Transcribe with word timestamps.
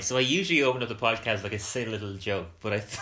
Right, 0.00 0.04
so 0.06 0.16
I 0.16 0.20
usually 0.20 0.62
open 0.62 0.82
up 0.82 0.88
the 0.88 0.94
podcast 0.94 1.42
like 1.42 1.52
a 1.52 1.58
silly 1.58 1.90
little 1.90 2.14
joke, 2.14 2.46
but 2.62 2.72
I, 2.72 2.78
th- 2.78 2.98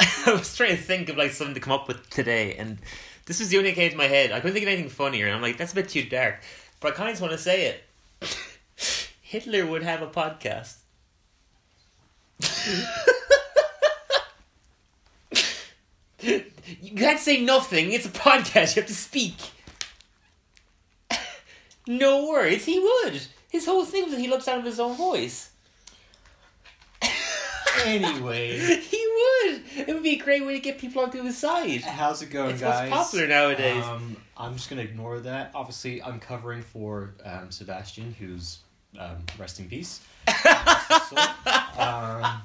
I 0.26 0.32
was 0.32 0.56
trying 0.56 0.76
to 0.76 0.82
think 0.82 1.08
of 1.08 1.16
like 1.16 1.30
something 1.30 1.54
to 1.54 1.60
come 1.60 1.72
up 1.72 1.86
with 1.86 2.10
today, 2.10 2.56
and 2.56 2.78
this 3.26 3.38
was 3.38 3.50
the 3.50 3.58
only 3.58 3.70
thing 3.70 3.76
that 3.76 3.80
came 3.82 3.90
to 3.92 3.96
my 3.96 4.08
head. 4.08 4.32
I 4.32 4.40
couldn't 4.40 4.54
think 4.54 4.64
of 4.64 4.70
anything 4.70 4.88
funnier, 4.90 5.26
and 5.26 5.36
I'm 5.36 5.40
like, 5.40 5.56
that's 5.56 5.70
a 5.70 5.76
bit 5.76 5.88
too 5.88 6.02
dark, 6.02 6.42
but 6.80 6.94
I 6.94 6.96
kind 6.96 7.10
of 7.10 7.12
just 7.12 7.22
want 7.22 7.30
to 7.30 7.38
say 7.38 7.66
it. 7.66 7.84
Hitler 9.22 9.64
would 9.66 9.84
have 9.84 10.02
a 10.02 10.08
podcast. 10.08 10.78
you 16.82 16.96
can't 16.96 17.20
say 17.20 17.40
nothing. 17.40 17.92
It's 17.92 18.06
a 18.06 18.08
podcast. 18.08 18.74
You 18.74 18.82
have 18.82 18.88
to 18.88 18.96
speak. 18.96 19.36
no 21.86 22.28
words. 22.28 22.64
He 22.64 22.80
would. 22.80 23.22
His 23.52 23.66
whole 23.66 23.84
thing 23.84 24.02
was 24.06 24.14
that 24.14 24.20
he 24.20 24.26
loves 24.26 24.48
out 24.48 24.58
of 24.58 24.64
his 24.64 24.80
own 24.80 24.96
voice. 24.96 25.49
Anyway, 27.84 28.58
he 28.80 29.06
would. 29.06 29.62
It 29.76 29.94
would 29.94 30.02
be 30.02 30.14
a 30.14 30.18
great 30.18 30.44
way 30.44 30.54
to 30.54 30.60
get 30.60 30.78
people 30.78 31.02
onto 31.02 31.22
his 31.22 31.36
side. 31.38 31.80
how's 31.82 32.22
it 32.22 32.30
going, 32.30 32.50
It's 32.52 32.62
what's 32.62 32.78
guys? 32.80 32.90
popular 32.90 33.26
nowadays. 33.26 33.84
Um, 33.84 34.16
I'm 34.36 34.54
just 34.54 34.68
gonna 34.70 34.82
ignore 34.82 35.20
that. 35.20 35.50
Obviously, 35.54 36.02
I'm 36.02 36.18
covering 36.20 36.62
for 36.62 37.14
um, 37.24 37.50
Sebastian, 37.50 38.14
who's 38.18 38.58
um, 38.98 39.18
rest 39.38 39.60
in 39.60 39.68
peace. 39.68 40.00
Um, 41.78 42.42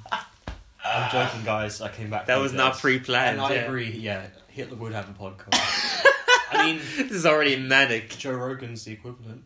I'm 0.84 1.10
joking, 1.10 1.44
guys. 1.44 1.80
I 1.82 1.88
came 1.90 2.08
back. 2.10 2.26
That 2.26 2.38
was 2.40 2.52
not 2.52 2.78
pre-planned, 2.78 3.36
And 3.38 3.40
I 3.46 3.54
yeah. 3.54 3.60
agree. 3.62 3.90
Yeah, 3.90 4.26
Hitler 4.48 4.76
would 4.78 4.92
have 4.92 5.08
a 5.10 5.12
podcast. 5.12 5.60
I 6.52 6.64
mean, 6.66 6.80
This 6.96 7.10
is 7.12 7.26
already 7.26 7.56
manic. 7.58 8.10
Joe 8.16 8.32
Rogan's 8.32 8.84
the 8.84 8.92
equivalent. 8.92 9.42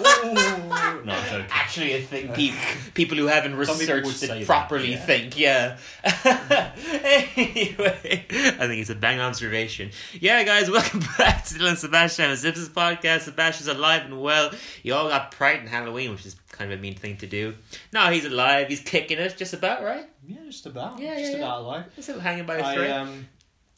Ooh, 0.00 0.32
no, 1.04 1.12
I'm 1.12 1.28
joking. 1.30 1.46
Actually, 1.50 1.92
a 1.94 2.00
thing 2.02 2.32
people, 2.32 2.58
people 2.94 3.16
who 3.16 3.26
haven't 3.26 3.52
Some 3.66 3.78
people 3.78 3.94
would 3.96 4.04
researched 4.04 4.18
say 4.18 4.26
it 4.26 4.38
that, 4.40 4.46
properly 4.46 4.92
yeah. 4.92 5.06
think, 5.06 5.38
yeah. 5.38 5.76
anyway, 7.36 8.24
I 8.30 8.66
think 8.66 8.80
it's 8.80 8.90
a 8.90 8.94
bang 8.94 9.20
observation. 9.20 9.90
Yeah, 10.20 10.42
guys, 10.44 10.70
welcome 10.70 11.00
back 11.18 11.44
to 11.46 11.54
Dylan 11.54 11.76
Sebastian 11.76 12.30
and 12.30 12.38
Simpsons 12.38 12.68
podcast. 12.68 13.20
Sebastian's 13.22 13.68
alive 13.68 14.02
and 14.04 14.20
well. 14.20 14.50
You 14.82 14.94
all 14.94 15.08
got 15.08 15.30
Pride 15.30 15.60
and 15.60 15.68
Halloween, 15.68 16.10
which 16.10 16.26
is 16.26 16.36
kind 16.50 16.72
of 16.72 16.78
a 16.78 16.82
mean 16.82 16.94
thing 16.94 17.16
to 17.18 17.26
do. 17.26 17.54
No, 17.92 18.10
he's 18.10 18.24
alive. 18.24 18.68
He's 18.68 18.80
kicking 18.80 19.18
it, 19.18 19.36
just 19.36 19.54
about 19.54 19.82
right. 19.82 20.06
Yeah, 20.26 20.38
just 20.46 20.66
about. 20.66 20.98
Yeah, 20.98 21.14
just 21.16 21.24
yeah, 21.24 21.30
yeah. 21.38 21.44
about 21.44 21.60
alive. 21.60 21.84
He's 21.96 22.04
still 22.04 22.20
hanging 22.20 22.46
by 22.46 22.56
a 22.56 22.64
I 22.64 22.74
thread. 22.74 22.90
um, 22.90 23.28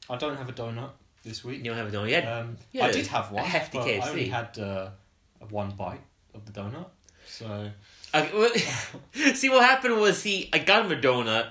I 0.08 0.16
don't 0.16 0.36
have 0.36 0.48
a 0.48 0.52
donut 0.52 0.90
this 1.24 1.42
week. 1.44 1.58
you 1.58 1.64
don't 1.64 1.76
have 1.76 1.92
a 1.92 1.96
donut 1.96 2.10
yet. 2.10 2.24
Um, 2.24 2.56
Yeah, 2.72 2.86
I 2.86 2.92
did 2.92 3.06
have 3.08 3.30
a 3.30 3.34
one. 3.34 3.44
hefty 3.44 3.78
but 3.78 3.86
KFC. 3.86 4.02
I 4.02 4.08
only 4.10 4.28
had 4.28 4.58
uh, 4.58 4.88
one 5.50 5.70
bite 5.70 6.00
of 6.34 6.44
the 6.46 6.52
donut. 6.52 6.86
So 7.26 7.70
well, 8.14 8.50
see, 9.34 9.48
what 9.48 9.64
happened 9.64 9.96
was 10.00 10.22
he, 10.22 10.48
I 10.52 10.58
got 10.58 10.86
him 10.86 10.92
a 10.92 10.96
donut, 11.00 11.48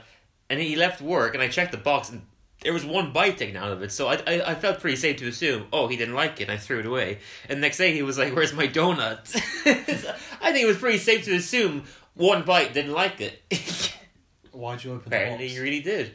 and 0.50 0.60
he 0.60 0.76
left 0.76 1.02
work, 1.02 1.34
and 1.34 1.44
I 1.44 1.48
checked 1.50 1.72
the 1.72 1.78
box, 1.78 2.10
and 2.10 2.22
there 2.64 2.72
was 2.74 2.86
one 2.86 3.12
bite 3.12 3.38
taken 3.38 3.58
out 3.58 3.72
of 3.72 3.82
it. 3.84 3.92
So 3.92 4.08
I, 4.08 4.16
I, 4.26 4.52
I 4.52 4.56
felt 4.56 4.80
pretty 4.80 4.96
safe 4.96 5.18
to 5.18 5.28
assume, 5.28 5.68
oh, 5.74 5.88
he 5.88 5.98
didn't 5.98 6.16
like 6.16 6.40
it, 6.40 6.44
and 6.44 6.52
I 6.52 6.58
threw 6.58 6.80
it 6.80 6.86
away. 6.86 7.20
And 7.50 7.58
the 7.58 7.62
next 7.62 7.78
day 7.78 7.94
he 7.94 8.02
was 8.02 8.18
like, 8.18 8.34
"Where's 8.36 8.54
my 8.54 8.68
donut?" 8.68 9.28
So 10.02 10.14
I 10.42 10.52
think 10.52 10.64
it 10.64 10.68
was 10.68 10.78
pretty 10.78 10.98
safe 11.00 11.26
to 11.26 11.36
assume 11.36 11.84
one 12.14 12.44
bite 12.44 12.74
didn't 12.74 12.94
like 12.94 13.20
it. 13.22 13.42
why'd 14.52 14.84
you 14.84 14.94
open 14.94 15.08
Apparently, 15.08 15.48
the 15.48 15.54
he 15.54 15.56
box? 15.56 15.64
really 15.64 15.80
did. 15.82 16.12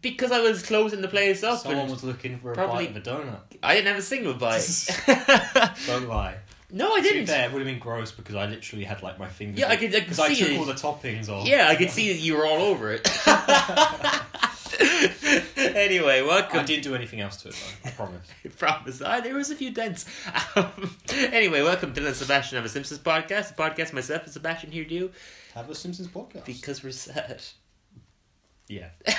Because 0.00 0.32
I 0.32 0.40
was 0.40 0.62
closing 0.64 1.02
the 1.02 1.08
place 1.08 1.42
up, 1.44 1.58
Someone 1.60 1.90
was 1.90 2.02
looking 2.02 2.38
for 2.38 2.52
a 2.52 2.54
probably- 2.54 2.86
bite 2.86 2.96
of 2.96 3.06
a 3.06 3.10
donut. 3.10 3.40
I 3.62 3.74
didn't 3.74 3.88
have 3.88 3.98
a 3.98 4.02
single 4.02 4.32
bite. 4.34 4.66
Don't 5.86 6.08
lie. 6.08 6.36
No, 6.70 6.94
I 6.94 6.98
To 6.98 7.02
be 7.02 7.08
didn't. 7.10 7.26
fair, 7.26 7.44
it 7.46 7.52
would 7.52 7.60
have 7.60 7.66
been 7.66 7.78
gross 7.78 8.12
because 8.12 8.34
I 8.34 8.46
literally 8.46 8.84
had 8.84 9.02
like 9.02 9.18
my 9.18 9.28
fingers. 9.28 9.60
Yeah, 9.60 9.68
I 9.68 9.76
could- 9.76 9.90
I 9.94 10.00
could 10.00 10.04
because 10.04 10.20
I 10.20 10.34
took 10.34 10.48
it. 10.50 10.58
all 10.58 10.64
the 10.64 10.72
toppings 10.74 11.28
off. 11.28 11.46
Yeah, 11.46 11.68
I 11.68 11.76
could 11.76 11.90
see 11.90 12.12
that 12.12 12.18
you 12.18 12.36
were 12.36 12.46
all 12.46 12.62
over 12.62 12.92
it. 12.92 13.08
anyway, 15.76 16.22
welcome. 16.22 16.60
I 16.60 16.64
didn't 16.64 16.84
do 16.84 16.94
anything 16.94 17.20
else 17.20 17.36
to 17.42 17.48
it 17.48 17.54
though. 17.82 17.88
I 17.88 17.92
promise. 17.92 18.26
I 18.44 18.48
promise. 18.48 19.02
Ah, 19.04 19.20
there 19.20 19.34
was 19.34 19.50
a 19.50 19.56
few 19.56 19.70
dents. 19.70 20.06
Um, 20.56 20.96
anyway, 21.10 21.62
welcome 21.62 21.92
to 21.94 22.00
the 22.00 22.14
Sebastian 22.14 22.58
of 22.58 22.64
a 22.64 22.68
Simpsons 22.68 23.00
podcast. 23.00 23.54
The 23.54 23.62
podcast 23.62 23.92
myself 23.92 24.24
and 24.24 24.32
Sebastian 24.32 24.72
here 24.72 24.84
do 24.84 25.10
Have 25.54 25.68
a 25.70 25.74
Simpsons 25.74 26.08
podcast. 26.08 26.44
because 26.44 26.82
we're 26.82 26.92
sad. 26.92 27.42
yeah. 28.68 28.88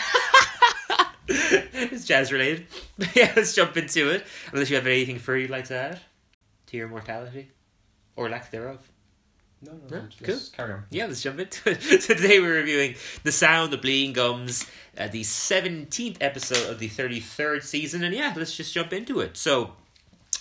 it's 1.27 2.05
jazz 2.05 2.31
related. 2.31 2.67
yeah, 3.15 3.31
let's 3.35 3.53
jump 3.55 3.77
into 3.77 4.09
it. 4.09 4.25
Unless 4.51 4.69
you 4.69 4.75
have 4.75 4.87
anything 4.87 5.19
further 5.19 5.39
you'd 5.39 5.49
like 5.49 5.65
to 5.65 5.75
add 5.75 5.99
to 6.81 6.87
mortality 6.87 7.51
or 8.15 8.29
lack 8.29 8.51
thereof. 8.51 8.79
No, 9.61 9.71
no, 9.89 9.97
No, 9.97 10.07
cool. 10.23 10.39
carry 10.55 10.73
on. 10.73 10.83
Yeah, 10.91 11.05
let's 11.07 11.21
jump 11.23 11.39
into 11.39 11.69
it. 11.71 11.81
So 11.81 11.97
today 12.15 12.39
we're 12.39 12.55
reviewing 12.55 12.95
The 13.23 13.31
Sound 13.31 13.73
of 13.73 13.81
Bleeding 13.81 14.13
Gums, 14.13 14.65
uh, 14.97 15.07
the 15.07 15.21
17th 15.21 16.17
episode 16.21 16.69
of 16.69 16.77
the 16.79 16.89
33rd 16.89 17.63
season. 17.63 18.03
And 18.03 18.13
yeah, 18.13 18.33
let's 18.35 18.55
just 18.55 18.73
jump 18.73 18.93
into 18.93 19.21
it. 19.21 19.37
So 19.37 19.71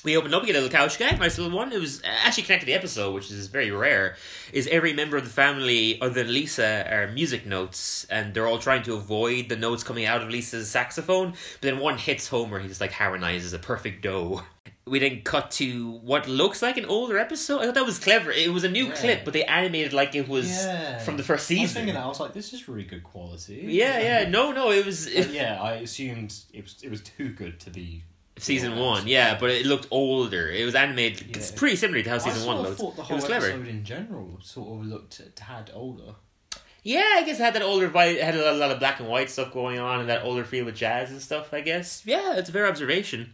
we 0.04 0.16
opened 0.16 0.34
up, 0.34 0.42
we 0.42 0.48
get 0.48 0.56
a 0.56 0.60
little 0.60 0.76
couch 0.76 0.98
gag, 0.98 1.18
nice 1.18 1.38
little 1.38 1.56
one. 1.56 1.72
It 1.72 1.80
was 1.80 2.02
actually 2.04 2.42
connected 2.42 2.66
to 2.66 2.72
the 2.72 2.76
episode, 2.76 3.14
which 3.14 3.30
is 3.30 3.46
very 3.46 3.70
rare. 3.70 4.16
Is 4.52 4.66
every 4.66 4.92
member 4.92 5.16
of 5.16 5.24
the 5.24 5.30
family, 5.30 5.98
other 6.02 6.12
than 6.22 6.32
Lisa, 6.34 6.86
are 6.92 7.06
music 7.10 7.46
notes, 7.46 8.04
and 8.10 8.34
they're 8.34 8.46
all 8.46 8.58
trying 8.58 8.82
to 8.82 8.94
avoid 8.94 9.48
the 9.48 9.56
notes 9.56 9.82
coming 9.82 10.04
out 10.04 10.20
of 10.20 10.28
Lisa's 10.28 10.68
saxophone. 10.68 11.30
But 11.30 11.62
then 11.62 11.78
one 11.78 11.96
hits 11.96 12.28
Homer, 12.28 12.58
he 12.58 12.68
just 12.68 12.82
like 12.82 12.92
harmonizes 12.92 13.54
a 13.54 13.58
perfect 13.58 14.02
do. 14.02 14.42
We 14.86 14.98
then 14.98 15.22
cut 15.22 15.50
to 15.52 15.92
what 16.02 16.28
looks 16.28 16.60
like 16.60 16.76
an 16.76 16.84
older 16.84 17.16
episode. 17.18 17.60
I 17.62 17.64
thought 17.64 17.74
that 17.74 17.86
was 17.86 17.98
clever. 17.98 18.30
It 18.30 18.52
was 18.52 18.64
a 18.64 18.68
new 18.70 18.88
Yeah. 18.88 18.94
clip, 18.94 19.24
but 19.24 19.32
they 19.32 19.42
animated 19.44 19.94
like 19.94 20.14
it 20.14 20.28
was 20.28 20.50
Yeah. 20.50 20.98
from 20.98 21.16
the 21.16 21.22
first 21.22 21.50
I 21.50 21.54
was 21.54 21.60
season. 21.60 21.74
thinking 21.74 21.94
that. 21.94 22.04
I 22.04 22.06
was 22.06 22.20
like, 22.20 22.34
this 22.34 22.52
is 22.52 22.68
really 22.68 22.84
good 22.84 23.02
quality. 23.02 23.64
Yeah, 23.66 23.98
yeah, 23.98 24.28
no, 24.36 24.52
no, 24.52 24.70
it 24.72 24.84
was 24.84 25.06
But 25.08 25.30
yeah, 25.30 25.58
I 25.62 25.76
assumed 25.76 26.34
it 26.52 26.64
was 26.64 26.76
it 26.82 26.90
was 26.90 27.00
too 27.00 27.30
good 27.30 27.60
to 27.60 27.70
be 27.70 28.04
season 28.36 28.76
one. 28.76 29.06
Yeah, 29.08 29.38
but 29.38 29.50
it 29.50 29.64
looked 29.64 29.86
older. 29.90 30.50
It 30.50 30.66
was 30.66 30.74
animated. 30.74 31.34
It's 31.34 31.50
pretty 31.50 31.76
similar 31.76 32.02
to 32.02 32.10
how 32.10 32.18
season 32.18 32.42
I 32.42 32.46
one 32.46 32.62
looked. 32.62 32.78
thought 32.78 32.96
the 32.96 33.02
It 33.04 33.10
was 33.10 33.24
clever. 33.24 33.46
episode 33.46 33.68
in 33.68 33.84
general 33.84 34.38
sort 34.42 34.68
of 34.80 34.86
looked 34.86 35.18
a 35.20 35.30
tad 35.30 35.70
older. 35.72 36.16
Yeah, 36.86 37.14
I 37.16 37.22
guess 37.22 37.40
it 37.40 37.42
had 37.42 37.54
that 37.54 37.62
older 37.62 37.88
vibe. 37.88 38.16
It 38.16 38.22
had 38.22 38.34
a 38.34 38.44
lot, 38.44 38.52
a 38.52 38.56
lot 38.58 38.70
of 38.70 38.78
black 38.78 39.00
and 39.00 39.08
white 39.08 39.30
stuff 39.30 39.50
going 39.54 39.78
on, 39.78 40.00
and 40.00 40.08
that 40.10 40.22
older 40.22 40.44
feel 40.44 40.66
with 40.66 40.74
jazz 40.76 41.10
and 41.10 41.22
stuff. 41.22 41.54
I 41.54 41.62
guess. 41.62 42.02
Yeah, 42.04 42.36
it's 42.36 42.50
a 42.50 42.52
fair 42.52 42.66
observation. 42.66 43.32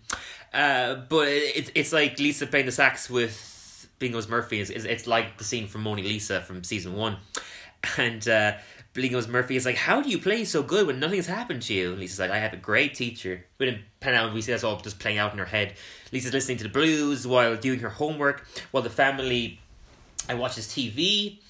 Uh, 0.52 0.96
but 1.08 1.28
it, 1.28 1.56
it's 1.56 1.70
it's 1.74 1.92
like 1.92 2.18
Lisa 2.18 2.46
playing 2.46 2.66
the 2.66 2.72
sax 2.72 3.08
with 3.08 3.88
Bingo's 3.98 4.28
Murphy. 4.28 4.60
It's, 4.60 4.70
it's, 4.70 5.06
like 5.06 5.38
the 5.38 5.44
scene 5.44 5.68
from 5.68 5.82
Mona 5.82 6.02
Lisa 6.02 6.40
from 6.40 6.64
season 6.64 6.94
one, 6.94 7.18
and. 7.96 8.26
Uh, 8.28 8.52
Bingo's 8.92 9.28
Murphy 9.28 9.54
is 9.54 9.64
like, 9.64 9.76
How 9.76 10.02
do 10.02 10.10
you 10.10 10.18
play 10.18 10.44
so 10.44 10.62
good 10.62 10.86
when 10.86 10.98
nothing's 10.98 11.26
happened 11.26 11.62
to 11.62 11.74
you? 11.74 11.92
And 11.92 12.00
Lisa's 12.00 12.18
like, 12.18 12.30
I 12.30 12.38
have 12.38 12.52
a 12.52 12.56
great 12.56 12.94
teacher. 12.94 13.44
We 13.58 13.66
didn't 13.66 13.84
pan 14.00 14.14
out, 14.14 14.34
we 14.34 14.42
see 14.42 14.50
that's 14.50 14.64
all 14.64 14.80
just 14.80 14.98
playing 14.98 15.18
out 15.18 15.32
in 15.32 15.38
her 15.38 15.44
head. 15.44 15.74
Lisa's 16.12 16.32
listening 16.32 16.58
to 16.58 16.64
the 16.64 16.70
blues 16.70 17.26
while 17.26 17.56
doing 17.56 17.78
her 17.80 17.88
homework, 17.88 18.44
while 18.72 18.82
the 18.82 18.90
family 18.90 19.60
I 20.28 20.34
watches 20.34 20.66
TV. 20.66 21.38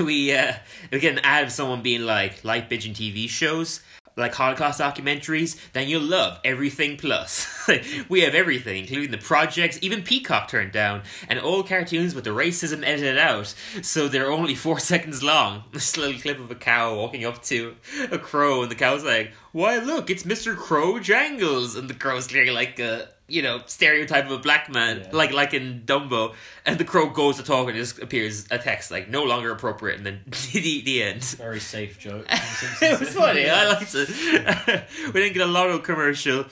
We 0.00 0.34
uh, 0.34 0.54
we 0.90 0.98
get 0.98 1.12
an 1.12 1.20
ad 1.20 1.44
of 1.44 1.52
someone 1.52 1.80
being 1.80 2.02
like, 2.02 2.42
like 2.44 2.68
bitching 2.68 2.90
TV 2.92 3.28
shows, 3.28 3.82
like 4.16 4.34
Holocaust 4.34 4.80
documentaries, 4.80 5.56
then 5.72 5.88
you'll 5.88 6.02
love 6.02 6.38
everything 6.44 6.96
plus. 6.96 7.68
we 8.08 8.22
have 8.22 8.34
everything, 8.34 8.78
including 8.78 9.10
the 9.10 9.18
projects, 9.18 9.78
even 9.82 10.02
Peacock 10.02 10.48
turned 10.48 10.72
down, 10.72 11.02
and 11.28 11.38
old 11.40 11.68
cartoons 11.68 12.14
with 12.14 12.24
the 12.24 12.30
racism 12.30 12.82
edited 12.82 13.18
out, 13.18 13.54
so 13.82 14.08
they're 14.08 14.30
only 14.30 14.54
four 14.54 14.78
seconds 14.92 15.22
long. 15.22 15.64
This 15.76 15.96
little 15.98 16.18
clip 16.18 16.40
of 16.40 16.50
a 16.50 16.54
cow 16.54 16.96
walking 16.96 17.26
up 17.26 17.42
to 17.44 17.76
a 18.10 18.18
crow, 18.18 18.62
and 18.62 18.70
the 18.70 18.74
cow's 18.74 19.04
like, 19.04 19.32
"Why 19.52 19.78
look, 19.78 20.08
it's 20.08 20.24
Mister 20.24 20.54
Crow 20.54 20.98
Jangles," 20.98 21.76
and 21.76 21.90
the 21.90 21.94
crow's 21.94 22.26
clearly 22.26 22.50
like 22.50 22.78
a 22.78 23.08
you 23.28 23.42
know 23.42 23.60
stereotype 23.66 24.26
of 24.26 24.30
a 24.32 24.38
black 24.38 24.68
man, 24.72 24.98
Yeah. 25.00 25.08
like 25.12 25.32
like 25.32 25.52
in 25.54 25.82
Dumbo, 25.84 26.34
and 26.64 26.78
the 26.78 26.84
crow 26.84 27.08
goes 27.10 27.36
to 27.36 27.42
talk 27.42 27.68
and 27.68 27.76
just 27.76 27.98
appears 28.00 28.46
a 28.50 28.58
text 28.58 28.90
like 28.90 29.08
no 29.08 29.24
longer 29.24 29.50
appropriate, 29.50 29.96
and 29.98 30.06
then 30.06 30.20
the 30.52 30.80
the 30.82 31.02
end. 31.02 31.22
Very 31.22 31.60
safe 31.60 31.98
joke. 31.98 32.26
it 32.82 33.00
was 33.00 33.10
funny. 33.14 33.48
I 33.48 33.68
liked 33.68 33.94
it. 33.94 34.08
we 35.14 35.20
didn't 35.20 35.34
get 35.34 35.42
a 35.42 35.46
lotto 35.50 35.78
commercial, 35.78 36.44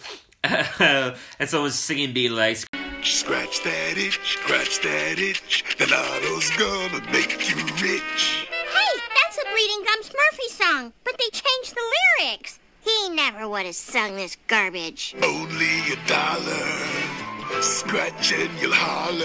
and 0.42 1.14
someone's 1.48 1.74
singing, 1.78 2.12
being 2.12 2.32
like, 2.32 2.58
Scratch 3.02 3.62
that 3.64 3.98
itch, 3.98 4.18
scratch 4.24 4.80
that 4.80 5.18
itch. 5.18 5.62
The 5.78 5.86
lotto's 5.86 6.50
gonna 6.56 7.04
make 7.12 7.32
you 7.50 7.56
rich. 7.82 8.48
Hey, 8.48 9.00
that's 9.14 9.36
a 9.38 9.44
Bleeding 9.52 9.84
Gums 9.84 10.10
Murphy 10.12 10.48
song, 10.48 10.92
but 11.04 11.14
they 11.18 11.28
changed 11.30 11.74
the 11.74 11.82
lyrics. 12.24 12.58
He 12.84 13.08
never 13.10 13.48
would 13.48 13.66
have 13.66 13.74
sung 13.74 14.16
this 14.16 14.36
garbage. 14.46 15.14
Only 15.22 15.92
a 15.92 15.96
dollar. 16.06 17.62
Scratch 17.62 18.32
and 18.32 18.50
you'll 18.60 18.74
holler. 18.74 19.16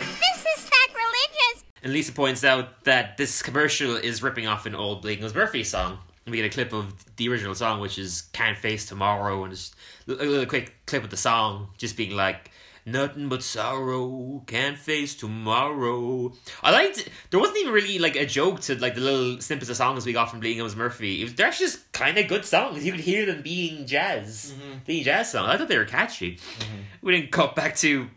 This 0.00 0.44
is 0.56 0.70
sacrilegious. 0.70 1.64
And 1.82 1.92
Lisa 1.92 2.12
points 2.12 2.44
out 2.44 2.84
that 2.84 3.16
this 3.16 3.42
commercial 3.42 3.96
is 3.96 4.22
ripping 4.22 4.46
off 4.46 4.66
an 4.66 4.74
old 4.74 5.02
Bleeding 5.02 5.22
Gums 5.22 5.34
Murphy 5.34 5.64
song. 5.64 5.98
We 6.26 6.36
get 6.36 6.46
a 6.46 6.50
clip 6.50 6.72
of 6.74 7.16
the 7.16 7.28
original 7.30 7.54
song, 7.54 7.80
which 7.80 7.98
is 7.98 8.22
Can't 8.32 8.56
Face 8.56 8.84
Tomorrow, 8.86 9.44
and 9.44 9.52
just 9.54 9.74
a 10.06 10.12
little 10.12 10.44
quick 10.46 10.74
clip 10.86 11.02
of 11.02 11.10
the 11.10 11.16
song, 11.16 11.68
just 11.78 11.96
being 11.96 12.14
like, 12.14 12.47
Nothing 12.90 13.28
but 13.28 13.42
sorrow, 13.42 14.42
can't 14.46 14.78
face 14.78 15.14
tomorrow. 15.14 16.32
I 16.62 16.70
liked. 16.70 17.08
There 17.30 17.38
wasn't 17.38 17.58
even 17.58 17.72
really 17.72 17.98
like 17.98 18.16
a 18.16 18.24
joke 18.24 18.60
to 18.62 18.76
like 18.76 18.94
the 18.94 19.00
little 19.00 19.40
snippets 19.40 19.70
of 19.70 19.76
songs 19.76 20.06
we 20.06 20.12
got 20.12 20.30
from 20.30 20.40
Bleeding 20.40 20.66
Murphy. 20.76 21.20
It 21.20 21.24
was, 21.24 21.34
they're 21.34 21.46
actually 21.46 21.66
just 21.66 21.92
kind 21.92 22.16
of 22.16 22.28
good 22.28 22.44
songs. 22.44 22.84
You 22.84 22.92
could 22.92 23.00
hear 23.00 23.26
them 23.26 23.42
being 23.42 23.86
jazz, 23.86 24.54
mm-hmm. 24.54 24.78
being 24.86 25.04
jazz 25.04 25.32
songs. 25.32 25.48
I 25.48 25.56
thought 25.56 25.68
they 25.68 25.78
were 25.78 25.84
catchy. 25.84 26.36
Mm-hmm. 26.36 26.76
We 27.02 27.12
didn't 27.12 27.32
cut 27.32 27.54
back 27.54 27.76
to 27.76 28.08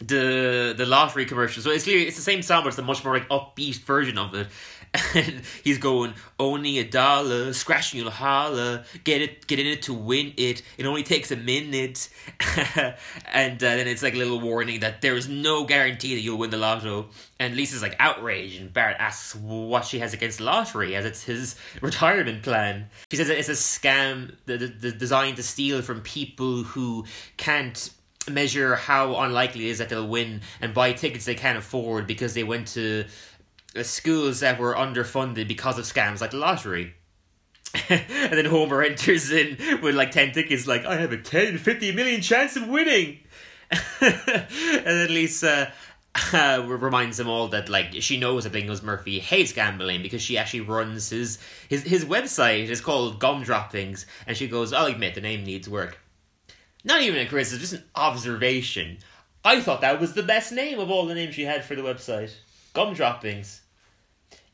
the 0.00 0.74
the 0.76 0.86
lottery 0.86 1.26
commercial. 1.26 1.62
So 1.62 1.70
it's 1.70 1.84
clear 1.84 2.06
it's 2.06 2.16
the 2.16 2.22
same 2.22 2.42
song, 2.42 2.62
but 2.62 2.68
it's 2.68 2.78
a 2.78 2.82
much 2.82 3.04
more 3.04 3.14
like 3.14 3.28
upbeat 3.28 3.80
version 3.80 4.18
of 4.18 4.34
it. 4.34 4.48
And 5.14 5.42
he's 5.64 5.78
going, 5.78 6.14
only 6.38 6.78
a 6.78 6.84
dollar, 6.84 7.52
scratching 7.52 8.00
you'll 8.00 8.10
holler, 8.10 8.84
get 9.04 9.20
it, 9.20 9.46
get 9.46 9.58
in 9.58 9.66
it 9.66 9.82
to 9.82 9.94
win 9.94 10.32
it. 10.36 10.62
It 10.78 10.86
only 10.86 11.02
takes 11.02 11.30
a 11.30 11.36
minute, 11.36 12.08
and 13.26 13.62
uh, 13.62 13.76
then 13.76 13.86
it's 13.86 14.02
like 14.02 14.14
a 14.14 14.16
little 14.16 14.40
warning 14.40 14.80
that 14.80 15.02
there 15.02 15.14
is 15.14 15.28
no 15.28 15.64
guarantee 15.64 16.14
that 16.14 16.22
you'll 16.22 16.38
win 16.38 16.50
the 16.50 16.56
lotto. 16.56 17.08
And 17.38 17.54
Lisa's 17.54 17.82
like 17.82 17.96
outraged, 17.98 18.60
and 18.60 18.72
Bart 18.72 18.96
asks 18.98 19.34
what 19.34 19.84
she 19.84 19.98
has 19.98 20.14
against 20.14 20.40
lottery, 20.40 20.96
as 20.96 21.04
it's 21.04 21.22
his 21.22 21.56
retirement 21.82 22.42
plan. 22.42 22.88
She 23.10 23.16
says 23.16 23.28
it's 23.28 23.48
a 23.48 23.52
scam, 23.52 24.34
the, 24.46 24.56
the, 24.56 24.66
the 24.68 24.92
designed 24.92 25.36
to 25.36 25.42
steal 25.42 25.82
from 25.82 26.00
people 26.00 26.62
who 26.62 27.04
can't 27.36 27.90
measure 28.30 28.76
how 28.76 29.16
unlikely 29.16 29.68
it 29.68 29.70
is 29.70 29.78
that 29.78 29.88
they'll 29.88 30.06
win 30.06 30.40
and 30.60 30.74
buy 30.74 30.92
tickets 30.92 31.24
they 31.24 31.34
can't 31.34 31.58
afford 31.58 32.06
because 32.06 32.34
they 32.34 32.44
went 32.44 32.68
to 32.68 33.04
uh, 33.76 33.82
schools 33.82 34.40
that 34.40 34.58
were 34.58 34.74
underfunded 34.74 35.48
because 35.48 35.78
of 35.78 35.84
scams 35.84 36.20
like 36.20 36.30
the 36.30 36.36
lottery. 36.36 36.94
and 37.88 38.32
then 38.32 38.46
Homer 38.46 38.82
enters 38.82 39.30
in 39.30 39.58
with 39.82 39.94
like 39.94 40.10
10 40.10 40.32
tickets, 40.32 40.66
like, 40.66 40.86
I 40.86 40.96
have 40.96 41.12
a 41.12 41.18
10, 41.18 41.58
50 41.58 41.92
million 41.92 42.20
chance 42.20 42.56
of 42.56 42.66
winning. 42.66 43.18
and 44.00 44.46
then 44.86 45.12
Lisa 45.12 45.72
uh, 46.32 46.64
reminds 46.66 47.16
them 47.16 47.28
all 47.28 47.48
that 47.48 47.68
like 47.68 47.94
she 48.00 48.18
knows 48.18 48.44
that 48.44 48.52
Bingos 48.52 48.82
Murphy 48.82 49.18
hates 49.18 49.52
gambling 49.52 50.02
because 50.02 50.22
she 50.22 50.38
actually 50.38 50.62
runs 50.62 51.10
his 51.10 51.38
his 51.68 51.82
his 51.82 52.04
website 52.04 52.68
is 52.68 52.80
called 52.80 53.20
Gumdroppings 53.20 54.06
and 54.26 54.36
she 54.36 54.48
goes 54.48 54.72
I'll 54.72 54.86
admit 54.86 55.14
the 55.14 55.20
name 55.20 55.44
needs 55.44 55.68
work 55.68 55.98
not 56.84 57.02
even 57.02 57.20
a 57.20 57.26
criticism, 57.28 57.60
just 57.60 57.72
an 57.74 57.84
observation. 57.94 58.98
I 59.44 59.60
thought 59.60 59.80
that 59.82 60.00
was 60.00 60.14
the 60.14 60.22
best 60.22 60.52
name 60.52 60.78
of 60.78 60.90
all 60.90 61.06
the 61.06 61.14
names 61.14 61.34
she 61.34 61.44
had 61.44 61.64
for 61.64 61.74
the 61.74 61.82
website. 61.82 62.32
Gumdroppings. 62.74 63.60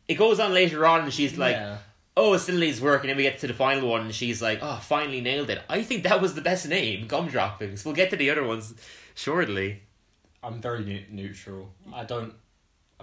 It 0.09 0.15
goes 0.15 0.38
on 0.41 0.53
later 0.53 0.87
on 0.87 1.00
and 1.03 1.12
she's 1.12 1.37
like, 1.38 1.56
Yeah. 1.56 1.79
oh, 2.17 2.35
it 2.35 2.41
still 2.41 2.59
needs 2.59 2.81
work. 2.81 3.00
And 3.03 3.11
then 3.11 3.17
we 3.17 3.23
get 3.25 3.38
to 3.41 3.47
the 3.47 3.55
final 3.55 3.88
one 3.88 4.03
and 4.03 4.15
she's 4.15 4.43
like, 4.43 4.59
oh, 4.62 4.79
finally 4.82 5.21
nailed 5.21 5.50
it. 5.50 5.62
I 5.69 5.82
think 5.82 6.05
that 6.05 6.21
was 6.21 6.35
the 6.35 6.41
best 6.43 6.69
name, 6.69 7.09
Gumdroppings. 7.09 7.85
We'll 7.85 7.94
get 7.94 8.11
to 8.11 8.17
the 8.17 8.31
other 8.31 8.44
ones 8.44 8.75
shortly. 9.15 9.82
I'm 10.43 10.61
very 10.61 10.85
ne- 10.85 11.06
neutral. 11.11 11.70
I 11.93 12.05
don't. 12.05 12.35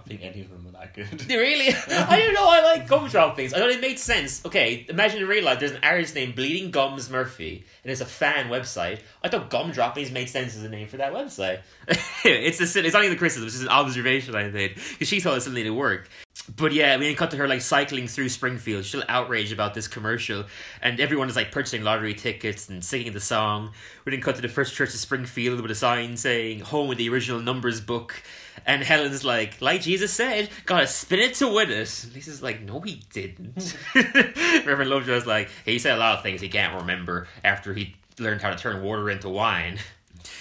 I 0.04 0.08
think 0.08 0.22
any 0.22 0.40
of 0.40 0.50
them 0.50 0.66
are 0.68 0.78
that 0.78 0.94
good. 0.94 1.28
Really? 1.28 1.68
I 1.68 2.18
don't 2.18 2.34
know. 2.34 2.48
I 2.48 2.62
like 2.62 2.88
gumdroppings. 2.88 3.54
I 3.54 3.58
thought 3.58 3.70
it 3.70 3.80
made 3.80 3.98
sense. 3.98 4.44
Okay, 4.44 4.84
imagine 4.88 5.22
in 5.22 5.28
real 5.28 5.44
life 5.44 5.60
there's 5.60 5.72
an 5.72 5.82
artist 5.82 6.14
named 6.14 6.34
Bleeding 6.34 6.70
Gums 6.70 7.08
Murphy, 7.08 7.64
and 7.84 7.90
it's 7.90 8.00
a 8.00 8.06
fan 8.06 8.48
website. 8.48 9.00
I 9.22 9.28
thought 9.28 9.50
gumdroppings 9.50 10.10
made 10.10 10.28
sense 10.28 10.56
as 10.56 10.62
a 10.64 10.68
name 10.68 10.88
for 10.88 10.96
that 10.98 11.12
website. 11.12 11.60
it's 12.24 12.60
a, 12.60 12.84
it's 12.84 12.94
not 12.94 13.04
even 13.04 13.16
a 13.16 13.18
criticism. 13.18 13.46
It's 13.46 13.54
just 13.54 13.64
an 13.64 13.70
observation 13.70 14.34
I 14.34 14.48
made 14.48 14.74
because 14.74 15.08
she 15.08 15.20
thought 15.20 15.36
it 15.36 15.42
something 15.42 15.64
to 15.64 15.70
work. 15.70 16.08
But 16.56 16.72
yeah, 16.72 16.96
we 16.96 17.06
then 17.06 17.14
cut 17.14 17.30
to 17.30 17.36
her 17.36 17.46
like 17.46 17.60
cycling 17.60 18.08
through 18.08 18.28
Springfield. 18.28 18.84
She's 18.84 19.02
outraged 19.08 19.52
about 19.52 19.74
this 19.74 19.86
commercial, 19.86 20.44
and 20.80 20.98
everyone 20.98 21.28
is 21.28 21.36
like 21.36 21.52
purchasing 21.52 21.82
lottery 21.82 22.14
tickets 22.14 22.68
and 22.68 22.84
singing 22.84 23.12
the 23.12 23.20
song. 23.20 23.70
We 24.04 24.10
then 24.10 24.20
cut 24.20 24.36
to 24.36 24.42
the 24.42 24.48
first 24.48 24.74
church 24.74 24.90
of 24.90 25.00
Springfield 25.00 25.60
with 25.60 25.70
a 25.70 25.74
sign 25.76 26.16
saying 26.16 26.60
"Home 26.60 26.88
with 26.88 26.98
the 26.98 27.08
original 27.08 27.40
numbers 27.40 27.80
book," 27.80 28.22
and 28.66 28.82
Helen's 28.82 29.24
like, 29.24 29.60
"Like 29.60 29.80
Jesus 29.82 30.12
said, 30.12 30.48
gotta 30.66 30.86
spin 30.86 31.20
it 31.20 31.34
to 31.36 31.48
win 31.48 31.70
it." 31.70 32.04
And 32.04 32.14
Lisa's 32.14 32.42
like, 32.42 32.60
"No, 32.62 32.80
he 32.80 33.02
didn't." 33.12 33.76
Reverend 33.94 34.90
Lovejoy's 34.90 35.26
like, 35.26 35.48
"He 35.64 35.78
said 35.78 35.96
a 35.96 36.00
lot 36.00 36.16
of 36.18 36.22
things 36.22 36.40
he 36.40 36.48
can't 36.48 36.74
remember 36.74 37.28
after 37.44 37.74
he 37.74 37.96
learned 38.18 38.42
how 38.42 38.50
to 38.50 38.56
turn 38.56 38.82
water 38.82 39.10
into 39.10 39.28
wine." 39.28 39.78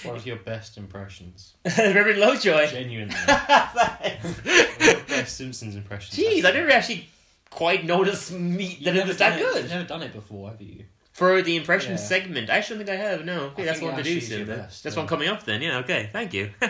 What 0.03 0.15
of 0.15 0.25
your 0.25 0.37
best 0.37 0.77
impressions. 0.77 1.53
Reverend 1.65 2.19
Lovejoy. 2.19 2.67
Genuinely. 2.67 3.15
One 3.25 3.37
of 3.39 4.45
your 4.81 4.95
best 5.07 5.37
Simpsons 5.37 5.75
impressions. 5.75 6.17
Jeez, 6.17 6.45
I 6.45 6.51
never 6.51 6.69
actually 6.71 7.07
quite 7.49 7.85
noticed 7.85 8.31
me 8.31 8.79
that 8.83 8.95
it 8.95 9.05
was 9.05 9.17
that 9.17 9.37
good. 9.39 9.63
You've 9.63 9.71
never 9.71 9.87
done 9.87 10.03
it 10.03 10.13
before, 10.13 10.49
have 10.49 10.61
you? 10.61 10.85
For 11.21 11.43
the 11.43 11.55
impression 11.55 11.91
Yeah. 11.91 11.97
segment, 11.97 12.49
I 12.49 12.57
actually 12.57 12.77
don't 12.77 12.87
think 12.87 12.99
I 12.99 13.03
have. 13.03 13.25
No, 13.25 13.41
okay, 13.49 13.63
that's 13.63 13.79
one 13.79 13.95
to 13.95 14.01
do 14.01 14.19
soon. 14.19 14.47
best, 14.47 14.81
that's 14.81 14.95
yeah. 14.95 15.01
one 15.01 15.07
coming 15.07 15.27
up. 15.27 15.43
Then, 15.43 15.61
yeah, 15.61 15.77
okay, 15.77 16.09
thank 16.11 16.33
you. 16.33 16.49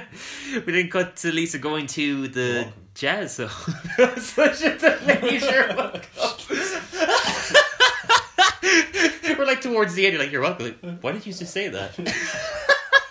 we 0.65 0.73
then 0.73 0.89
cut 0.89 1.15
to 1.23 1.31
Lisa 1.31 1.57
going 1.57 1.87
to 1.87 2.27
the 2.27 2.67
jazz 2.93 3.35
zone. 3.35 3.47
Such 4.17 4.61
a 4.63 5.19
leisure. 5.23 5.73
We're 9.37 9.45
like 9.45 9.61
towards 9.61 9.93
the 9.93 10.05
end. 10.05 10.15
You're 10.15 10.21
like, 10.21 10.33
you're 10.33 10.41
welcome. 10.41 10.75
Like, 10.81 10.99
Why 10.99 11.13
did 11.13 11.25
you 11.25 11.31
just 11.31 11.53
say 11.53 11.69
that? 11.69 11.95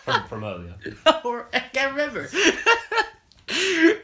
From, 0.05 0.25
from 0.25 0.45
earlier. 0.45 0.75
or 1.25 1.49
I 1.55 1.61
can't 1.61 1.93
remember. 1.93 2.29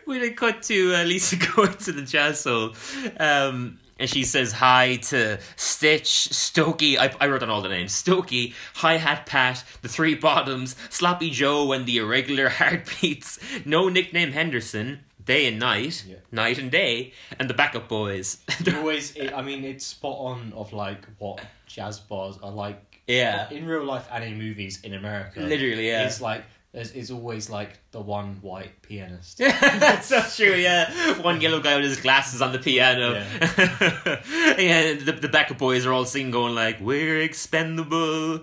we 0.06 0.20
then 0.20 0.34
cut 0.36 0.62
to 0.62 0.94
uh, 0.94 1.04
Lisa 1.04 1.36
going 1.36 1.74
to 1.74 1.92
the 1.92 2.00
jazz 2.00 2.44
hole. 2.44 2.72
Um, 3.20 3.78
and 3.98 4.08
she 4.08 4.24
says 4.24 4.52
hi 4.52 4.96
to 4.96 5.38
Stitch, 5.56 6.28
Stokey. 6.30 6.98
I, 6.98 7.14
I 7.20 7.26
wrote 7.28 7.40
down 7.40 7.50
all 7.50 7.62
the 7.62 7.68
names. 7.68 7.92
Stokey, 7.92 8.54
Hi 8.76 8.96
Hat 8.98 9.26
Pat, 9.26 9.64
the 9.82 9.88
Three 9.88 10.14
Bottoms, 10.14 10.76
Sloppy 10.90 11.30
Joe, 11.30 11.72
and 11.72 11.86
the 11.86 11.98
Irregular 11.98 12.48
Heartbeats. 12.48 13.38
No 13.64 13.88
nickname 13.88 14.32
Henderson. 14.32 15.00
Day 15.24 15.46
and 15.48 15.58
night, 15.58 16.04
Yeah. 16.08 16.18
night 16.30 16.56
and 16.56 16.70
day, 16.70 17.12
and 17.40 17.50
the 17.50 17.54
backup 17.54 17.88
boys. 17.88 18.38
Always, 18.76 19.18
I 19.34 19.42
mean, 19.42 19.64
it's 19.64 19.84
spot 19.84 20.16
on 20.20 20.52
of 20.54 20.72
like 20.72 21.04
what 21.18 21.40
jazz 21.66 21.98
bars 21.98 22.38
are 22.44 22.52
like. 22.52 23.00
Yeah. 23.08 23.50
In 23.50 23.66
real 23.66 23.82
life 23.84 24.06
and 24.12 24.22
in 24.22 24.38
movies 24.38 24.80
in 24.84 24.94
America. 24.94 25.40
Literally, 25.40 25.88
yeah. 25.88 26.06
It's 26.06 26.20
like 26.20 26.44
there's 26.76 26.92
it's 26.92 27.10
always 27.10 27.48
like 27.48 27.78
the 27.90 28.02
one 28.02 28.36
white 28.42 28.82
pianist. 28.82 29.38
That's 29.38 30.08
so 30.08 30.20
true, 30.20 30.54
yeah. 30.54 30.92
One 31.22 31.40
yellow 31.40 31.60
guy 31.60 31.74
with 31.76 31.86
his 31.86 31.98
glasses 31.98 32.42
on 32.42 32.52
the 32.52 32.58
piano. 32.58 33.14
Yeah, 33.14 34.92
the, 35.02 35.18
the 35.18 35.28
backup 35.32 35.56
boys 35.56 35.86
are 35.86 35.92
all 35.94 36.04
singing, 36.04 36.32
going 36.32 36.54
like, 36.54 36.78
We're 36.78 37.22
expendable. 37.22 38.40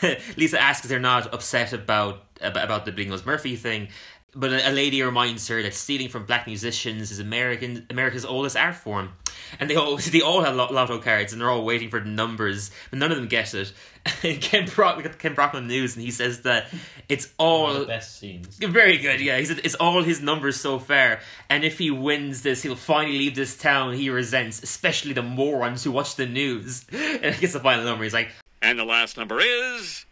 Lisa 0.38 0.58
asks 0.58 0.86
if 0.86 0.88
they're 0.88 0.98
not 0.98 1.34
upset 1.34 1.74
about 1.74 2.24
about, 2.40 2.64
about 2.64 2.84
the 2.86 2.92
Bingos 2.92 3.26
Murphy 3.26 3.54
thing. 3.54 3.88
But 4.34 4.52
a, 4.52 4.70
a 4.70 4.72
lady 4.72 5.02
reminds 5.02 5.46
her 5.48 5.62
that 5.62 5.74
stealing 5.74 6.08
from 6.08 6.24
black 6.24 6.46
musicians 6.46 7.10
is 7.10 7.18
American 7.18 7.86
America's 7.90 8.24
oldest 8.24 8.56
art 8.56 8.76
form. 8.76 9.10
And 9.60 9.68
they 9.68 9.76
all 9.76 9.98
they 9.98 10.22
all 10.22 10.42
have 10.42 10.56
lotto 10.56 11.00
cards 11.00 11.34
and 11.34 11.42
they're 11.42 11.50
all 11.50 11.66
waiting 11.66 11.90
for 11.90 12.00
the 12.00 12.08
numbers, 12.08 12.70
but 12.88 12.98
none 12.98 13.10
of 13.12 13.18
them 13.18 13.28
get 13.28 13.52
it. 13.52 13.74
And 14.22 14.40
Ken 14.40 14.66
Brock 14.66 14.96
we 14.96 15.02
got 15.02 15.18
Ken 15.18 15.34
Brock 15.34 15.54
on 15.54 15.66
news 15.66 15.96
and 15.96 16.04
he 16.04 16.10
says 16.10 16.42
that 16.42 16.66
it's 17.08 17.32
all 17.38 17.64
One 17.64 17.74
of 17.76 17.80
the 17.82 17.86
best 17.86 18.18
scenes. 18.18 18.56
very 18.58 18.98
good, 18.98 19.20
yeah. 19.20 19.38
He 19.38 19.44
said 19.44 19.60
it's 19.64 19.74
all 19.76 20.02
his 20.02 20.20
numbers 20.20 20.56
so 20.60 20.78
far, 20.78 21.20
and 21.50 21.64
if 21.64 21.78
he 21.78 21.90
wins 21.90 22.42
this, 22.42 22.62
he'll 22.62 22.76
finally 22.76 23.18
leave 23.18 23.34
this 23.34 23.56
town 23.56 23.94
he 23.94 24.10
resents, 24.10 24.62
especially 24.62 25.12
the 25.12 25.22
morons 25.22 25.84
who 25.84 25.90
watch 25.90 26.16
the 26.16 26.26
news. 26.26 26.84
And 26.92 27.26
I 27.34 27.38
guess 27.38 27.52
the 27.54 27.60
final 27.60 27.84
number, 27.84 28.04
he's 28.04 28.14
like, 28.14 28.30
And 28.62 28.78
the 28.78 28.84
last 28.84 29.16
number 29.16 29.40
is 29.40 30.04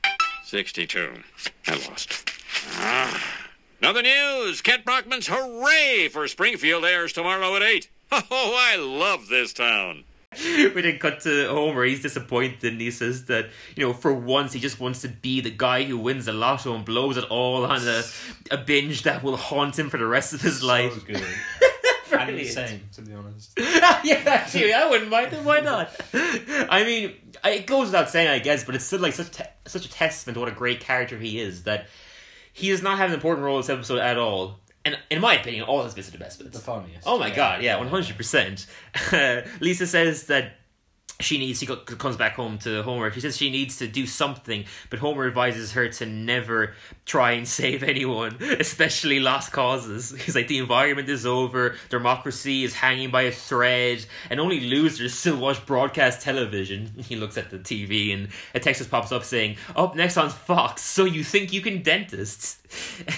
62. 0.45 1.23
I 1.67 1.73
lost. 1.89 2.31
Ah. 2.73 3.39
Now 3.81 3.93
the 3.93 4.03
news. 4.03 4.61
Kent 4.63 4.85
Brockman's 4.85 5.27
Hooray 5.29 6.09
for 6.09 6.29
Springfield 6.29 6.85
airs 6.85 7.13
tomorrow 7.13 7.57
at 7.57 7.63
8. 7.63 7.89
Oh, 8.31 8.55
I 8.59 8.77
love 8.77 9.29
this 9.29 9.53
town. 9.55 10.05
we 10.75 10.83
then 10.83 10.99
cut 10.99 11.21
to 11.21 11.49
Homer. 11.49 11.85
He's 11.85 12.03
disappointed, 12.03 12.65
and 12.65 12.81
he 12.81 12.91
says 12.91 13.27
that 13.27 13.47
you 13.77 13.87
know, 13.87 13.93
for 13.93 14.13
once, 14.13 14.53
he 14.53 14.61
just 14.61 14.81
wants 14.81 15.03
to 15.03 15.09
be 15.09 15.41
the 15.41 15.51
guy 15.51 15.85
who 15.85 15.99
wins 15.99 16.27
the 16.27 16.33
lotto 16.33 16.75
and 16.75 16.85
blows 16.85 17.17
it 17.17 17.25
all 17.25 17.65
on 17.65 17.87
a 17.87 18.03
a 18.51 18.57
binge 18.57 19.03
that 19.03 19.23
will 19.23 19.37
haunt 19.37 19.79
him 19.79 19.91
for 19.91 19.99
the 19.99 20.07
rest 20.07 20.33
of 20.33 20.41
his 20.41 20.63
life. 20.63 20.95
So 20.95 21.01
good. 21.01 21.17
and 22.13 22.29
Brilliant. 22.29 22.41
insane, 22.41 22.81
to 22.95 23.03
be 23.03 23.15
honest. 23.15 23.53
yeah, 23.59 24.23
actually, 24.27 24.73
I 24.73 24.89
wouldn't 24.89 25.11
mind 25.11 25.33
it. 25.33 25.43
Why 25.43 25.61
not? 25.61 25.91
I 26.13 26.85
mean, 26.85 27.15
it 27.45 27.67
goes 27.67 27.87
without 27.87 28.11
saying, 28.11 28.29
I 28.29 28.39
guess, 28.39 28.65
but 28.65 28.75
it's 28.75 28.85
still 28.85 29.01
like 29.01 29.15
such 29.15 29.31
te- 29.31 29.45
such 29.67 29.87
a 29.87 29.91
testament 29.91 30.35
to 30.35 30.41
what 30.41 30.49
a 30.49 30.55
great 30.55 30.81
character 30.81 31.19
he 31.19 31.41
is 31.41 31.65
that 31.65 31.87
he 32.53 32.69
does 32.69 32.83
not 32.83 32.99
have 32.99 33.09
an 33.09 33.15
important 33.15 33.45
role 33.45 33.57
in 33.57 33.63
this 33.63 33.71
episode 33.71 33.99
at 33.99 34.19
all. 34.19 34.59
And 34.85 34.99
in 35.11 35.21
my 35.21 35.35
opinion, 35.39 35.65
all 35.65 35.85
his 35.85 35.95
bits 35.95 36.09
are 36.09 36.13
the 36.13 36.19
best 36.19 36.39
bits. 36.41 36.51
The 36.57 36.59
funniest. 36.65 37.07
Oh 37.07 37.19
my 37.19 37.29
Yeah. 37.29 37.37
god, 37.37 37.63
yeah, 37.63 37.77
one 37.77 37.89
hundred 37.89 38.17
percent. 38.17 38.67
Lisa 39.61 39.87
says 39.87 40.25
that 40.25 40.55
she 41.21 41.39
needs 41.39 41.61
she 41.61 41.67
comes 41.67 42.17
back 42.17 42.35
home 42.35 42.59
to 42.59 42.83
Homer. 42.83 43.11
She 43.11 43.21
says 43.21 43.37
she 43.37 43.51
needs 43.51 43.79
to 43.79 43.87
do 43.87 44.07
something, 44.07 44.65
but 44.91 44.99
Homer 44.99 45.27
advises 45.27 45.73
her 45.73 45.89
to 45.89 46.07
never 46.07 46.75
try 47.07 47.33
and 47.33 47.47
save 47.63 47.83
anyone, 47.83 48.37
especially 48.43 49.21
lost 49.21 49.53
causes. 49.53 50.11
He's 50.25 50.35
like 50.35 50.49
the 50.49 50.59
environment 50.59 51.09
is 51.09 51.27
over, 51.27 51.77
democracy 51.89 52.65
is 52.65 52.75
hanging 52.75 53.11
by 53.11 53.23
a 53.23 53.33
thread, 53.33 54.05
and 54.31 54.41
only 54.41 54.61
losers 54.61 55.15
still 55.15 55.37
watch 55.37 55.65
broadcast 55.67 56.23
television. 56.23 56.91
He 57.13 57.17
looks 57.17 57.37
at 57.37 57.51
the 57.51 57.59
TV 57.59 58.15
and 58.15 58.29
a 58.55 58.61
text 58.61 58.89
pops 58.91 59.13
up 59.13 59.25
saying, 59.25 59.57
"Up 59.77 59.95
next 59.95 60.17
on 60.17 60.31
Fox, 60.31 60.83
so 60.83 61.05
you 61.05 61.23
think 61.25 61.53
you 61.53 61.61
can 61.61 61.83
dentists?" 61.83 62.59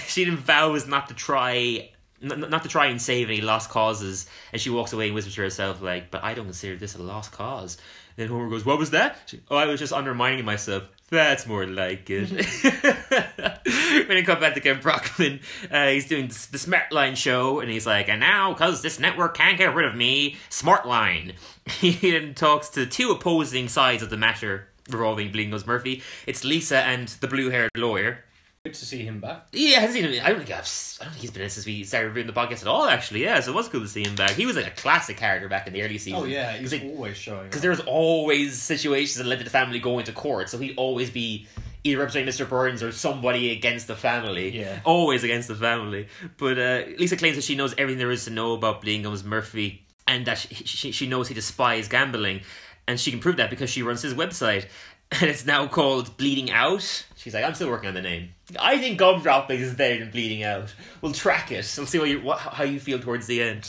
she 0.07 0.25
then 0.25 0.35
vows 0.35 0.87
not 0.87 1.07
to 1.07 1.13
try 1.13 1.89
n- 2.21 2.45
not 2.49 2.63
to 2.63 2.69
try 2.69 2.87
and 2.87 3.01
save 3.01 3.29
any 3.29 3.41
lost 3.41 3.69
causes, 3.69 4.27
and 4.51 4.61
she 4.61 4.69
walks 4.69 4.93
away 4.93 5.07
and 5.07 5.15
whispers 5.15 5.35
to 5.35 5.41
herself, 5.41 5.81
like, 5.81 6.11
but 6.11 6.23
I 6.23 6.33
don't 6.33 6.45
consider 6.45 6.75
this 6.75 6.95
a 6.95 7.01
lost 7.01 7.31
cause. 7.31 7.77
And 8.17 8.23
then 8.23 8.35
Homer 8.35 8.49
goes, 8.49 8.65
What 8.65 8.77
was 8.77 8.91
that? 8.91 9.17
She, 9.25 9.41
oh, 9.49 9.57
I 9.57 9.65
was 9.65 9.79
just 9.79 9.93
undermining 9.93 10.45
myself. 10.45 10.83
That's 11.09 11.45
more 11.45 11.67
like 11.67 12.09
it. 12.09 12.29
when 14.07 14.17
he 14.17 14.23
come 14.23 14.39
back 14.39 14.55
to 14.55 14.59
Kent 14.59 14.81
Brockman, 14.81 15.39
uh, 15.69 15.87
he's 15.87 16.07
doing 16.07 16.27
the, 16.27 16.47
the 16.51 16.57
Smart 16.57 17.17
show, 17.17 17.59
and 17.59 17.69
he's 17.69 17.85
like, 17.85 18.09
and 18.09 18.19
now, 18.19 18.53
because 18.53 18.81
this 18.81 18.99
network 18.99 19.37
can't 19.37 19.57
get 19.57 19.75
rid 19.75 19.85
of 19.85 19.95
me, 19.95 20.37
Smartline. 20.49 21.33
He 21.67 21.93
then 22.11 22.35
talks 22.35 22.69
to 22.69 22.85
two 22.85 23.09
opposing 23.09 23.69
sides 23.69 24.03
of 24.03 24.11
the 24.11 24.17
matter 24.17 24.67
revolving 24.89 25.31
Bleeding 25.31 25.51
Gums 25.51 25.65
Murphy. 25.65 26.03
It's 26.27 26.43
Lisa 26.43 26.77
and 26.77 27.07
the 27.07 27.27
blue 27.27 27.49
haired 27.49 27.71
lawyer. 27.75 28.23
Good 28.65 28.73
to 28.73 28.85
see 28.85 29.05
him 29.05 29.19
back. 29.19 29.45
Yeah, 29.53 29.77
I 29.77 29.81
haven't 29.81 29.93
seen 29.93 30.05
him. 30.05 30.21
I 30.25 30.29
don't 30.29 30.39
think 30.39 30.49
I've. 30.49 30.97
I 30.99 31.03
don't 31.03 31.11
think 31.11 31.21
he's 31.21 31.29
been 31.29 31.43
in 31.43 31.51
since 31.51 31.67
we 31.67 31.83
started 31.83 32.07
reviewing 32.07 32.25
the 32.25 32.33
podcast 32.33 32.63
at 32.63 32.67
all. 32.67 32.85
Actually, 32.85 33.21
yeah. 33.21 33.39
So 33.39 33.51
it 33.51 33.55
was 33.55 33.69
cool 33.69 33.81
to 33.81 33.87
see 33.87 34.03
him 34.03 34.15
back. 34.15 34.31
He 34.31 34.47
was 34.47 34.55
like 34.55 34.65
a 34.65 34.71
classic 34.71 35.17
character 35.17 35.47
back 35.47 35.67
in 35.67 35.73
the 35.73 35.83
early 35.83 35.99
season. 35.99 36.19
Oh 36.19 36.23
yeah, 36.25 36.53
he's 36.53 36.71
because 36.71 36.89
always 36.89 37.15
showing. 37.15 37.43
because 37.43 37.61
there 37.61 37.69
was 37.69 37.81
always 37.81 38.59
situations 38.59 39.17
that 39.17 39.27
led 39.27 39.37
to 39.37 39.43
the 39.43 39.51
family 39.51 39.77
going 39.77 40.05
to 40.05 40.11
court. 40.13 40.49
So 40.49 40.57
he'd 40.57 40.75
always 40.77 41.11
be 41.11 41.45
either 41.83 41.99
representing 41.99 42.27
Mr. 42.27 42.49
Burns 42.49 42.81
or 42.81 42.91
somebody 42.91 43.51
against 43.51 43.85
the 43.85 43.95
family. 43.95 44.57
Yeah. 44.57 44.79
always 44.83 45.23
against 45.23 45.47
the 45.47 45.53
family. 45.55 46.07
But 46.37 46.57
uh, 46.57 46.81
Lisa 46.97 47.17
claims 47.17 47.35
that 47.35 47.43
she 47.43 47.55
knows 47.55 47.75
everything 47.77 47.99
there 47.99 48.09
is 48.09 48.25
to 48.25 48.31
know 48.31 48.53
about 48.53 48.81
Bleeding 48.81 49.05
Murphy, 49.29 49.85
and 50.07 50.25
that 50.25 50.39
she, 50.39 50.55
she 50.55 50.91
she 50.91 51.05
knows 51.07 51.27
he 51.27 51.35
despises 51.35 51.87
gambling, 51.87 52.41
and 52.87 52.99
she 52.99 53.11
can 53.11 53.19
prove 53.19 53.37
that 53.37 53.51
because 53.51 53.69
she 53.69 53.83
runs 53.83 54.01
his 54.01 54.15
website. 54.15 54.65
And 55.11 55.29
it's 55.29 55.45
now 55.45 55.67
called 55.67 56.17
Bleeding 56.17 56.51
Out. 56.51 57.05
She's 57.15 57.33
like, 57.33 57.43
I'm 57.45 57.53
still 57.53 57.69
working 57.69 57.87
on 57.87 57.93
the 57.93 58.01
name. 58.01 58.29
I 58.59 58.77
think 58.77 58.99
gumdropping 58.99 59.59
is 59.59 59.73
better 59.73 59.99
than 59.99 60.11
bleeding 60.11 60.43
out. 60.43 60.73
We'll 61.01 61.13
track 61.13 61.51
it. 61.51 61.73
We'll 61.77 61.87
see 61.87 61.99
what 61.99 62.09
you 62.09 62.21
what, 62.21 62.37
how 62.39 62.63
you 62.63 62.79
feel 62.79 62.99
towards 62.99 63.25
the 63.27 63.41
end. 63.41 63.67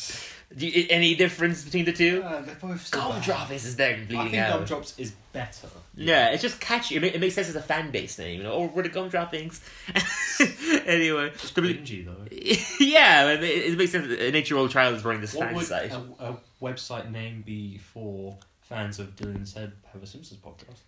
Do 0.56 0.66
you, 0.66 0.86
any 0.90 1.14
difference 1.14 1.64
between 1.64 1.84
the 1.84 1.92
two? 1.92 2.22
Uh, 2.22 2.40
they're 2.42 2.54
both 2.54 2.86
so 2.86 2.98
bad. 3.10 3.50
Is 3.50 3.74
better 3.74 3.94
than 3.96 4.02
I 4.04 4.06
bleeding 4.06 4.30
think 4.32 4.42
out. 4.42 4.60
Gumdrops 4.60 4.98
is 4.98 5.12
better. 5.32 5.68
Yeah, 5.94 6.28
it's 6.30 6.42
just 6.42 6.60
catchy. 6.60 6.96
It, 6.96 7.00
ma- 7.02 7.08
it 7.08 7.20
makes 7.20 7.34
sense 7.34 7.48
as 7.48 7.56
a 7.56 7.62
fan 7.62 7.90
base 7.90 8.18
name. 8.18 8.38
You 8.38 8.44
know, 8.44 8.52
oh, 8.52 8.70
we're 8.74 8.82
the 8.82 8.88
gumdroppings. 8.90 9.60
anyway, 10.86 11.30
ble- 11.54 11.62
Cringy 11.62 12.04
though. 12.04 12.26
yeah, 12.84 13.30
it, 13.32 13.42
it 13.42 13.78
makes 13.78 13.92
sense. 13.92 14.06
An 14.06 14.34
eight-year-old 14.34 14.70
child 14.70 14.94
is 14.96 15.04
running 15.04 15.20
this 15.20 15.34
What 15.34 15.46
fan 15.46 15.54
would 15.56 15.66
site. 15.66 15.92
a, 15.92 16.02
a 16.20 16.36
website 16.62 17.10
name 17.10 17.42
be 17.44 17.78
for 17.78 18.36
fans 18.62 18.98
of 18.98 19.16
Dylan 19.16 19.46
said 19.46 19.72
have 19.92 20.02
a 20.02 20.06
Simpsons 20.06 20.40
podcast? 20.40 20.78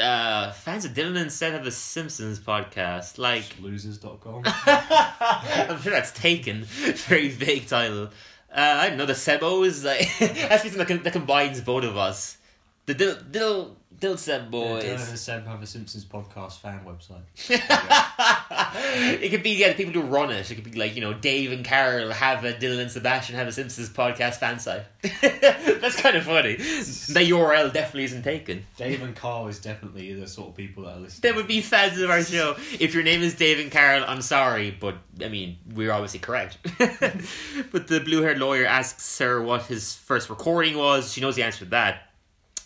Uh, 0.00 0.50
fans 0.50 0.84
of 0.84 0.92
Dylan 0.92 1.16
and 1.20 1.30
Seth 1.30 1.52
have 1.52 1.66
a 1.66 1.70
Simpsons 1.70 2.40
podcast. 2.40 3.18
Like, 3.18 3.44
Losers.com. 3.60 4.42
I'm 4.46 5.80
sure 5.80 5.92
that's 5.92 6.12
taken. 6.12 6.64
Very 6.64 7.28
vague 7.28 7.68
title. 7.68 8.04
Uh, 8.04 8.10
I 8.56 8.88
don't 8.88 8.98
know. 8.98 9.06
The 9.06 9.12
Sebos. 9.12 9.84
Like, 9.84 10.08
that's 10.18 10.62
something 10.62 10.78
that, 10.78 11.04
that 11.04 11.12
combines 11.12 11.60
both 11.60 11.84
of 11.84 11.96
us. 11.96 12.38
The 12.86 12.94
Dill 12.94 13.16
Dill 13.30 13.76
Dill 13.98 14.16
Seb 14.18 14.50
boys. 14.50 14.84
Dylan 14.84 15.08
and 15.08 15.18
Seb 15.18 15.46
have 15.46 15.62
a 15.62 15.66
Simpsons 15.66 16.04
podcast 16.04 16.58
fan 16.58 16.80
website. 16.84 17.22
it 19.22 19.30
could 19.30 19.42
be 19.42 19.52
yeah 19.52 19.68
the 19.68 19.74
people 19.74 20.02
who 20.02 20.06
run 20.06 20.30
it. 20.30 20.50
It 20.50 20.54
could 20.54 20.64
be 20.64 20.78
like 20.78 20.94
you 20.94 21.00
know 21.00 21.14
Dave 21.14 21.52
and 21.52 21.64
Carol 21.64 22.10
have 22.10 22.44
a 22.44 22.52
Dylan 22.52 22.82
and 22.82 22.90
Sebastian 22.90 23.36
have 23.36 23.46
a 23.46 23.52
Simpsons 23.52 23.88
podcast 23.88 24.34
fan 24.34 24.58
site. 24.58 24.82
That's 25.22 25.98
kind 26.00 26.16
of 26.16 26.24
funny. 26.24 26.56
The 26.56 27.30
URL 27.30 27.72
definitely 27.72 28.04
isn't 28.04 28.22
taken. 28.22 28.66
Dave 28.76 29.02
and 29.02 29.16
Carl 29.16 29.48
is 29.48 29.60
definitely 29.60 30.12
the 30.12 30.26
sort 30.26 30.50
of 30.50 30.56
people 30.56 30.84
that 30.84 30.96
are 30.96 31.00
listening. 31.00 31.20
They 31.22 31.32
would 31.34 31.48
be 31.48 31.62
fans 31.62 31.98
of 31.98 32.10
our 32.10 32.22
show. 32.22 32.56
If 32.78 32.92
your 32.92 33.04
name 33.04 33.22
is 33.22 33.34
Dave 33.34 33.58
and 33.58 33.70
Carol, 33.70 34.04
I'm 34.06 34.20
sorry, 34.20 34.76
but 34.78 34.96
I 35.22 35.28
mean 35.28 35.56
we're 35.74 35.92
obviously 35.92 36.20
correct. 36.20 36.58
but 36.78 37.86
the 37.86 38.02
blue-haired 38.04 38.38
lawyer 38.38 38.66
asks 38.66 39.18
her 39.20 39.40
what 39.40 39.62
his 39.62 39.94
first 39.94 40.28
recording 40.28 40.76
was. 40.76 41.10
She 41.10 41.22
knows 41.22 41.36
the 41.36 41.44
answer 41.44 41.60
to 41.60 41.70
that. 41.70 42.10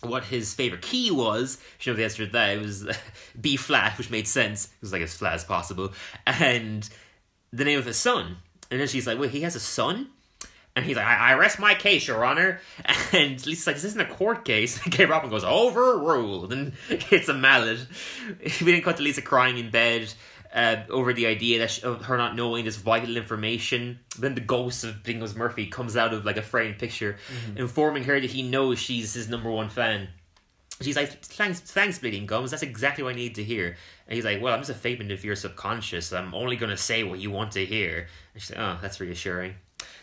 What 0.01 0.25
his 0.25 0.53
favorite 0.53 0.81
key 0.81 1.11
was, 1.11 1.57
she 1.77 1.89
knows 1.89 1.97
the 1.97 2.03
answer 2.03 2.25
to 2.25 2.31
that. 2.31 2.57
It 2.57 2.61
was 2.61 2.87
B 3.41 3.57
flat, 3.57 3.97
which 3.97 4.09
made 4.09 4.27
sense. 4.27 4.65
It 4.65 4.81
was 4.81 4.93
like 4.93 5.01
as 5.01 5.15
flat 5.15 5.33
as 5.33 5.43
possible, 5.43 5.91
and 6.25 6.89
the 7.51 7.65
name 7.65 7.79
of 7.79 7.85
his 7.85 7.97
son. 7.97 8.37
And 8.71 8.79
then 8.79 8.87
she's 8.87 9.07
like, 9.07 9.19
"Wait, 9.19 9.31
he 9.31 9.41
has 9.41 9.55
a 9.55 9.59
son?" 9.59 10.09
And 10.75 10.85
he's 10.85 10.95
like, 10.95 11.07
I, 11.07 11.31
I 11.31 11.33
rest 11.33 11.59
my 11.59 11.73
case, 11.73 12.07
Your 12.07 12.23
Honor. 12.23 12.61
And 13.11 13.43
Lisa's 13.45 13.67
like, 13.67 13.75
this 13.75 13.85
isn't 13.85 13.99
a 13.99 14.05
court 14.05 14.45
case. 14.45 14.79
And 14.83 14.93
Kay 14.93 15.05
Robin 15.05 15.29
goes, 15.29 15.43
overruled. 15.43 16.53
And 16.53 16.73
hits 16.87 17.27
a 17.27 17.33
mallet. 17.33 17.79
We 18.39 18.71
didn't 18.71 18.83
cut 18.83 18.97
to 18.97 19.03
Lisa 19.03 19.21
crying 19.21 19.57
in 19.57 19.71
bed 19.71 20.13
uh, 20.53 20.77
over 20.89 21.13
the 21.13 21.27
idea 21.27 21.59
that 21.59 21.71
she, 21.71 21.83
of 21.83 22.05
her 22.05 22.17
not 22.17 22.35
knowing 22.35 22.65
this 22.65 22.77
vital 22.77 23.17
information. 23.17 23.99
Then 24.17 24.35
the 24.35 24.41
ghost 24.41 24.83
of 24.83 25.03
Bingos 25.03 25.35
Murphy 25.35 25.67
comes 25.67 25.95
out 25.95 26.13
of 26.13 26.25
like 26.25 26.37
a 26.37 26.41
framed 26.41 26.79
picture, 26.79 27.17
informing 27.55 28.03
her 28.05 28.19
that 28.19 28.29
he 28.29 28.43
knows 28.43 28.79
she's 28.79 29.13
his 29.13 29.29
number 29.29 29.51
one 29.51 29.69
fan. 29.69 30.09
She's 30.81 30.95
like, 30.95 31.09
thanks, 31.25 31.59
thanks, 31.59 31.99
Bleeding 31.99 32.25
Gums. 32.25 32.51
That's 32.51 32.63
exactly 32.63 33.03
what 33.03 33.13
I 33.13 33.17
need 33.17 33.35
to 33.35 33.43
hear. 33.43 33.75
And 34.07 34.15
he's 34.15 34.23
like, 34.23 34.41
well, 34.41 34.53
I'm 34.53 34.61
just 34.61 34.71
a 34.71 34.75
figment 34.75 35.11
of 35.11 35.25
your 35.25 35.35
subconscious. 35.35 36.13
I'm 36.13 36.33
only 36.33 36.55
going 36.55 36.69
to 36.69 36.77
say 36.77 37.03
what 37.03 37.19
you 37.19 37.31
want 37.31 37.51
to 37.53 37.65
hear. 37.65 38.07
And 38.33 38.41
she's 38.41 38.51
like, 38.51 38.59
oh, 38.59 38.79
that's 38.81 39.01
reassuring. 39.01 39.55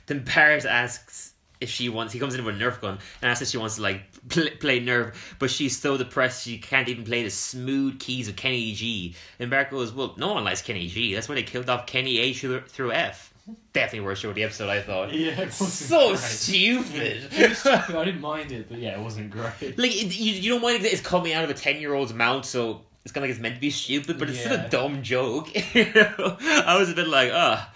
Then 0.05 0.23
Bart 0.23 0.67
asks 0.67 1.33
if 1.61 1.71
she 1.71 1.89
wants. 1.89 2.13
He 2.13 2.19
comes 2.19 2.35
in 2.35 2.45
with 2.45 2.57
a 2.57 2.59
Nerf 2.59 2.81
gun 2.81 2.99
and 3.23 3.31
asks 3.31 3.43
if 3.43 3.49
she 3.49 3.59
wants 3.59 3.77
to 3.77 3.83
like 3.83 4.03
play, 4.29 4.51
play 4.51 4.81
Nerf, 4.81 5.15
but 5.39 5.51
she's 5.51 5.79
so 5.79 5.97
depressed 5.97 6.45
she 6.45 6.59
can't 6.59 6.89
even 6.89 7.05
play 7.05 7.23
the 7.23 7.31
smooth 7.31 7.99
keys 8.01 8.29
of 8.29 8.37
Kenny 8.37 8.73
G. 8.73 9.15
And 9.39 9.51
Bart 9.51 9.71
goes, 9.71 9.93
"Well, 9.93 10.15
no 10.17 10.35
one 10.35 10.45
likes 10.45 10.63
Kenny 10.63 10.89
G. 10.89 11.15
That's 11.15 11.29
why 11.29 11.35
they 11.37 11.43
killed 11.43 11.69
off 11.71 11.87
Kenny 11.87 12.19
A 12.19 12.33
through, 12.33 12.61
through 12.63 12.93
F." 12.93 13.33
Definitely 13.73 14.01
worst 14.01 14.23
show 14.23 14.31
of 14.31 14.35
the 14.35 14.43
episode, 14.43 14.69
I 14.69 14.83
thought. 14.83 15.13
Yeah, 15.15 15.41
it 15.43 15.53
So 15.53 16.09
great. 16.09 16.19
stupid. 16.19 17.29
I 17.65 18.05
didn't 18.05 18.21
mind 18.21 18.51
it, 18.51 18.69
but 18.69 18.79
yeah, 18.79 18.99
it 18.99 19.01
wasn't 19.01 19.31
great. 19.31 19.79
like 19.79 19.95
it, 19.95 20.19
you, 20.19 20.33
you 20.33 20.51
don't 20.51 20.63
mind 20.63 20.83
that 20.85 20.93
it's 20.93 21.01
coming 21.01 21.33
out 21.33 21.45
of 21.45 21.51
a 21.51 21.55
ten 21.55 21.81
year 21.81 21.95
old's 21.95 22.13
mouth, 22.13 22.45
so 22.45 22.83
it's 23.05 23.13
kind 23.13 23.23
of 23.25 23.29
like 23.29 23.37
it's 23.37 23.41
meant 23.41 23.55
to 23.55 23.61
be 23.61 23.71
stupid, 23.71 24.19
but 24.19 24.29
it's 24.29 24.41
still 24.41 24.55
a 24.55 24.69
dumb 24.69 25.03
joke. 25.05 25.49
I 25.77 26.77
was 26.77 26.91
a 26.91 26.95
bit 26.95 27.07
like, 27.07 27.31
ah. 27.33 27.73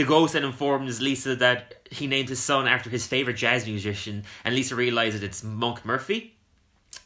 The 0.00 0.06
ghost 0.06 0.32
then 0.32 0.44
informs 0.44 1.02
Lisa 1.02 1.36
that 1.36 1.74
he 1.90 2.06
named 2.06 2.30
his 2.30 2.42
son 2.42 2.66
after 2.66 2.88
his 2.88 3.06
favorite 3.06 3.36
jazz 3.36 3.66
musician, 3.66 4.24
and 4.44 4.54
Lisa 4.54 4.74
realizes 4.74 5.22
it's 5.22 5.44
Monk 5.44 5.84
Murphy. 5.84 6.38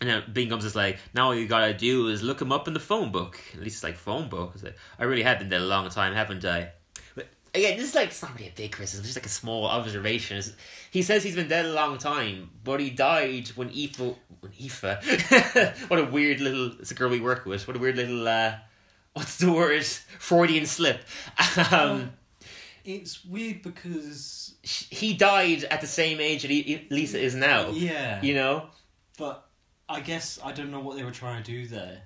And 0.00 0.08
then 0.08 0.22
Bing 0.32 0.48
comes 0.48 0.64
is 0.64 0.76
like, 0.76 0.98
now 1.12 1.26
all 1.26 1.34
you 1.34 1.48
gotta 1.48 1.74
do 1.74 2.06
is 2.06 2.22
look 2.22 2.40
him 2.40 2.52
up 2.52 2.68
in 2.68 2.74
the 2.74 2.78
phone 2.78 3.10
book. 3.10 3.40
And 3.52 3.64
Lisa's 3.64 3.82
like, 3.82 3.96
phone 3.96 4.28
book? 4.28 4.54
I 4.60 4.64
like, 4.66 4.76
I 5.00 5.04
really 5.04 5.24
have 5.24 5.40
been 5.40 5.48
dead 5.48 5.62
a 5.62 5.64
long 5.64 5.88
time, 5.90 6.14
haven't 6.14 6.44
I? 6.44 6.70
But 7.16 7.26
again, 7.52 7.76
this 7.76 7.88
is 7.88 7.94
like, 7.96 8.10
it's 8.10 8.22
not 8.22 8.32
really 8.36 8.46
a 8.46 8.52
big 8.54 8.70
criticism, 8.70 9.00
it's 9.02 9.08
just 9.08 9.16
like 9.18 9.26
a 9.26 9.28
small 9.28 9.66
observation. 9.66 10.36
It's- 10.36 10.54
He 10.92 11.02
says 11.02 11.24
he's 11.24 11.34
been 11.34 11.48
dead 11.48 11.64
a 11.66 11.72
long 11.72 11.98
time, 11.98 12.50
but 12.62 12.78
he 12.78 12.90
died 12.90 13.48
when 13.56 13.70
Aoife, 13.70 13.98
when 13.98 14.52
Aoife, 14.52 15.88
what 15.90 15.98
a 15.98 16.04
weird 16.04 16.38
little, 16.38 16.70
it's 16.78 16.92
a 16.92 16.94
girl 16.94 17.10
we 17.10 17.18
work 17.20 17.44
with, 17.44 17.66
what 17.66 17.76
a 17.76 17.80
weird 17.80 17.96
little, 17.96 18.28
uh, 18.28 18.54
what's 19.14 19.36
the 19.38 19.50
word? 19.50 19.84
Freudian 19.84 20.64
slip. 20.66 21.00
Um, 21.72 22.12
It's 22.84 23.24
weird 23.24 23.62
because 23.62 24.54
he 24.62 25.14
died 25.14 25.64
at 25.64 25.80
the 25.80 25.86
same 25.86 26.20
age 26.20 26.42
that 26.42 26.50
he, 26.50 26.86
Lisa 26.90 27.18
is 27.18 27.34
now. 27.34 27.70
yeah, 27.70 28.20
You 28.22 28.34
know? 28.34 28.66
but 29.18 29.48
I 29.88 30.00
guess 30.00 30.38
I 30.44 30.52
don't 30.52 30.70
know 30.70 30.80
what 30.80 30.96
they 30.96 31.04
were 31.04 31.10
trying 31.10 31.42
to 31.42 31.50
do 31.50 31.66
there. 31.66 32.02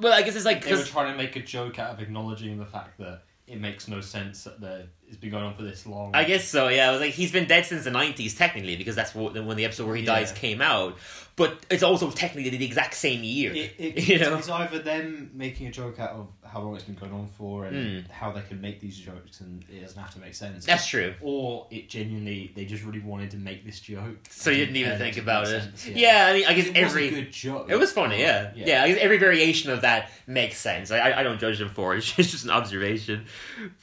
Well, 0.00 0.12
I 0.12 0.22
guess 0.22 0.34
it's 0.34 0.44
like, 0.44 0.64
They 0.64 0.74
were 0.74 0.82
trying 0.82 1.12
to 1.12 1.18
make 1.18 1.36
a 1.36 1.40
joke 1.40 1.78
out 1.78 1.94
of 1.94 2.00
acknowledging 2.00 2.58
the 2.58 2.64
fact 2.66 2.98
that 2.98 3.22
it 3.46 3.60
makes 3.60 3.86
no 3.88 4.00
sense 4.00 4.44
that 4.44 4.60
the, 4.60 4.86
it's 5.06 5.16
been 5.18 5.30
going 5.30 5.44
on 5.44 5.54
for 5.54 5.62
this 5.62 5.86
long. 5.86 6.12
I 6.14 6.24
guess 6.24 6.48
so. 6.48 6.68
Yeah, 6.68 6.88
I 6.88 6.92
was 6.92 7.00
like, 7.00 7.12
he's 7.12 7.30
been 7.30 7.46
dead 7.46 7.66
since 7.66 7.84
the 7.84 7.90
nineties, 7.90 8.34
technically, 8.34 8.76
because 8.76 8.96
that's 8.96 9.14
what, 9.14 9.34
when 9.34 9.56
the 9.56 9.64
episode 9.66 9.86
where 9.86 9.96
he 9.96 10.04
dies 10.04 10.32
came 10.32 10.62
out. 10.62 10.96
But 11.36 11.66
it's 11.68 11.82
also 11.82 12.12
technically 12.12 12.56
the 12.56 12.64
exact 12.64 12.94
same 12.94 13.24
year. 13.24 13.52
It, 13.52 13.74
it, 13.76 14.08
you 14.08 14.18
know, 14.20 14.36
it's 14.36 14.48
either 14.48 14.78
them 14.78 15.32
making 15.34 15.66
a 15.66 15.72
joke 15.72 15.98
out 15.98 16.10
of 16.10 16.28
how 16.48 16.60
long 16.60 16.76
it's 16.76 16.84
been 16.84 16.94
going 16.94 17.12
on 17.12 17.26
for 17.26 17.64
and 17.64 18.04
Hmm. 18.06 18.12
how 18.12 18.30
they 18.30 18.42
can 18.42 18.60
make 18.60 18.78
these 18.78 18.96
jokes 18.96 19.40
and 19.40 19.64
it 19.68 19.80
doesn't 19.80 20.00
have 20.00 20.14
to 20.14 20.20
make 20.20 20.34
sense. 20.34 20.64
that's 20.64 20.86
true. 20.86 21.12
or 21.20 21.66
it 21.72 21.88
genuinely 21.88 22.52
they 22.54 22.64
just 22.64 22.84
really 22.84 23.00
wanted 23.00 23.32
to 23.32 23.36
make 23.36 23.64
this 23.64 23.80
joke. 23.80 24.16
So 24.30 24.50
you 24.50 24.58
didn't 24.58 24.76
even 24.76 24.96
think 24.96 25.16
about 25.16 25.48
it. 25.48 25.62
sense, 25.62 25.88
Yeah. 25.88 26.28
I 26.28 26.32
mean, 26.34 26.46
I 26.46 26.54
guess 26.54 26.66
It 26.68 26.76
every 26.76 27.06
was 27.10 27.12
a 27.18 27.22
good 27.22 27.32
joke. 27.32 27.66
it 27.68 27.76
was 27.80 27.90
funny. 27.90 28.20
Yeah. 28.20 28.52
yeah, 28.54 28.84
I 28.84 28.88
guess 28.92 28.98
every 29.00 29.18
variation 29.18 29.72
of 29.72 29.80
that 29.80 30.12
makes 30.28 30.58
sense. 30.58 30.92
I, 30.92 30.98
I 30.98 31.20
I 31.20 31.22
don't 31.24 31.40
judge 31.40 31.58
them 31.58 31.70
for 31.70 31.96
it. 31.96 32.04
It's 32.18 32.30
just 32.30 32.44
an 32.44 32.50
observation. 32.52 33.24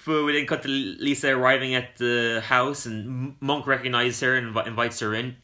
But 0.06 0.24
we 0.24 0.32
then 0.32 0.46
cut 0.46 0.62
to 0.62 0.70
Lisa 0.70 1.32
arriving 1.36 1.76
at 1.76 1.98
the 1.98 2.42
house, 2.46 2.86
and 2.86 3.36
Monk 3.42 3.68
recognizes 3.68 4.22
her 4.22 4.36
and 4.38 4.56
invi- 4.56 4.68
invites 4.68 5.02
her 5.02 5.14
in. 5.14 5.36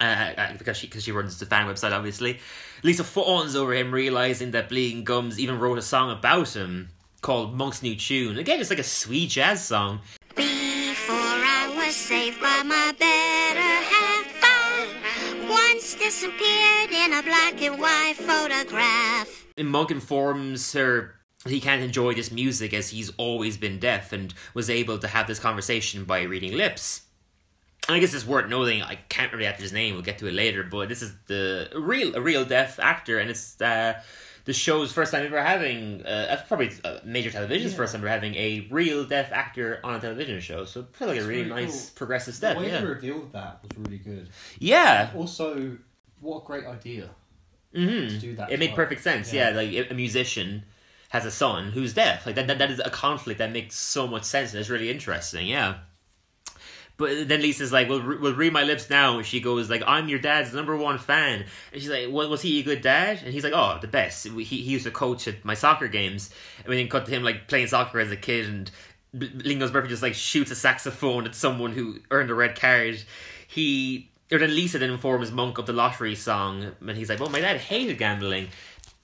Uh, 0.00 0.32
uh, 0.36 0.52
because 0.58 0.76
she 0.76 0.86
because 0.88 1.04
she 1.04 1.12
runs 1.12 1.38
the 1.38 1.46
fan 1.46 1.66
website, 1.66 1.92
obviously. 1.92 2.40
Lisa 2.82 3.04
fawns 3.04 3.54
over 3.54 3.72
him, 3.72 3.92
realizing 3.94 4.50
that 4.50 4.68
Bleeding 4.68 5.04
Gums 5.04 5.38
even 5.38 5.60
wrote 5.60 5.78
a 5.78 5.82
song 5.82 6.10
about 6.10 6.56
him 6.56 6.88
called 7.20 7.54
Monk's 7.54 7.82
New 7.82 7.94
Tune. 7.94 8.36
Again, 8.36 8.60
it's 8.60 8.70
like 8.70 8.80
a 8.80 8.84
sweet 8.84 9.30
jazz 9.30 9.64
song. 9.64 10.00
Before 10.34 11.14
I 11.14 11.72
was 11.76 11.94
saved 11.94 12.40
by 12.40 12.62
my 12.64 12.92
better 12.98 13.60
half, 13.60 14.26
I 14.42 15.48
once 15.48 15.94
disappeared 15.94 16.90
in 16.90 17.12
a 17.12 17.22
black 17.22 17.62
and 17.62 17.80
white 17.80 18.16
photograph. 18.16 19.46
And 19.56 19.68
Monk 19.68 19.92
informs 19.92 20.72
her 20.72 21.14
he 21.46 21.60
can't 21.60 21.82
enjoy 21.82 22.14
this 22.14 22.30
music 22.30 22.72
as 22.74 22.90
he's 22.90 23.10
always 23.16 23.56
been 23.56 23.78
deaf 23.78 24.12
and 24.12 24.32
was 24.54 24.70
able 24.70 24.98
to 24.98 25.08
have 25.08 25.26
this 25.26 25.38
conversation 25.38 26.04
by 26.04 26.22
reading 26.22 26.56
lips. 26.56 27.02
And 27.88 27.96
I 27.96 27.98
guess 27.98 28.14
it's 28.14 28.26
worth 28.26 28.48
noting. 28.48 28.82
I 28.82 28.94
can't 29.08 29.32
remember 29.32 29.60
his 29.60 29.72
name. 29.72 29.94
We'll 29.94 30.02
get 30.04 30.18
to 30.18 30.26
it 30.28 30.34
later. 30.34 30.62
But 30.62 30.88
this 30.88 31.02
is 31.02 31.12
the 31.26 31.68
real, 31.74 32.14
a 32.14 32.20
real 32.20 32.44
deaf 32.44 32.78
actor, 32.78 33.18
and 33.18 33.28
it's 33.28 33.60
uh, 33.60 34.00
the 34.44 34.52
show's 34.52 34.92
first 34.92 35.10
time 35.12 35.26
ever 35.26 35.42
having. 35.42 36.00
Uh, 36.06 36.26
that's 36.26 36.46
probably 36.48 36.70
uh, 36.84 36.98
major 37.04 37.30
television's 37.30 37.74
first 37.74 37.92
time 37.92 38.02
ever 38.02 38.08
having 38.08 38.34
a 38.36 38.68
real 38.70 39.04
deaf 39.04 39.32
actor 39.32 39.80
on 39.82 39.94
a 39.96 40.00
television 40.00 40.38
show. 40.40 40.64
So 40.64 40.80
it 40.80 40.86
felt 40.94 41.10
like 41.10 41.20
a 41.20 41.24
really, 41.24 41.42
really 41.50 41.64
nice 41.64 41.86
cool. 41.90 41.96
progressive 41.96 42.34
The 42.34 42.36
step. 42.38 42.56
way 42.58 42.68
Yeah, 42.68 42.80
they 42.80 42.86
revealed 42.86 43.32
that 43.32 43.60
was 43.62 43.76
really 43.78 43.98
good. 43.98 44.28
yeah. 44.60 45.10
Also, 45.16 45.76
what 46.20 46.42
a 46.42 46.46
great 46.46 46.66
idea 46.66 47.10
hmm 47.74 47.80
to 48.08 48.18
do 48.18 48.34
that. 48.36 48.52
It 48.52 48.58
made 48.60 48.74
perfect 48.74 49.02
sense. 49.02 49.32
Yeah. 49.32 49.50
Yeah. 49.50 49.56
like 49.56 49.90
a 49.90 49.94
musician 49.94 50.64
has 51.08 51.24
a 51.24 51.30
son 51.30 51.72
who's 51.72 51.94
deaf. 51.94 52.26
Like 52.26 52.34
that, 52.36 52.46
that, 52.46 52.58
that 52.58 52.70
is 52.70 52.80
a 52.84 52.90
conflict 52.90 53.38
that 53.38 53.50
makes 53.50 53.76
so 53.76 54.06
much 54.06 54.24
sense 54.24 54.52
and 54.52 54.60
it's 54.60 54.68
really 54.70 54.90
interesting. 54.90 55.46
Yeah. 55.46 55.78
But 57.02 57.28
then 57.28 57.42
Lisa's 57.42 57.72
like, 57.72 57.88
"Well, 57.88 58.00
re- 58.00 58.16
well, 58.16 58.32
read 58.32 58.52
my 58.52 58.62
lips 58.62 58.88
now." 58.88 59.22
She 59.22 59.40
goes 59.40 59.68
like, 59.68 59.82
"I'm 59.86 60.08
your 60.08 60.18
dad's 60.18 60.54
number 60.54 60.76
one 60.76 60.98
fan." 60.98 61.44
And 61.72 61.82
she's 61.82 61.90
like, 61.90 62.06
"Well, 62.10 62.30
was 62.30 62.42
he 62.42 62.60
a 62.60 62.62
good 62.62 62.80
dad?" 62.80 63.20
And 63.24 63.34
he's 63.34 63.42
like, 63.44 63.52
"Oh, 63.54 63.78
the 63.80 63.88
best. 63.88 64.26
He, 64.26 64.44
he 64.44 64.56
used 64.56 64.84
to 64.84 64.90
coach 64.90 65.26
at 65.26 65.44
my 65.44 65.54
soccer 65.54 65.88
games." 65.88 66.30
And 66.58 66.68
we 66.68 66.76
then 66.76 66.88
cut 66.88 67.06
to 67.06 67.10
him 67.10 67.24
like 67.24 67.48
playing 67.48 67.66
soccer 67.66 67.98
as 67.98 68.12
a 68.12 68.16
kid, 68.16 68.48
and 68.48 68.70
Lingos 69.12 69.72
Murphy 69.72 69.88
just 69.88 70.02
like 70.02 70.14
shoots 70.14 70.50
a 70.50 70.56
saxophone 70.56 71.26
at 71.26 71.34
someone 71.34 71.72
who 71.72 71.98
earned 72.10 72.30
a 72.30 72.34
red 72.34 72.58
card. 72.58 73.02
He 73.48 74.10
or 74.30 74.38
then 74.38 74.54
Lisa 74.54 74.78
then 74.78 74.90
informs 74.90 75.32
Monk 75.32 75.58
of 75.58 75.66
the 75.66 75.72
lottery 75.72 76.14
song, 76.14 76.72
and 76.80 76.96
he's 76.96 77.08
like, 77.08 77.18
"Well, 77.18 77.30
my 77.30 77.40
dad 77.40 77.56
hated 77.58 77.98
gambling." 77.98 78.48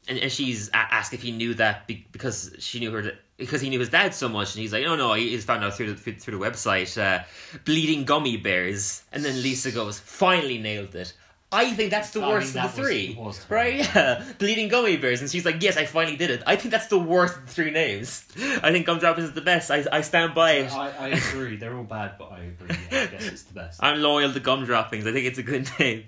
and, 0.09 0.19
and 0.19 0.33
she's 0.33 0.71
asked 0.73 1.12
if 1.12 1.23
he 1.23 1.31
knew 1.31 1.55
that 1.55 1.87
be- 1.87 2.07
because 2.11 2.55
she 2.59 2.81
knew 2.81 2.90
her 2.90 3.12
because 3.38 3.61
he 3.62 3.71
knew 3.71 3.78
his 3.80 3.88
dad 3.88 4.14
so 4.14 4.28
much 4.28 4.54
and 4.54 4.61
he's 4.62 4.73
like 4.73 4.85
oh 4.87 4.97
no 4.97 5.14
he- 5.14 5.30
he's 5.30 5.45
found 5.45 5.64
out 5.64 5.75
through 5.75 5.95
the, 5.95 6.12
through, 6.12 6.38
the 6.38 6.45
website 6.45 7.00
uh, 7.00 7.25
bleeding 7.64 8.04
gummy 8.04 8.37
bears 8.37 9.02
and 9.12 9.25
then 9.25 9.40
lisa 9.42 9.71
goes 9.71 9.99
finally 9.99 10.59
nailed 10.59 10.95
it 10.95 11.12
I 11.50 11.73
think 11.73 11.90
that's 11.90 12.11
the 12.11 12.21
I 12.21 12.28
worst 12.28 12.49
of 12.49 12.52
the 12.54 12.61
was- 12.61 12.75
three, 12.88 13.16
was 13.18 13.47
right? 13.49 13.76
Yeah, 13.78 14.23
bleeding 14.38 14.68
gummy 14.68 14.99
bears, 14.99 15.23
and 15.23 15.30
she's 15.30 15.47
like, 15.47 15.62
"Yes, 15.62 15.78
I 15.78 15.87
finally 15.87 16.14
did 16.18 16.28
it." 16.30 16.42
I 16.47 16.57
think 16.57 16.73
that's 16.73 16.88
the 16.88 16.99
worst 16.99 17.38
of 17.38 17.47
the 17.47 17.52
three 17.54 17.71
names. 17.71 18.23
I 18.62 18.71
think 18.71 18.87
Gumdroppings 18.87 19.21
is 19.28 19.33
the 19.33 19.40
best. 19.40 19.71
I, 19.71 19.83
I 19.90 20.02
stand 20.02 20.35
by 20.35 20.50
it. 20.57 20.71
I, 20.71 20.90
I 20.90 21.09
agree. 21.09 21.57
They're 21.57 21.75
all 21.75 21.85
bad, 21.85 22.16
but 22.18 22.33
I 22.33 22.40
agree. 22.40 22.76
Yeah, 22.92 23.00
I 23.00 23.07
guess 23.07 23.26
it's 23.28 23.42
the 23.45 23.54
best. 23.54 23.83
I'm 23.83 24.02
loyal 24.02 24.30
to 24.35 24.40
Gumdroppings. 24.40 25.07
I 25.07 25.12
think 25.14 25.25
it's 25.25 25.38
a 25.38 25.42
good 25.42 25.71
name. 25.78 26.04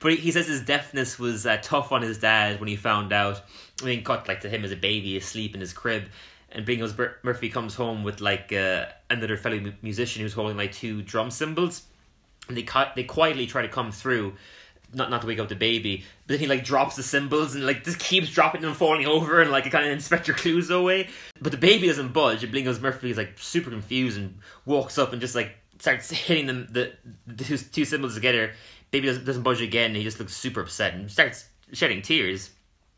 But 0.00 0.12
he, 0.12 0.16
he 0.18 0.32
says 0.32 0.48
his 0.48 0.60
deafness 0.60 1.18
was 1.18 1.46
uh, 1.46 1.56
tough 1.62 1.90
on 1.90 2.02
his 2.02 2.18
dad 2.18 2.60
when 2.60 2.68
he 2.68 2.76
found 2.76 3.10
out. 3.14 3.40
I 3.80 3.86
mean, 3.86 4.04
cut 4.04 4.28
like 4.28 4.42
to 4.42 4.50
him 4.50 4.66
as 4.66 4.70
a 4.70 4.76
baby 4.76 5.16
asleep 5.16 5.54
in 5.54 5.62
his 5.62 5.72
crib, 5.72 6.04
and 6.54 6.66
Bingos 6.66 6.94
Bur- 6.94 7.16
Murphy 7.22 7.48
comes 7.48 7.74
home 7.74 8.04
with 8.04 8.20
like 8.20 8.52
uh, 8.52 8.86
another 9.10 9.36
fellow 9.36 9.58
mu- 9.58 9.72
musician 9.82 10.22
who's 10.22 10.32
holding 10.34 10.56
like 10.56 10.72
two 10.72 11.02
drum 11.02 11.30
cymbals, 11.30 11.82
and 12.48 12.56
they 12.56 12.66
they 12.94 13.04
quietly 13.04 13.46
try 13.46 13.62
to 13.62 13.68
come 13.68 13.92
through. 13.92 14.34
Not, 14.92 15.10
not 15.10 15.22
to 15.22 15.26
wake 15.26 15.40
up 15.40 15.48
the 15.48 15.56
baby, 15.56 16.04
but 16.28 16.34
then 16.34 16.38
he 16.38 16.46
like 16.46 16.62
drops 16.62 16.94
the 16.94 17.02
cymbals 17.02 17.56
and 17.56 17.66
like 17.66 17.82
just 17.82 17.98
keeps 17.98 18.28
dropping 18.28 18.60
them, 18.60 18.74
falling 18.74 19.06
over, 19.06 19.40
and 19.42 19.50
like 19.50 19.68
kind 19.68 19.84
of 19.84 19.90
Inspector 19.90 20.32
Clouseau 20.34 20.84
way. 20.84 21.08
But 21.40 21.50
the 21.50 21.58
baby 21.58 21.88
doesn't 21.88 22.12
budge. 22.12 22.44
And 22.44 22.54
Blingos 22.54 22.80
Murphy 22.80 23.10
is 23.10 23.16
like 23.16 23.36
super 23.36 23.70
confused 23.70 24.16
and 24.18 24.38
walks 24.66 24.96
up 24.96 25.12
and 25.12 25.20
just 25.20 25.34
like 25.34 25.56
starts 25.80 26.10
hitting 26.10 26.46
them 26.46 26.68
the, 26.70 26.92
the 27.26 27.42
two, 27.42 27.56
two 27.56 27.84
cymbals 27.84 28.14
together. 28.14 28.52
Baby 28.92 29.08
doesn't, 29.08 29.24
doesn't 29.24 29.42
budge 29.42 29.60
again. 29.62 29.86
And 29.86 29.96
he 29.96 30.04
just 30.04 30.20
looks 30.20 30.36
super 30.36 30.60
upset 30.60 30.94
and 30.94 31.10
starts 31.10 31.48
shedding 31.72 32.00
tears. 32.00 32.50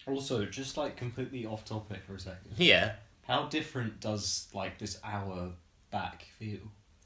Also, 0.06 0.44
just 0.44 0.76
like 0.76 0.98
completely 0.98 1.46
off 1.46 1.64
topic 1.64 2.00
for 2.06 2.16
a 2.16 2.20
second. 2.20 2.50
Yeah. 2.58 2.92
How 3.26 3.46
different 3.46 4.00
does 4.00 4.48
like 4.54 4.78
this 4.78 4.98
hour 5.04 5.52
back 5.90 6.26
feel? 6.38 6.60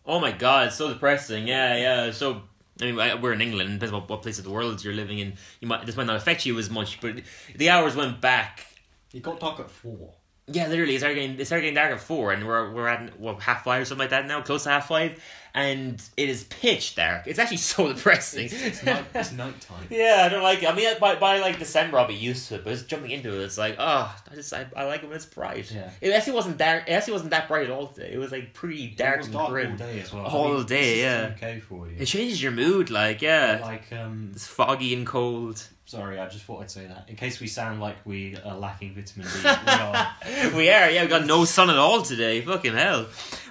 Oh 0.06 0.20
my 0.20 0.32
god, 0.32 0.68
it's 0.68 0.76
so 0.76 0.92
depressing. 0.92 1.46
Yeah, 1.48 1.76
yeah. 1.76 2.10
So 2.12 2.42
I 2.80 2.84
mean, 2.86 2.98
I- 2.98 3.14
we're 3.14 3.32
in 3.32 3.40
England. 3.40 3.70
Depends 3.70 3.92
what, 3.92 4.08
what 4.08 4.22
place 4.22 4.38
of 4.38 4.44
the 4.44 4.50
world 4.50 4.82
you're 4.84 4.94
living 4.94 5.18
in. 5.18 5.34
You 5.60 5.68
might 5.68 5.86
this 5.86 5.96
might 5.96 6.06
not 6.06 6.16
affect 6.16 6.46
you 6.46 6.58
as 6.58 6.70
much, 6.70 7.00
but 7.00 7.22
the 7.56 7.70
hours 7.70 7.96
went 7.96 8.20
back. 8.20 8.66
It 9.12 9.22
got 9.22 9.40
dark 9.40 9.60
at 9.60 9.70
four. 9.70 10.14
Yeah, 10.52 10.66
literally, 10.68 10.96
it 10.96 10.98
started 10.98 11.14
getting 11.14 11.38
it 11.38 11.46
started 11.46 11.62
getting 11.62 11.74
dark 11.74 11.92
at 11.92 12.00
four, 12.00 12.32
and 12.32 12.46
we're 12.46 12.72
we're 12.72 12.88
at 12.88 13.18
what 13.18 13.40
half 13.40 13.64
five 13.64 13.82
or 13.82 13.84
something 13.84 14.02
like 14.02 14.10
that 14.10 14.26
now, 14.26 14.40
close 14.42 14.64
to 14.64 14.70
half 14.70 14.88
five, 14.88 15.22
and 15.54 16.02
it 16.16 16.28
is 16.28 16.44
pitch 16.44 16.94
dark. 16.94 17.26
It's 17.26 17.38
actually 17.38 17.56
so 17.58 17.92
depressing. 17.92 18.46
It's, 18.46 18.62
it's, 18.62 18.84
night, 18.84 19.04
it's 19.14 19.32
nighttime. 19.32 19.86
Yeah, 19.90 20.22
I 20.24 20.28
don't 20.28 20.42
like 20.42 20.62
it. 20.62 20.68
I 20.68 20.74
mean, 20.74 20.92
by, 21.00 21.16
by 21.16 21.38
like 21.38 21.58
December, 21.58 21.98
I'll 21.98 22.06
be 22.06 22.14
used 22.14 22.48
to 22.48 22.56
it. 22.56 22.64
But 22.64 22.70
just 22.70 22.88
jumping 22.88 23.10
into 23.10 23.32
it, 23.40 23.44
it's 23.44 23.58
like, 23.58 23.76
oh, 23.78 24.14
I 24.30 24.34
just 24.34 24.52
I, 24.52 24.66
I 24.76 24.84
like 24.84 25.02
it 25.02 25.06
when 25.06 25.16
it's 25.16 25.26
bright. 25.26 25.70
Yeah. 25.70 25.90
It 26.00 26.10
actually 26.12 26.34
wasn't 26.34 26.58
dark. 26.58 26.84
It 26.88 26.92
actually 26.92 27.14
wasn't 27.14 27.30
that 27.30 27.48
bright 27.48 27.64
at 27.64 27.70
all 27.70 27.88
today. 27.88 28.10
It 28.12 28.18
was 28.18 28.32
like 28.32 28.54
pretty 28.54 28.88
dark 28.88 29.24
and 29.24 29.32
dark 29.32 29.50
grim. 29.50 29.72
all 29.72 29.78
day 29.78 30.00
as 30.00 30.12
well. 30.12 30.26
All 30.26 30.62
day, 30.62 30.80
this 30.80 30.96
is 30.96 31.02
yeah. 31.02 31.32
Okay 31.36 31.60
for 31.60 31.88
you. 31.88 31.96
It 31.98 32.06
changes 32.06 32.42
your 32.42 32.52
mood, 32.52 32.90
like 32.90 33.22
yeah, 33.22 33.60
Like 33.62 33.92
um, 33.92 34.30
it's 34.34 34.46
foggy 34.46 34.94
and 34.94 35.06
cold. 35.06 35.66
Sorry, 35.90 36.20
I 36.20 36.28
just 36.28 36.44
thought 36.44 36.62
I'd 36.62 36.70
say 36.70 36.86
that 36.86 37.06
in 37.08 37.16
case 37.16 37.40
we 37.40 37.48
sound 37.48 37.80
like 37.80 37.96
we 38.04 38.36
are 38.44 38.56
lacking 38.56 38.94
vitamin 38.94 39.26
D. 39.26 39.40
we 39.42 39.48
are. 39.72 40.56
we 40.56 40.70
are, 40.70 40.88
yeah, 40.88 41.02
we 41.02 41.08
got 41.08 41.26
no 41.26 41.44
sun 41.44 41.68
at 41.68 41.76
all 41.76 42.02
today. 42.02 42.40
Fucking 42.42 42.74
hell. 42.74 43.06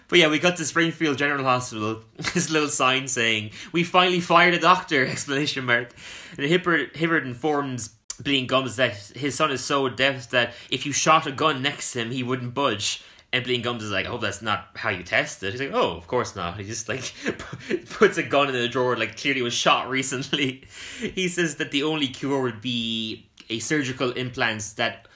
But 0.08 0.20
yeah, 0.20 0.30
we 0.30 0.40
got 0.40 0.56
to 0.58 0.66
Springfield 0.66 1.18
General 1.18 1.44
Hospital. 1.44 2.02
This 2.34 2.50
little 2.50 2.70
sign 2.70 3.10
saying, 3.10 3.52
"We 3.74 3.84
finally 3.84 4.22
fired 4.22 4.54
a 4.54 4.60
doctor!" 4.60 5.06
Explanation 5.16 5.66
mark. 5.66 5.94
And 6.38 6.48
Hibbert, 6.48 6.96
Hibbert 6.96 7.26
informs 7.26 7.90
Bleeding 8.24 8.48
Gums 8.48 8.78
that 8.78 8.96
his 9.16 9.36
son 9.36 9.52
is 9.52 9.64
so 9.64 9.90
deaf 9.90 10.30
that 10.30 10.54
if 10.72 10.86
you 10.86 10.94
shot 10.94 11.28
a 11.28 11.34
gun 11.34 11.62
next 11.62 11.92
to 11.92 12.00
him, 12.00 12.12
he 12.12 12.24
wouldn't 12.24 12.54
budge. 12.54 13.04
And 13.32 13.44
Bleeding 13.44 13.62
Gums 13.62 13.84
is 13.84 13.92
like, 13.92 14.08
"I 14.08 14.10
hope 14.10 14.22
that's 14.22 14.42
not 14.42 14.70
how 14.76 14.90
you 14.90 15.04
test 15.04 15.44
it." 15.44 15.52
He's 15.52 15.62
like, 15.62 15.72
"Oh, 15.74 15.92
of 15.98 16.08
course 16.08 16.36
not." 16.36 16.58
He 16.58 16.64
just 16.64 16.90
like 16.90 17.14
puts 17.92 18.18
a 18.18 18.24
gun 18.24 18.48
in 18.48 18.54
the 18.54 18.68
drawer, 18.68 18.98
like 18.98 19.18
clearly 19.18 19.42
was 19.42 19.54
shot 19.54 19.90
recently. 19.90 20.64
He 21.00 21.28
says 21.28 21.58
that 21.58 21.72
the 21.72 21.84
only 21.84 22.08
cure 22.08 22.42
would 22.42 22.62
be 22.62 23.30
a 23.50 23.60
surgical 23.60 24.12
implants 24.12 24.74
that 24.74 25.08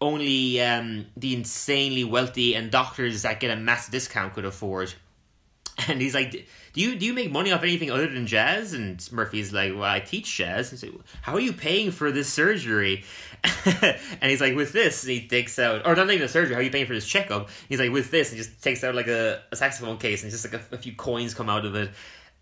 only 0.00 0.60
um, 0.62 1.06
the 1.16 1.34
insanely 1.34 2.04
wealthy 2.04 2.54
and 2.54 2.70
doctors 2.70 3.22
that 3.22 3.40
get 3.40 3.50
a 3.50 3.56
massive 3.56 3.92
discount 3.92 4.34
could 4.34 4.44
afford. 4.44 4.92
And 5.88 5.98
he's 6.00 6.14
like, 6.14 6.46
"Do 6.72 6.80
you 6.80 6.96
do 6.96 7.06
you 7.06 7.12
make 7.12 7.30
money 7.30 7.52
off 7.52 7.62
anything 7.62 7.90
other 7.90 8.06
than 8.06 8.26
jazz?" 8.26 8.72
And 8.72 9.06
Murphy's 9.12 9.52
like, 9.52 9.72
"Well, 9.72 9.84
I 9.84 10.00
teach 10.00 10.36
jazz." 10.36 10.70
He's 10.70 10.82
like, 10.82 10.92
"How 11.22 11.34
are 11.34 11.40
you 11.40 11.52
paying 11.52 11.90
for 11.90 12.10
this 12.10 12.32
surgery?" 12.32 13.04
and 13.64 14.30
he's 14.30 14.40
like, 14.40 14.54
"With 14.54 14.72
this," 14.72 15.02
and 15.02 15.12
he 15.12 15.26
takes 15.26 15.58
out, 15.58 15.86
or 15.86 15.94
not 15.94 16.10
even 16.10 16.22
a 16.22 16.28
surgery. 16.28 16.54
How 16.54 16.60
are 16.60 16.64
you 16.64 16.70
paying 16.70 16.86
for 16.86 16.94
this 16.94 17.06
checkup? 17.06 17.48
He's 17.68 17.80
like, 17.80 17.90
"With 17.90 18.10
this," 18.10 18.30
and 18.30 18.38
just 18.38 18.62
takes 18.62 18.84
out 18.84 18.94
like 18.94 19.08
a, 19.08 19.42
a 19.50 19.56
saxophone 19.56 19.98
case, 19.98 20.22
and 20.22 20.30
just 20.30 20.44
like 20.44 20.60
a, 20.60 20.74
a 20.74 20.78
few 20.78 20.94
coins 20.94 21.34
come 21.34 21.48
out 21.48 21.64
of 21.64 21.74
it. 21.74 21.90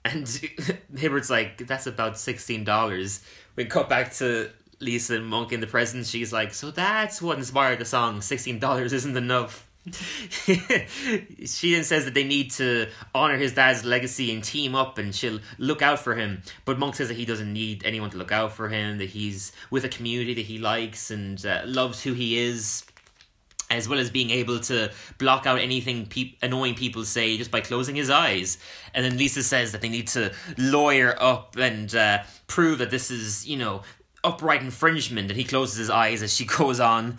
And 0.04 0.26
Hibbert's 0.96 1.30
like, 1.30 1.66
"That's 1.66 1.86
about 1.86 2.18
sixteen 2.18 2.64
dollars." 2.64 3.22
We 3.56 3.64
cut 3.64 3.88
back 3.88 4.12
to 4.14 4.50
Lisa 4.80 5.20
Monk 5.20 5.52
in 5.52 5.60
the 5.60 5.66
present. 5.66 6.06
She's 6.06 6.32
like, 6.32 6.54
"So 6.54 6.70
that's 6.70 7.20
what 7.20 7.38
inspired 7.38 7.78
the 7.78 7.84
song. 7.84 8.20
Sixteen 8.20 8.58
dollars 8.58 8.92
isn't 8.92 9.16
enough." 9.16 9.67
she 9.94 11.72
then 11.72 11.84
says 11.84 12.04
that 12.04 12.14
they 12.14 12.24
need 12.24 12.50
to 12.50 12.88
honor 13.14 13.36
his 13.36 13.54
dad's 13.54 13.84
legacy 13.84 14.32
and 14.32 14.42
team 14.44 14.74
up 14.74 14.98
and 14.98 15.14
she'll 15.14 15.40
look 15.58 15.82
out 15.82 15.98
for 15.98 16.14
him 16.14 16.42
but 16.64 16.78
monk 16.78 16.94
says 16.94 17.08
that 17.08 17.16
he 17.16 17.24
doesn't 17.24 17.52
need 17.52 17.82
anyone 17.84 18.10
to 18.10 18.16
look 18.16 18.32
out 18.32 18.52
for 18.52 18.68
him 18.68 18.98
that 18.98 19.10
he's 19.10 19.52
with 19.70 19.84
a 19.84 19.88
community 19.88 20.34
that 20.34 20.44
he 20.46 20.58
likes 20.58 21.10
and 21.10 21.44
uh, 21.46 21.62
loves 21.64 22.02
who 22.02 22.12
he 22.12 22.38
is 22.38 22.84
as 23.70 23.88
well 23.88 23.98
as 23.98 24.10
being 24.10 24.30
able 24.30 24.58
to 24.58 24.90
block 25.18 25.46
out 25.46 25.58
anything 25.58 26.06
peop 26.06 26.38
annoying 26.42 26.74
people 26.74 27.04
say 27.04 27.36
just 27.36 27.50
by 27.50 27.60
closing 27.60 27.94
his 27.94 28.10
eyes. 28.10 28.58
And 28.94 29.04
then 29.04 29.18
Lisa 29.18 29.42
says 29.42 29.72
that 29.72 29.80
they 29.80 29.88
need 29.88 30.08
to 30.08 30.32
lawyer 30.56 31.14
up 31.20 31.56
and 31.56 31.94
uh, 31.94 32.22
prove 32.46 32.78
that 32.78 32.90
this 32.90 33.10
is, 33.10 33.46
you 33.46 33.56
know, 33.56 33.82
copyright 34.30 34.62
infringement. 34.62 35.30
And 35.30 35.38
he 35.38 35.44
closes 35.44 35.76
his 35.76 35.90
eyes 35.90 36.22
as 36.22 36.34
she 36.34 36.44
goes 36.58 36.80
on. 36.80 37.18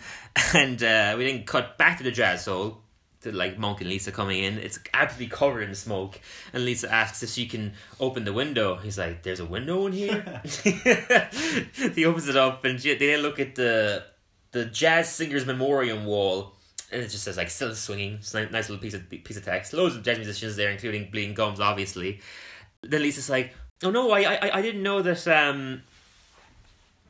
And 0.54 0.82
uh, 0.82 1.14
we 1.16 1.24
then 1.24 1.44
cut 1.44 1.78
back 1.78 1.98
to 1.98 2.04
the 2.04 2.10
jazz 2.10 2.44
hole. 2.46 2.82
To 3.22 3.32
like 3.32 3.58
Monk 3.58 3.82
and 3.82 3.90
Lisa 3.90 4.12
coming 4.12 4.42
in, 4.42 4.56
it's 4.56 4.78
absolutely 4.94 5.36
covered 5.36 5.60
in 5.60 5.74
smoke. 5.74 6.18
And 6.54 6.64
Lisa 6.64 6.90
asks 6.90 7.22
if 7.22 7.28
she 7.28 7.46
can 7.46 7.74
open 8.00 8.24
the 8.24 8.32
window. 8.32 8.76
He's 8.76 8.96
like, 8.96 9.22
"There's 9.22 9.40
a 9.40 9.44
window 9.44 9.84
in 9.88 9.92
here." 9.92 10.40
he 11.94 12.06
opens 12.06 12.28
it 12.28 12.36
up, 12.36 12.64
and 12.64 12.80
she, 12.80 12.94
they 12.94 13.08
then 13.08 13.20
look 13.20 13.38
at 13.38 13.56
the 13.56 14.04
the 14.52 14.64
jazz 14.64 15.12
singers 15.12 15.44
memoriam 15.44 16.06
wall 16.06 16.54
and 16.90 17.02
it 17.02 17.08
just 17.08 17.22
says 17.22 17.36
like 17.36 17.50
still 17.50 17.72
swinging 17.72 18.14
it's 18.14 18.34
a 18.34 18.46
nice 18.46 18.68
little 18.68 18.82
piece 18.82 18.94
of 18.94 19.08
piece 19.08 19.36
of 19.36 19.44
text 19.44 19.72
loads 19.72 19.94
of 19.94 20.02
jazz 20.02 20.18
musicians 20.18 20.56
there 20.56 20.70
including 20.70 21.08
bleeding 21.08 21.34
gums 21.34 21.60
obviously 21.60 22.18
then 22.82 23.00
lisa's 23.00 23.30
like 23.30 23.52
Oh 23.82 23.90
no, 23.90 24.10
I 24.10 24.20
I 24.20 24.58
I 24.58 24.62
didn't 24.62 24.82
know 24.82 25.00
that. 25.02 25.26
Um, 25.26 25.82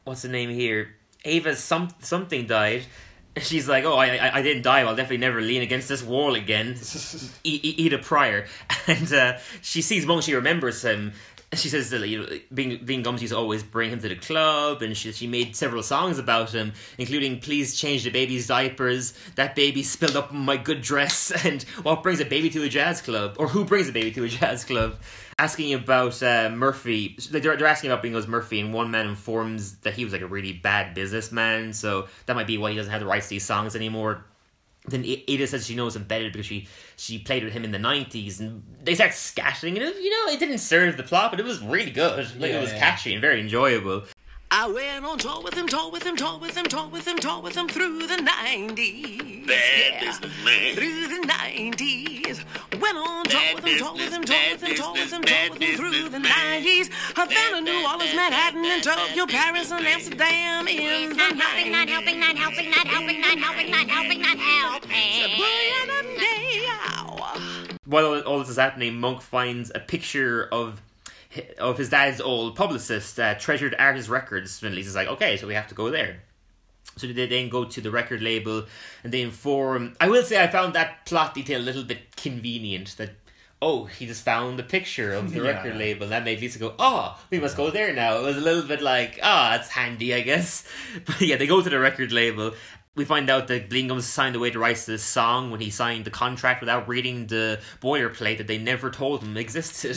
what's 0.05 0.23
the 0.23 0.29
name 0.29 0.51
here? 0.51 0.95
Ava 1.25 1.57
some 1.57 1.89
something 2.01 2.47
died. 2.47 2.85
She's 3.39 3.69
like, 3.69 3.85
oh, 3.85 3.95
I, 3.95 4.17
I 4.17 4.39
I 4.39 4.43
didn't 4.43 4.63
die. 4.63 4.81
I'll 4.81 4.97
definitely 4.97 5.19
never 5.19 5.41
lean 5.41 5.63
against 5.63 5.89
this 5.89 6.03
wall 6.03 6.35
again. 6.35 6.77
eat, 7.45 7.65
eat, 7.65 7.79
eat 7.79 7.93
a 7.93 7.99
prior, 7.99 8.47
and 8.87 9.13
uh, 9.13 9.39
she 9.63 9.83
sees 9.83 10.05
Monk. 10.07 10.23
She 10.23 10.35
remembers 10.35 10.83
him. 10.83 11.13
She 11.53 11.69
says 11.69 11.91
that 11.91 12.07
you 12.07 12.21
know, 12.21 12.29
being 12.55 12.85
being 12.85 13.03
Gums 13.03 13.23
used 13.23 13.33
to 13.33 13.37
always 13.37 13.65
bring 13.65 13.91
him 13.91 14.01
to 14.01 14.09
the 14.09 14.15
club, 14.15 14.83
and 14.83 14.97
she 14.97 15.11
she 15.11 15.27
made 15.27 15.57
several 15.57 15.83
songs 15.83 16.17
about 16.17 16.53
him, 16.53 16.73
including 16.97 17.41
"Please 17.41 17.77
change 17.77 18.05
the 18.05 18.11
baby's 18.11 18.47
diapers," 18.47 19.15
"That 19.35 19.57
baby 19.57 19.83
spilled 19.83 20.15
up 20.15 20.33
my 20.33 20.57
good 20.57 20.81
dress," 20.81 21.33
and 21.45 21.63
"What 21.83 22.05
brings 22.05 22.21
a 22.21 22.25
baby 22.25 22.51
to 22.51 22.63
a 22.63 22.69
jazz 22.69 23.03
club?" 23.03 23.35
or 23.37 23.49
"Who 23.49 23.65
brings 23.65 23.89
a 23.89 23.93
baby 23.93 24.13
to 24.13 24.25
a 24.25 24.29
jazz 24.29 24.63
club?" 24.65 25.01
Asking 25.41 25.75
about 25.75 26.23
uh, 26.23 26.51
Murphy, 26.51 27.17
they're, 27.31 27.57
they're 27.57 27.67
asking 27.67 27.91
about 27.91 28.03
Bingo's 28.03 28.29
Murphy, 28.29 28.61
and 28.61 28.73
one 28.73 28.93
man 28.93 29.09
informs 29.09 29.77
that 29.79 29.95
he 29.95 30.05
was 30.05 30.13
like 30.13 30.23
a 30.23 30.27
really 30.29 30.53
bad 30.53 30.95
businessman, 30.95 31.73
so 31.73 32.07
that 32.27 32.37
might 32.37 32.47
be 32.47 32.59
why 32.59 32.71
he 32.71 32.77
doesn't 32.77 32.93
have 32.93 33.01
the 33.01 33.07
rights 33.07 33.27
to 33.27 33.31
these 33.31 33.45
songs 33.45 33.75
anymore 33.75 34.25
then 34.91 35.05
Ada 35.05 35.47
says 35.47 35.67
she 35.67 35.75
knows 35.75 35.97
him 35.97 36.05
better 36.05 36.29
because 36.31 36.47
she 36.47 36.69
she 36.97 37.19
played 37.19 37.45
with 37.45 37.53
him 37.53 37.65
in 37.65 37.71
the 37.71 37.79
nineties, 37.79 38.41
and 38.41 38.63
they 38.83 38.95
start 38.95 39.13
scatting, 39.13 39.71
and 39.77 39.79
it, 39.79 39.97
you 39.97 40.11
know 40.11 40.33
it 40.33 40.39
didn't 40.39 40.59
serve 40.59 40.97
the 40.97 41.03
plot, 41.03 41.31
but 41.31 41.41
it 41.41 41.47
was 41.47 41.61
really 41.61 41.91
good. 41.91 42.19
Like 42.41 42.51
Yeah, 42.51 42.59
it 42.59 42.61
was 42.61 42.73
yeah. 42.73 42.79
catchy 42.79 43.13
and 43.13 43.21
very 43.21 43.41
enjoyable. 43.41 44.05
I 44.53 44.67
went 44.67 45.05
on 45.05 45.17
tour 45.17 45.41
with 45.43 45.55
him, 45.55 45.69
tour 45.69 45.91
with 45.93 46.03
him, 46.05 46.17
tour 46.17 46.37
with 46.41 46.57
him, 46.57 46.67
tour 46.67 46.89
with 46.89 47.07
him, 47.07 47.19
tour 47.19 47.41
with 47.41 47.57
him 47.57 47.69
through 47.69 48.07
the 48.09 48.17
90s. 48.17 49.47
Bad 49.47 49.57
yeah. 49.57 50.01
businessman. 50.01 50.75
Through 50.75 51.07
the 51.07 51.27
90s. 51.29 52.81
Went 52.81 52.97
on 52.99 53.25
tour 53.27 53.41
with 53.55 53.65
him, 53.65 53.79
tour 53.79 53.93
with 53.95 54.13
him, 54.13 54.25
tour 54.25 54.37
with 54.51 54.63
him, 54.63 54.75
tour 54.75 54.93
with 54.93 55.13
him, 55.13 55.23
tour 55.23 55.51
with 55.51 55.63
him 55.63 55.77
through 55.77 56.09
the 56.09 56.19
90s. 56.19 56.91
Havana, 57.15 57.61
New 57.61 57.87
Orleans, 57.87 58.13
Manhattan, 58.15 58.65
and 58.65 58.83
Tokyo, 58.83 59.27
Paris, 59.27 59.71
and 59.71 59.87
Amsterdam 59.87 60.67
in 60.67 61.11
the 61.11 61.15
Not 61.15 61.37
helping, 61.37 61.71
not 61.71 61.89
helping, 61.89 62.17
90s. 62.17 62.21
not 62.21 62.37
helping, 62.37 62.71
not 62.71 62.87
helping, 62.89 63.21
not 63.21 63.39
helping, 63.39 63.71
not 63.71 63.89
helping, 63.89 64.21
not 64.21 64.37
helping. 64.37 65.39
Brian 65.39 65.91
and 65.99 66.19
Day. 66.19 66.67
While 67.85 68.07
all- 68.07 68.21
all 68.23 68.39
this 68.41 68.49
is 68.51 68.57
happening, 68.57 68.99
Monk 68.99 69.23
finds 69.23 69.71
a 69.75 69.81
picture 69.81 70.49
of 70.53 70.75
hi- 70.75 70.90
of 71.59 71.79
his 71.79 71.89
dad's 71.91 72.21
old 72.21 72.57
publicist, 72.57 73.19
uh, 73.21 73.35
Treasured 73.35 73.75
Artist 73.79 74.09
Records, 74.09 74.63
and 74.63 74.75
Lisa's 74.75 74.95
like, 74.97 75.09
okay, 75.09 75.37
so 75.37 75.47
we 75.47 75.55
have 75.55 75.69
to 75.69 75.75
go 75.75 75.91
there. 75.91 76.23
So 76.97 77.07
they 77.07 77.27
then 77.27 77.49
go 77.49 77.65
to 77.65 77.81
the 77.81 77.91
record 77.91 78.21
label 78.21 78.65
and 79.05 79.13
they 79.13 79.23
inform. 79.23 79.95
I 80.01 80.09
will 80.09 80.23
say 80.25 80.43
I 80.43 80.49
found 80.49 80.75
that 80.75 81.07
plot 81.07 81.35
detail 81.35 81.61
a 81.61 81.63
little 81.63 81.85
bit 81.85 82.17
convenient. 82.17 82.97
That 82.97 83.11
oh, 83.63 83.85
he 83.85 84.07
just 84.07 84.25
found 84.25 84.59
the 84.59 84.63
picture 84.63 85.13
of 85.13 85.33
the 85.33 85.37
Yeah. 85.45 85.51
record 85.51 85.77
label. 85.77 86.09
That 86.09 86.25
made 86.25 86.41
Lisa 86.41 86.59
go, 86.59 86.75
oh, 86.79 87.19
we 87.31 87.39
must 87.39 87.57
go 87.57 87.71
there 87.71 87.93
now. 87.95 88.19
It 88.19 88.23
was 88.23 88.37
a 88.37 88.41
little 88.41 88.63
bit 88.67 88.81
like, 88.83 89.21
ah, 89.23 89.57
it's 89.57 89.69
handy, 89.69 90.15
I 90.15 90.23
guess. 90.23 90.67
But 91.05 91.21
yeah, 91.21 91.37
they 91.37 91.47
go 91.47 91.63
to 91.63 91.71
the 91.71 91.79
record 91.79 92.11
label. 92.13 92.55
We 92.97 93.05
find 93.05 93.31
out 93.31 93.47
that 93.49 93.71
Blingham's 93.71 94.07
signed 94.07 94.35
away 94.35 94.51
the 94.51 94.59
rights 94.59 94.87
to 94.87 94.93
this 94.93 95.05
song 95.05 95.51
when 95.51 95.61
he 95.61 95.71
signed 95.71 96.05
the 96.07 96.11
contract 96.11 96.61
without 96.61 96.89
reading 96.89 97.29
the 97.29 97.61
boilerplate 97.81 98.39
that 98.39 98.47
they 98.49 98.59
never 98.59 98.91
told 98.91 99.23
him 99.23 99.37
existed. 99.47 99.97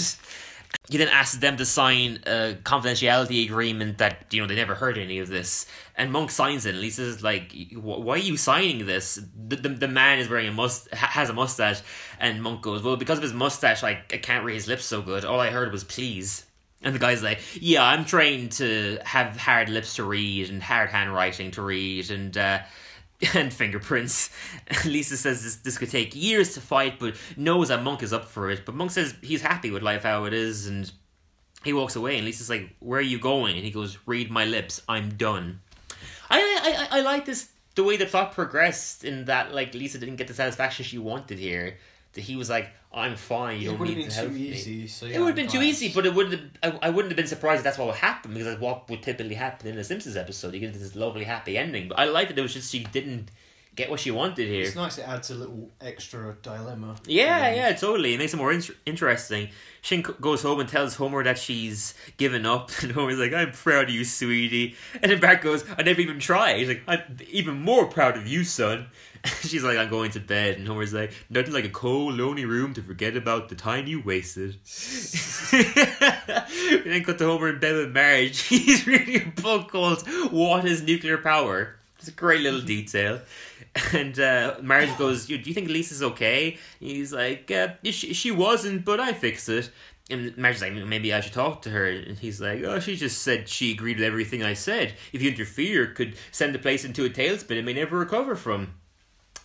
He 0.89 0.97
then 0.97 1.07
asks 1.07 1.37
them 1.37 1.57
to 1.57 1.65
sign 1.65 2.19
a 2.25 2.57
confidentiality 2.63 3.45
agreement 3.45 3.99
that 3.99 4.25
you 4.31 4.41
know 4.41 4.47
they 4.47 4.55
never 4.55 4.75
heard 4.75 4.97
any 4.97 5.19
of 5.19 5.29
this, 5.29 5.65
and 5.95 6.11
Monk 6.11 6.29
signs 6.29 6.65
it. 6.65 6.71
And 6.71 6.81
Lisa's 6.81 7.23
like, 7.23 7.53
"Why 7.73 8.15
are 8.15 8.17
you 8.17 8.37
signing 8.37 8.85
this?" 8.85 9.15
The, 9.47 9.55
the, 9.55 9.69
the 9.69 9.87
man 9.87 10.19
is 10.19 10.29
wearing 10.29 10.49
a 10.49 10.51
must 10.51 10.93
has 10.93 11.29
a 11.29 11.33
mustache, 11.33 11.81
and 12.19 12.43
Monk 12.43 12.61
goes, 12.61 12.83
"Well, 12.83 12.97
because 12.97 13.17
of 13.17 13.23
his 13.23 13.33
mustache, 13.33 13.83
I, 13.83 14.03
I 14.11 14.17
can't 14.17 14.43
read 14.43 14.55
his 14.55 14.67
lips 14.67 14.85
so 14.85 15.01
good. 15.01 15.23
All 15.25 15.39
I 15.39 15.49
heard 15.49 15.71
was 15.71 15.83
please." 15.83 16.45
And 16.81 16.93
the 16.93 16.99
guy's 16.99 17.23
like, 17.23 17.39
"Yeah, 17.53 17.83
I'm 17.83 18.03
trained 18.03 18.51
to 18.53 18.99
have 19.05 19.37
hard 19.37 19.69
lips 19.69 19.95
to 19.95 20.03
read 20.03 20.49
and 20.49 20.61
hard 20.61 20.89
handwriting 20.89 21.51
to 21.51 21.61
read, 21.61 22.11
and." 22.11 22.37
uh 22.37 22.59
and 23.33 23.53
fingerprints. 23.53 24.29
Lisa 24.85 25.17
says 25.17 25.43
this 25.43 25.55
this 25.57 25.77
could 25.77 25.89
take 25.89 26.15
years 26.15 26.53
to 26.53 26.61
fight, 26.61 26.99
but 26.99 27.15
knows 27.37 27.69
that 27.69 27.83
Monk 27.83 28.03
is 28.03 28.13
up 28.13 28.25
for 28.25 28.49
it. 28.49 28.65
But 28.65 28.75
Monk 28.75 28.91
says 28.91 29.15
he's 29.21 29.41
happy 29.41 29.71
with 29.71 29.83
life 29.83 30.03
how 30.03 30.25
it 30.25 30.33
is, 30.33 30.67
and 30.67 30.91
he 31.63 31.73
walks 31.73 31.95
away. 31.95 32.17
And 32.17 32.25
Lisa's 32.25 32.49
like, 32.49 32.75
"Where 32.79 32.99
are 32.99 33.01
you 33.01 33.19
going?" 33.19 33.55
And 33.55 33.63
he 33.63 33.71
goes, 33.71 33.97
"Read 34.05 34.31
my 34.31 34.45
lips. 34.45 34.81
I'm 34.87 35.09
done." 35.15 35.61
I 36.29 36.87
I 36.91 36.99
I, 36.99 37.01
like 37.01 37.25
this 37.25 37.49
the 37.75 37.83
way 37.83 37.97
the 37.97 38.05
plot 38.05 38.33
progressed 38.33 39.03
in 39.03 39.25
that 39.25 39.53
like 39.53 39.73
Lisa 39.73 39.97
didn't 39.97 40.15
get 40.15 40.27
the 40.27 40.33
satisfaction 40.33 40.85
she 40.85 40.97
wanted 40.97 41.39
here. 41.39 41.77
That 42.13 42.21
he 42.21 42.35
was 42.35 42.49
like, 42.49 42.69
"I'm 42.93 43.15
fine. 43.15 43.59
You 43.59 43.71
It 43.73 43.77
don't 43.77 43.87
need 43.87 44.09
to 44.09 44.15
help 44.15 44.27
too 44.29 44.33
me." 44.35 44.41
easy. 44.49 44.87
So 44.87 45.05
It 45.07 45.17
would 45.19 45.27
have 45.27 45.35
been 45.35 45.47
too 45.47 45.61
easy, 45.61 45.91
but 45.93 46.05
it 46.05 46.13
wouldn't. 46.13 46.57
Have, 46.63 46.75
I, 46.81 46.87
I 46.87 46.89
wouldn't 46.91 47.11
have 47.11 47.17
been 47.17 47.27
surprised 47.27 47.59
if 47.59 47.63
that's 47.63 47.77
what 47.77 47.87
would 47.87 47.95
happen 47.95 48.31
because 48.33 48.45
that's 48.47 48.61
what 48.61 48.89
would 48.89 49.01
typically 49.01 49.35
happen 49.35 49.67
in 49.67 49.77
a 49.77 49.83
Simpsons 49.83 50.15
episode. 50.15 50.53
You 50.53 50.59
get 50.59 50.73
this 50.73 50.95
lovely 50.95 51.23
happy 51.23 51.57
ending, 51.57 51.87
but 51.89 51.97
I 51.99 52.05
like 52.05 52.27
that 52.29 52.37
it 52.37 52.41
was 52.41 52.53
just 52.53 52.71
she 52.71 52.83
didn't 52.83 53.31
get 53.75 53.89
what 53.89 53.99
she 53.99 54.11
wanted 54.11 54.47
here. 54.47 54.65
It's 54.65 54.75
nice. 54.75 54.99
It 54.99 55.07
adds 55.07 55.31
a 55.31 55.33
little 55.35 55.71
extra 55.81 56.35
dilemma. 56.43 56.95
Yeah, 57.07 57.51
yeah, 57.55 57.73
totally. 57.73 58.13
It 58.13 58.19
makes 58.19 58.31
it 58.31 58.37
more 58.37 58.51
inter- 58.53 58.75
interesting. 58.85 59.49
Shin 59.81 60.05
c- 60.05 60.13
goes 60.21 60.43
home 60.43 60.59
and 60.59 60.69
tells 60.69 60.93
Homer 60.97 61.23
that 61.23 61.39
she's 61.39 61.95
given 62.17 62.45
up, 62.45 62.69
and 62.83 62.91
Homer's 62.91 63.17
like, 63.17 63.33
"I'm 63.33 63.51
proud 63.51 63.85
of 63.85 63.89
you, 63.89 64.05
sweetie." 64.05 64.75
And 65.01 65.11
then 65.11 65.19
Bart 65.19 65.41
goes, 65.41 65.65
"I 65.79 65.81
never 65.81 65.99
even 66.01 66.19
tried." 66.19 66.57
He's 66.59 66.67
like, 66.67 66.83
"I'm 66.87 67.17
even 67.31 67.55
more 67.59 67.87
proud 67.87 68.15
of 68.15 68.27
you, 68.27 68.43
son." 68.43 68.85
She's 69.41 69.63
like, 69.63 69.77
"I'm 69.77 69.89
going 69.89 70.11
to 70.11 70.19
bed," 70.19 70.57
and 70.57 70.67
Homer's 70.67 70.93
like, 70.93 71.13
"Nothing 71.29 71.53
like 71.53 71.63
a 71.63 71.69
cold, 71.69 72.15
lonely 72.15 72.43
room 72.43 72.73
to 72.73 72.81
forget 72.81 73.15
about 73.15 73.47
the 73.47 73.55
time 73.55 73.87
you 73.87 74.01
wasted." 74.01 74.57
we 75.53 75.59
then 75.61 77.03
cut 77.05 77.17
to 77.19 77.25
Homer 77.25 77.49
in 77.49 77.59
bed 77.59 77.75
with 77.75 77.93
Marge. 77.93 78.41
He's 78.47 78.85
reading 78.85 79.21
a 79.21 79.41
book 79.41 79.69
called 79.69 80.05
"What 80.31 80.65
Is 80.65 80.83
Nuclear 80.83 81.17
Power." 81.17 81.75
It's 81.99 82.09
a 82.09 82.11
great 82.11 82.41
little 82.41 82.59
detail. 82.59 83.21
And 83.93 84.19
uh, 84.19 84.57
Marge 84.61 84.95
goes, 84.97 85.27
"Do 85.27 85.35
you 85.35 85.53
think 85.53 85.69
Lisa's 85.69 86.03
okay?" 86.03 86.57
He's 86.81 87.13
like, 87.13 87.49
uh, 87.49 87.69
she, 87.85 88.13
"She 88.13 88.29
wasn't, 88.29 88.83
but 88.83 88.99
I 88.99 89.13
fixed 89.13 89.47
it." 89.47 89.71
And 90.09 90.37
Marge's 90.37 90.61
like, 90.61 90.73
"Maybe 90.73 91.13
I 91.13 91.21
should 91.21 91.31
talk 91.31 91.61
to 91.61 91.69
her." 91.69 91.85
And 91.85 92.19
he's 92.19 92.41
like, 92.41 92.61
"Oh, 92.63 92.81
she 92.81 92.97
just 92.97 93.21
said 93.21 93.47
she 93.47 93.71
agreed 93.71 93.99
with 93.99 94.05
everything 94.05 94.43
I 94.43 94.53
said. 94.53 94.95
If 95.13 95.21
you 95.21 95.29
interfere, 95.29 95.83
it 95.83 95.95
could 95.95 96.17
send 96.33 96.53
the 96.53 96.59
place 96.59 96.83
into 96.83 97.05
a 97.05 97.09
tailspin 97.09 97.55
it 97.55 97.63
may 97.63 97.73
never 97.73 97.97
recover 97.97 98.35
from." 98.35 98.73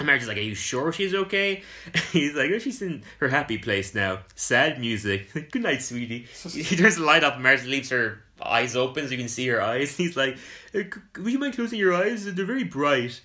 Is 0.01 0.29
like, 0.29 0.37
Are 0.37 0.41
you 0.41 0.55
sure 0.55 0.93
she's 0.93 1.15
okay? 1.15 1.63
He's 2.13 2.35
like, 2.35 2.51
Oh, 2.51 2.59
she's 2.59 2.81
in 2.83 3.03
her 3.19 3.29
happy 3.29 3.59
place 3.59 3.95
now. 3.95 4.21
Sad 4.37 4.79
music. 4.81 5.33
Good 5.51 5.63
night, 5.63 5.83
sweetie. 5.83 6.27
he 6.51 6.77
turns 6.77 6.97
the 6.97 7.05
light 7.05 7.25
up 7.25 7.35
and 7.35 7.43
Marge 7.43 7.65
leaves 7.65 7.91
her 7.91 8.23
eyes 8.41 8.77
open 8.77 9.05
so 9.05 9.11
you 9.11 9.19
can 9.19 9.29
see 9.29 9.49
her 9.49 9.61
eyes. 9.61 9.97
He's 9.97 10.17
like, 10.17 10.39
"Uh, 10.73 10.83
Would 11.19 11.33
you 11.33 11.41
mind 11.41 11.55
closing 11.55 11.81
your 11.81 11.93
eyes? 11.93 12.25
They're 12.25 12.45
very 12.45 12.63
bright. 12.63 13.21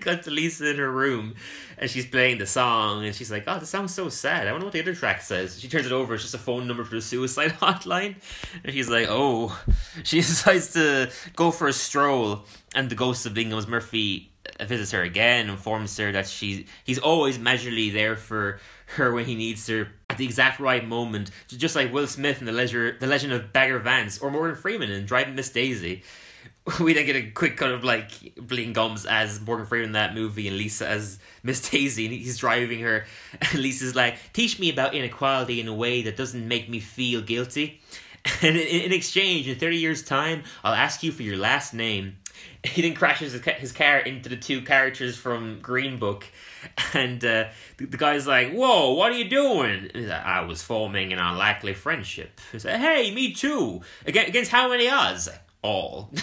Cut 0.00 0.24
to 0.24 0.30
Lisa 0.30 0.70
in 0.70 0.76
her 0.76 0.90
room 0.90 1.34
and 1.78 1.90
she's 1.90 2.06
playing 2.06 2.36
the 2.36 2.46
song 2.46 3.06
and 3.06 3.14
she's 3.14 3.30
like, 3.30 3.44
Oh, 3.46 3.58
this 3.58 3.70
sounds 3.70 3.94
so 3.94 4.10
sad. 4.10 4.46
I 4.46 4.52
wonder 4.52 4.66
what 4.66 4.74
the 4.74 4.82
other 4.82 4.94
track 4.94 5.22
says. 5.22 5.58
She 5.58 5.68
turns 5.68 5.86
it 5.86 5.92
over, 5.92 6.14
it's 6.14 6.24
just 6.24 6.34
a 6.34 6.38
phone 6.38 6.68
number 6.68 6.84
for 6.84 6.94
the 6.94 7.00
suicide 7.00 7.52
hotline. 7.52 8.16
And 8.62 8.72
she's 8.74 8.90
like, 8.90 9.06
Oh. 9.08 9.58
She 10.04 10.18
decides 10.20 10.74
to 10.74 11.10
go 11.36 11.50
for 11.50 11.68
a 11.68 11.72
stroll 11.72 12.44
and 12.74 12.90
the 12.90 12.94
ghost 12.94 13.24
of 13.24 13.32
Bingham's 13.32 13.66
Murphy 13.66 14.29
visits 14.60 14.92
her 14.92 15.02
again, 15.02 15.48
informs 15.48 15.96
her 15.96 16.12
that 16.12 16.28
she's 16.28 16.66
he's 16.84 16.98
always 16.98 17.38
majorly 17.38 17.92
there 17.92 18.16
for 18.16 18.60
her 18.96 19.12
when 19.12 19.24
he 19.24 19.34
needs 19.34 19.66
her 19.68 19.88
at 20.08 20.18
the 20.18 20.24
exact 20.24 20.60
right 20.60 20.86
moment, 20.86 21.30
just 21.48 21.76
like 21.76 21.92
Will 21.92 22.06
Smith 22.06 22.40
in 22.40 22.46
the 22.46 22.52
Leisure, 22.52 22.96
the 22.98 23.06
Legend 23.06 23.32
of 23.32 23.52
Bagger 23.52 23.78
Vance, 23.78 24.18
or 24.18 24.30
Morgan 24.30 24.56
Freeman 24.56 24.90
in 24.90 25.06
Driving 25.06 25.34
Miss 25.34 25.50
Daisy. 25.50 26.02
We 26.78 26.92
then 26.92 27.06
get 27.06 27.16
a 27.16 27.30
quick 27.30 27.56
cut 27.56 27.72
of 27.72 27.84
like 27.84 28.34
Bling 28.36 28.74
Gums 28.74 29.06
as 29.06 29.40
Morgan 29.40 29.66
Freeman 29.66 29.88
in 29.88 29.92
that 29.92 30.14
movie 30.14 30.46
and 30.46 30.56
Lisa 30.56 30.86
as 30.86 31.18
Miss 31.42 31.68
Daisy, 31.68 32.04
and 32.04 32.14
he's 32.14 32.38
driving 32.38 32.80
her. 32.80 33.06
And 33.40 33.54
Lisa's 33.60 33.96
like, 33.96 34.18
"Teach 34.32 34.58
me 34.58 34.70
about 34.70 34.94
inequality 34.94 35.60
in 35.60 35.68
a 35.68 35.74
way 35.74 36.02
that 36.02 36.16
doesn't 36.16 36.46
make 36.46 36.68
me 36.68 36.78
feel 36.78 37.22
guilty." 37.22 37.80
And 38.42 38.56
in, 38.56 38.66
in 38.66 38.92
exchange, 38.92 39.48
in 39.48 39.56
30 39.56 39.76
years' 39.78 40.02
time, 40.02 40.42
I'll 40.62 40.74
ask 40.74 41.02
you 41.02 41.10
for 41.10 41.22
your 41.22 41.38
last 41.38 41.72
name. 41.72 42.18
He 42.64 42.82
then 42.82 42.94
crashes 42.94 43.32
his, 43.32 43.42
his 43.42 43.72
car 43.72 43.98
into 43.98 44.28
the 44.28 44.36
two 44.36 44.60
characters 44.62 45.16
from 45.16 45.60
Green 45.60 45.98
Book. 45.98 46.26
And 46.92 47.24
uh, 47.24 47.44
the, 47.78 47.86
the 47.86 47.96
guy's 47.96 48.26
like, 48.26 48.52
Whoa, 48.52 48.92
what 48.92 49.10
are 49.12 49.16
you 49.16 49.30
doing? 49.30 49.70
And 49.70 49.90
he's 49.94 50.08
like, 50.08 50.22
I 50.24 50.42
was 50.42 50.62
forming 50.62 51.10
an 51.12 51.18
unlikely 51.18 51.72
friendship. 51.72 52.38
He's 52.52 52.66
like, 52.66 52.76
Hey, 52.80 53.14
me 53.14 53.32
too. 53.32 53.80
Against, 54.04 54.28
against 54.28 54.50
how 54.50 54.68
many 54.68 54.86
odds? 54.90 55.28
All. 55.62 56.10
I 56.14 56.18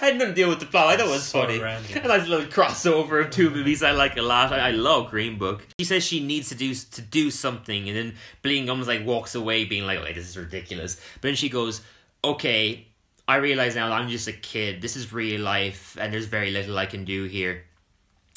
had 0.00 0.14
nothing 0.18 0.18
to 0.18 0.34
deal 0.34 0.48
with 0.48 0.60
the 0.60 0.66
plot. 0.66 0.88
I 0.88 0.96
thought 0.96 1.06
it 1.06 1.10
was 1.10 1.22
So 1.24 1.42
funny. 1.42 1.58
random. 1.60 2.04
A 2.04 2.08
nice 2.08 2.26
little 2.28 2.46
crossover 2.46 3.24
of 3.24 3.30
two 3.30 3.50
movies 3.50 3.82
I 3.84 3.90
like 3.92 4.16
a 4.16 4.22
lot. 4.22 4.52
I, 4.52 4.68
I 4.68 4.70
love 4.72 5.10
Green 5.10 5.36
Book. 5.38 5.66
She 5.78 5.84
says 5.84 6.04
she 6.04 6.18
needs 6.24 6.48
to 6.50 6.54
do 6.56 6.72
to 6.74 7.02
do 7.02 7.30
something, 7.32 7.88
and 7.88 7.96
then 7.96 8.14
Bling 8.42 8.66
Gums 8.66 8.86
like 8.88 9.04
walks 9.04 9.34
away, 9.34 9.64
being 9.64 9.84
like, 9.84 10.00
"Wait, 10.00 10.14
this 10.14 10.28
is 10.28 10.36
ridiculous." 10.36 10.94
But 11.14 11.22
then 11.22 11.34
she 11.34 11.48
goes, 11.48 11.82
"Okay, 12.24 12.86
I 13.28 13.36
realize 13.36 13.74
now 13.74 13.90
I'm 13.92 14.08
just 14.08 14.28
a 14.28 14.32
kid. 14.32 14.82
This 14.82 14.96
is 14.96 15.12
real 15.12 15.40
life, 15.40 15.96
and 16.00 16.12
there's 16.12 16.26
very 16.26 16.50
little 16.50 16.78
I 16.78 16.86
can 16.86 17.04
do 17.04 17.24
here." 17.24 17.64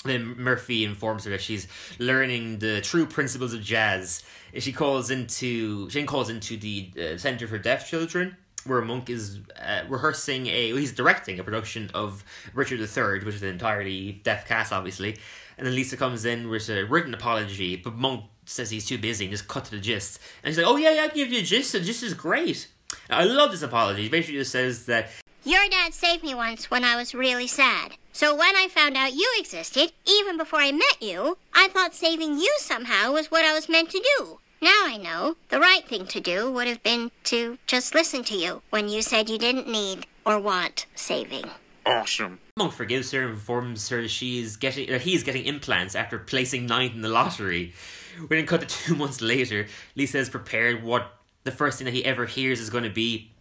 then 0.06 0.38
Murphy 0.38 0.86
informs 0.86 1.26
her 1.26 1.32
that 1.32 1.42
she's 1.42 1.68
learning 2.00 2.60
the 2.60 2.82
true 2.82 3.06
principles 3.06 3.54
of 3.54 3.62
jazz. 3.62 4.24
She 4.58 4.72
calls 4.72 5.10
into 5.10 5.90
she 5.90 6.04
calls 6.04 6.30
into 6.30 6.58
the 6.58 6.92
uh, 6.98 7.18
Center 7.18 7.48
for 7.48 7.58
Deaf 7.58 7.90
Children, 7.90 8.38
where 8.66 8.82
Monk 8.82 9.10
is 9.10 9.40
uh, 9.62 9.82
rehearsing 9.90 10.48
a 10.48 10.72
well, 10.72 10.80
he's 10.80 10.94
directing 10.94 11.40
a 11.40 11.44
production 11.44 11.92
of 11.94 12.24
Richard 12.54 12.80
III, 12.80 13.26
which 13.26 13.36
is 13.36 13.44
an 13.44 13.50
entirely 13.50 14.22
deaf 14.24 14.48
cast, 14.48 14.72
obviously. 14.72 15.18
And 15.58 15.66
then 15.66 15.76
Lisa 15.76 15.98
comes 15.98 16.26
in 16.26 16.50
with 16.50 16.70
a 16.70 16.84
written 16.84 17.14
apology, 17.14 17.78
but 17.78 17.96
Monk 17.96 18.26
says 18.46 18.70
he's 18.70 18.86
too 18.86 18.98
busy 18.98 19.26
and 19.26 19.32
just 19.32 19.48
cut 19.48 19.66
to 19.66 19.72
the 19.72 19.80
gist. 19.80 20.20
And 20.44 20.54
she's 20.54 20.64
like, 20.64 20.72
"Oh 20.72 20.78
yeah, 20.78 20.94
yeah, 20.94 21.02
I 21.04 21.08
give 21.10 21.32
you 21.32 21.40
a 21.40 21.44
gist. 21.44 21.72
The 21.72 21.80
gist 21.80 22.04
is 22.04 22.14
great." 22.14 22.68
I 23.10 23.24
love 23.24 23.52
this 23.52 23.62
apology. 23.62 24.04
He 24.04 24.10
basically 24.10 24.40
just 24.40 24.52
says 24.52 24.86
that 24.86 25.10
Your 25.44 25.68
dad 25.70 25.94
saved 25.94 26.24
me 26.24 26.34
once 26.34 26.72
when 26.72 26.84
I 26.84 26.96
was 26.96 27.14
really 27.14 27.48
sad. 27.48 27.94
So 28.14 28.34
when 28.34 28.56
I 28.56 28.68
found 28.70 28.96
out 28.96 29.14
you 29.14 29.30
existed, 29.38 29.92
even 30.08 30.38
before 30.38 30.60
I 30.60 30.72
met 30.72 31.02
you, 31.02 31.38
I 31.54 31.68
thought 31.68 31.94
saving 31.94 32.38
you 32.40 32.54
somehow 32.60 33.12
was 33.12 33.30
what 33.30 33.46
I 33.46 33.54
was 33.54 33.70
meant 33.70 33.90
to 33.92 34.04
do. 34.18 34.40
Now 34.62 34.84
I 34.86 34.98
know 34.98 35.36
the 35.50 35.60
right 35.60 35.88
thing 35.88 36.08
to 36.08 36.20
do 36.20 36.50
would 36.52 36.68
have 36.68 36.82
been 36.82 37.12
to 37.26 37.58
just 37.68 37.94
listen 37.94 38.24
to 38.24 38.36
you 38.36 38.62
when 38.70 38.90
you 38.90 39.02
said 39.02 39.30
you 39.30 39.38
didn't 39.38 39.68
need 39.68 40.08
or 40.26 40.40
want 40.40 40.86
saving. 40.96 41.46
Awesome. 41.86 42.40
Monk 42.58 42.74
forgives 42.74 43.12
her 43.12 43.22
and 43.22 43.32
informs 43.32 43.90
her 43.90 44.08
she's 44.08 44.56
getting 44.56 44.90
that 44.90 45.02
he's 45.02 45.22
getting 45.24 45.46
implants 45.46 45.94
after 45.94 46.18
placing 46.18 46.66
ninth 46.66 46.96
in 46.96 47.02
the 47.02 47.10
lottery. 47.10 47.74
We 48.20 48.38
then 48.38 48.48
cut 48.48 48.62
to 48.62 48.68
two 48.68 48.96
months 49.04 49.22
later. 49.22 49.68
Lisa 49.96 50.18
is 50.18 50.30
prepared 50.30 50.84
what 50.84 51.12
the 51.46 51.52
first 51.52 51.78
thing 51.78 51.86
that 51.86 51.94
he 51.94 52.04
ever 52.04 52.26
hears 52.26 52.60
is 52.60 52.70
going 52.70 52.84
to 52.84 52.90
be. 52.90 53.32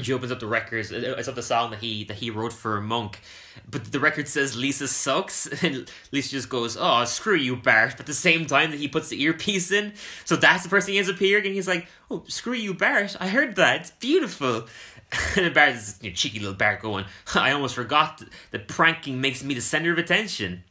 She 0.00 0.12
opens 0.12 0.30
up 0.30 0.38
the 0.38 0.46
records. 0.46 0.92
uh, 0.92 1.16
It's 1.18 1.26
up 1.26 1.34
the 1.34 1.42
song 1.42 1.72
that 1.72 1.80
he 1.80 2.04
that 2.04 2.18
he 2.18 2.30
wrote 2.30 2.52
for 2.52 2.80
Monk, 2.80 3.18
but 3.68 3.90
the 3.90 3.98
record 3.98 4.28
says 4.28 4.56
Lisa 4.56 4.86
sucks, 4.86 5.48
and 5.64 5.90
Lisa 6.12 6.30
just 6.30 6.48
goes, 6.48 6.76
"Oh, 6.78 7.04
screw 7.04 7.34
you, 7.34 7.56
Bart!" 7.56 7.90
But 7.92 8.00
at 8.00 8.06
the 8.06 8.14
same 8.14 8.46
time 8.46 8.70
that 8.70 8.78
he 8.78 8.86
puts 8.86 9.08
the 9.08 9.20
earpiece 9.20 9.72
in, 9.72 9.94
so 10.24 10.36
that's 10.36 10.62
the 10.62 10.68
first 10.68 10.86
thing 10.86 10.92
he 10.92 10.98
ends 11.00 11.10
up 11.10 11.18
hearing, 11.18 11.46
and 11.46 11.54
he's 11.54 11.66
like, 11.66 11.88
"Oh, 12.12 12.22
screw 12.28 12.52
you, 12.54 12.74
Bart! 12.74 13.16
I 13.18 13.26
heard 13.26 13.56
that. 13.56 13.80
It's 13.80 13.90
beautiful." 13.90 14.66
And 15.36 15.54
Bart 15.54 15.70
is 15.70 15.98
you 16.02 16.10
know, 16.10 16.14
cheeky 16.14 16.38
little 16.38 16.54
Bart 16.54 16.82
going, 16.82 17.06
I 17.34 17.52
almost 17.52 17.74
forgot 17.74 18.22
that 18.50 18.68
pranking 18.68 19.22
makes 19.22 19.42
me 19.42 19.54
the 19.54 19.62
center 19.62 19.90
of 19.90 19.96
attention. 19.96 20.64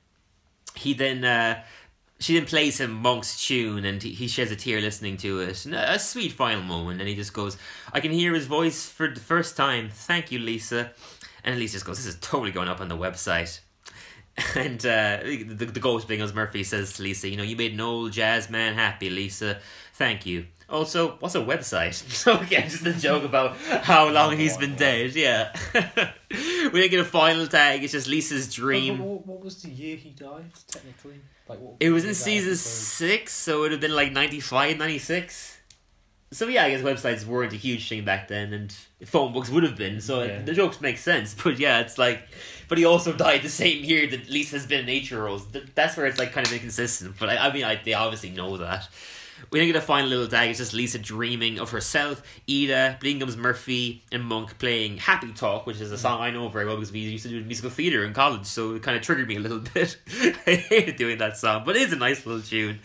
He 0.76 0.94
then, 0.94 1.26
uh, 1.26 1.63
she 2.19 2.34
then 2.34 2.45
plays 2.45 2.80
him 2.80 2.93
Monk's 2.93 3.45
tune 3.45 3.86
and 3.86 4.01
he, 4.01 4.12
he 4.12 4.27
sheds 4.27 4.51
a 4.51 4.56
tear 4.56 4.82
listening 4.82 5.17
to 5.17 5.39
it. 5.41 5.65
And 5.65 5.75
a, 5.75 5.99
sweet 5.99 6.32
final 6.32 6.63
moment. 6.63 6.99
And 6.99 7.08
he 7.08 7.15
just 7.15 7.34
goes, 7.34 7.58
I 7.93 7.99
can 7.99 8.12
hear 8.12 8.34
his 8.34 8.47
voice 8.47 8.89
for 8.89 9.08
the 9.08 9.19
first 9.19 9.56
time. 9.56 9.89
Thank 9.91 10.32
you, 10.32 10.39
Lisa. 10.39 10.91
And 11.43 11.60
Lisa 11.60 11.73
just 11.73 11.86
goes, 11.86 11.97
This 11.97 12.08
is 12.08 12.19
totally 12.19 12.51
going 12.51 12.67
up 12.67 12.82
on 12.82 12.88
the 12.88 12.97
website. 12.97 13.60
And 14.56 14.86
uh, 14.86 15.17
the, 15.23 15.65
the 15.65 15.80
ghost 15.80 16.08
being 16.08 16.21
as 16.21 16.32
Murphy 16.32 16.63
says 16.63 16.93
to 16.93 17.01
Lisa, 17.01 17.27
you 17.27 17.38
know, 17.38 17.43
you 17.43 17.56
made 17.56 17.73
an 17.73 17.82
old 17.82 18.12
jazz 18.12 18.51
man 18.51 18.75
happy, 18.75 19.10
Lisa. 19.10 19.58
Thank 19.97 20.25
you. 20.25 20.45
Also, 20.69 21.15
what's 21.19 21.36
a 21.36 21.39
website? 21.39 21.93
So 22.23 22.38
again, 22.39 22.69
just 22.69 22.86
a 22.86 22.93
joke 22.93 23.23
about 23.23 23.55
how 23.57 24.10
long 24.10 24.38
he's 24.38 24.57
been 24.57 24.75
dead. 24.75 25.15
Yeah, 25.15 25.55
we 26.29 26.71
didn't 26.81 26.91
get 26.91 26.99
a 26.99 27.05
final 27.05 27.47
tag. 27.47 27.83
It's 27.83 27.93
just 27.93 28.07
Lisa's 28.07 28.53
dream. 28.53 28.97
but 28.97 29.05
what, 29.05 29.25
what 29.27 29.43
was 29.43 29.62
the 29.63 29.69
year 29.69 29.95
he 29.95 30.10
died, 30.10 30.51
technically? 30.67 31.21
Like 31.47 31.60
what, 31.60 31.75
It 31.79 31.91
was 31.91 32.03
in 32.03 32.13
season 32.13 32.55
six, 32.55 33.33
so 33.33 33.60
it 33.60 33.62
would 33.62 33.71
have 33.71 33.81
been 33.81 33.95
like 33.95 34.12
95, 34.12 34.77
96. 34.77 35.57
So 36.31 36.47
yeah, 36.49 36.65
I 36.65 36.71
guess 36.71 36.81
websites 36.81 37.23
weren't 37.25 37.53
a 37.53 37.55
huge 37.55 37.88
thing 37.88 38.03
back 38.03 38.27
then, 38.27 38.51
and 38.51 38.71
phone 39.05 39.31
books 39.31 39.49
would 39.49 39.63
have 39.63 39.77
been. 39.77 40.01
So 40.01 40.23
Yeah. 40.23 40.41
the 40.41 40.53
jokes 40.53 40.81
make 40.81 40.97
sense. 40.97 41.33
But 41.43 41.57
yeah, 41.57 41.79
it's 41.79 41.97
like, 41.97 42.27
but 42.67 42.77
he 42.77 42.83
also 42.83 43.13
died 43.13 43.41
the 43.43 43.49
same 43.49 43.86
year 43.86 44.05
that 44.07 44.29
Lisa's 44.29 44.65
been 44.65 44.81
in 44.81 44.86
Nature 44.88 45.23
Rose. 45.23 45.45
Th- 45.45 45.63
That's 45.73 45.95
where 45.95 46.05
it's 46.05 46.19
like 46.19 46.33
kind 46.33 46.45
of 46.45 46.51
inconsistent. 46.51 47.15
But 47.17 47.29
I, 47.29 47.47
I 47.47 47.53
mean, 47.53 47.63
I, 47.63 47.79
they 47.81 47.93
obviously 47.93 48.31
know 48.31 48.57
that. 48.57 48.89
We 49.52 49.60
then 49.60 49.67
get 49.67 49.76
a 49.76 49.82
final 49.82 50.10
little 50.10 50.28
tag. 50.28 50.50
It's 50.50 50.60
just 50.60 50.73
Lisa 50.73 51.00
dreaming 51.00 51.60
of 51.60 51.71
herself, 51.71 52.21
Ida, 52.50 52.97
Blingham's 53.00 53.38
Murphy, 53.38 54.04
and 54.12 54.23
Monk 54.23 54.58
playing 54.60 54.97
Happy 54.97 55.32
Talk, 55.32 55.65
which 55.65 55.80
is 55.80 55.91
a 55.91 55.97
song 55.97 56.21
I 56.21 56.32
know 56.32 56.50
very 56.50 56.65
well 56.65 56.76
because 56.76 56.91
we 56.91 57.00
used 57.00 57.23
to 57.23 57.30
do 57.30 57.43
musical 57.43 57.69
theatre 57.69 58.04
in 58.04 58.13
college, 58.13 58.45
so 58.45 58.76
it 58.76 58.84
kind 58.84 58.97
of 58.97 59.04
triggered 59.04 59.28
me 59.28 59.38
a 59.38 59.39
little 59.39 59.60
bit. 59.73 59.97
I 60.45 60.56
hated 60.56 60.95
doing 60.97 61.17
that 61.19 61.38
song, 61.38 61.63
but 61.65 61.76
it 61.76 61.84
is 61.84 61.93
a 61.93 61.97
nice 61.97 62.26
little 62.26 62.41
tune. 62.41 62.80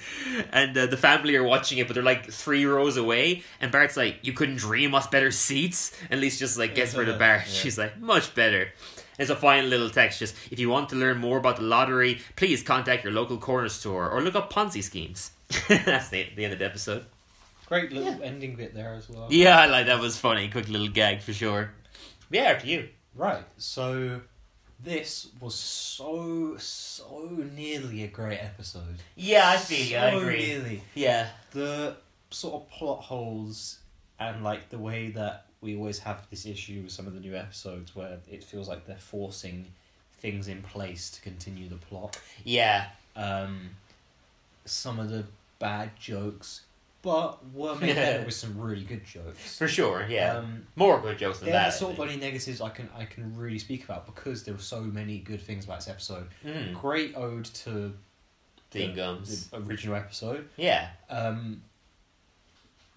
And 0.53 0.77
uh, 0.77 0.87
the 0.87 0.97
family 0.97 1.37
are 1.37 1.45
watching 1.45 1.79
it, 1.79 1.87
but 1.87 1.95
they're 1.95 2.03
like 2.03 2.31
three 2.31 2.65
rows 2.65 2.97
away, 2.97 3.43
and 3.61 3.73
Bart's 3.73 3.97
like, 3.97 4.19
You 4.23 4.33
couldn't 4.33 4.57
dream 4.57 4.95
us 4.95 5.07
better 5.07 5.31
seats? 5.31 5.97
And 6.11 6.21
Lisa 6.21 6.38
just 6.38 6.59
like 6.59 6.75
gets 6.75 6.95
rid 6.95 7.09
of 7.09 7.19
Bart. 7.19 7.43
Yeah. 7.47 7.53
She's 7.53 7.79
like, 7.79 7.99
Much 7.99 8.35
better. 8.35 8.73
There's 9.17 9.31
a 9.31 9.37
final 9.37 9.69
little 9.69 9.91
text 9.91 10.19
just 10.19 10.35
if 10.51 10.59
you 10.59 10.69
want 10.69 10.88
to 10.88 10.97
learn 10.97 11.19
more 11.19 11.38
about 11.38 11.57
the 11.57 11.62
lottery, 11.62 12.21
please 12.37 12.62
contact 12.62 13.05
your 13.05 13.12
local 13.12 13.38
corner 13.38 13.69
store 13.69 14.11
or 14.11 14.23
look 14.23 14.35
up 14.35 14.53
Ponzi 14.53 14.83
schemes. 14.83 15.33
That's 15.69 16.09
the, 16.09 16.27
the 16.37 16.45
end 16.45 16.53
of 16.53 16.59
the 16.59 16.65
episode. 16.65 17.05
Great 17.67 17.93
little 17.93 18.21
ending 18.23 18.55
bit 18.55 18.75
there 18.75 18.95
as 18.95 19.09
well. 19.09 19.29
Yeah, 19.31 19.59
I 19.59 19.67
like 19.67 19.87
that 19.87 20.01
was 20.01 20.19
funny. 20.19 20.49
Quick 20.49 20.69
little 20.69 20.88
gag 20.88 21.23
for 21.23 21.33
sure. 21.33 21.71
Yeah, 22.31 22.55
to 22.55 22.67
you. 22.67 22.88
Right, 23.15 23.45
so 23.59 24.21
this 24.83 25.29
was 25.41 25.55
so 25.55 26.57
so 26.59 27.29
nearly 27.55 28.05
a 28.05 28.09
great 28.09 28.38
episode. 28.38 28.99
Yeah, 29.15 29.49
I 29.49 29.57
feel 29.57 29.87
you. 29.87 29.97
I 29.97 30.11
agree. 30.11 30.47
Nearly. 30.47 30.83
Yeah. 30.95 31.29
The 31.53 31.97
sort 32.31 32.55
of 32.55 32.71
plot 32.71 33.01
holes 33.03 33.79
and 34.19 34.43
like 34.43 34.71
the 34.71 34.79
way 34.79 35.11
that 35.11 35.47
we 35.61 35.77
always 35.77 36.01
have 36.01 36.27
this 36.31 36.47
issue 36.47 36.83
with 36.83 36.93
some 36.93 37.07
of 37.07 37.15
the 37.15 37.21
new 37.21 37.37
episodes 37.37 37.95
where 37.95 38.19
it 38.31 38.43
feels 38.43 38.69
like 38.69 38.87
they're 38.87 38.97
forcing 38.97 39.67
things 40.19 40.49
in 40.49 40.62
place 40.62 41.11
to 41.11 41.21
continue 41.21 41.69
the 41.69 41.77
plot. 41.77 42.19
Yeah. 42.45 42.87
Um, 43.15 43.71
some 44.65 44.99
of 44.99 45.11
the 45.11 45.25
bad 45.62 45.96
jokes, 45.96 46.62
but 47.03 47.38
were 47.55 47.77
made 47.77 47.94
better 47.94 48.25
with 48.25 48.35
some 48.35 48.59
really 48.61 48.83
good 48.83 49.05
jokes. 49.05 49.57
For 49.57 49.68
sure, 49.68 50.05
yeah. 50.09 50.38
Um, 50.38 50.66
More 50.75 51.01
good 51.01 51.18
jokes 51.18 51.38
than 51.38 51.51
that. 51.51 51.66
the 51.66 51.70
sort 51.70 51.92
of 51.94 52.01
only 52.01 52.16
negatives 52.16 52.61
I 52.61 52.68
can 52.70 52.88
I 52.98 53.05
can 53.05 53.37
really 53.37 53.61
speak 53.61 53.85
about 53.85 54.05
because 54.07 54.42
there 54.42 54.55
were 54.55 54.61
so 54.61 54.81
many 54.81 55.18
good 55.18 55.40
things 55.40 55.64
about 55.64 55.79
this 55.79 55.88
episode. 55.88 56.29
Mm. 56.44 56.75
Great 56.75 57.16
ode 57.16 57.44
to 57.44 57.92
Dean 58.72 58.90
the, 58.90 58.96
Gums. 58.96 59.46
the 59.51 59.59
original 59.59 59.94
episode. 59.94 60.48
Yeah. 60.57 60.88
Um, 61.09 61.62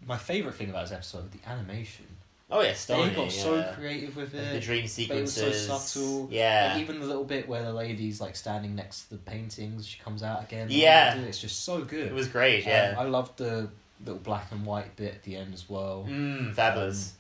my 0.04 0.17
favorite 0.17 0.56
thing 0.56 0.71
about 0.71 0.86
this 0.86 0.91
episode, 0.93 1.32
the 1.32 1.47
animation. 1.47 2.08
Oh 2.52 2.62
yeah, 2.62 2.68
They 2.70 2.74
stunning. 2.76 3.16
got 3.16 3.32
so 3.32 3.74
creative 3.76 4.16
with 4.16 4.36
it. 4.36 4.38
the 4.52 4.58
it. 4.58 4.62
dream 4.62 4.78
They 4.78 4.84
were 4.84 4.88
sequences. 4.88 5.68
so 5.68 5.78
subtle. 5.78 6.28
Yeah. 6.32 6.74
Like, 6.74 6.82
even 6.84 7.00
the 7.00 7.08
little 7.08 7.24
bit 7.24 7.48
where 7.48 7.64
the 7.64 7.74
lady's 7.74 8.22
like 8.22 8.36
standing 8.36 8.76
next 8.76 9.06
to 9.06 9.10
the 9.12 9.18
paintings, 9.18 9.88
she 9.88 10.00
comes 10.00 10.22
out 10.22 10.44
again. 10.44 10.68
Yeah. 10.70 11.16
It's 11.16 11.40
just 11.42 11.64
so 11.64 11.82
good. 11.82 12.08
it 12.08 12.14
was 12.14 12.28
great. 12.28 12.64
Um, 12.66 12.70
Yeah. 12.70 12.96
I 13.00 13.04
loved 13.06 13.38
the 13.38 13.70
little 14.06 14.20
black 14.22 14.52
and 14.52 14.64
white 14.66 14.96
bit 14.96 15.16
at 15.16 15.24
the 15.24 15.36
end 15.38 15.54
as 15.56 15.68
well. 15.68 16.06
Mm, 16.08 16.54
fabulous. 16.54 17.14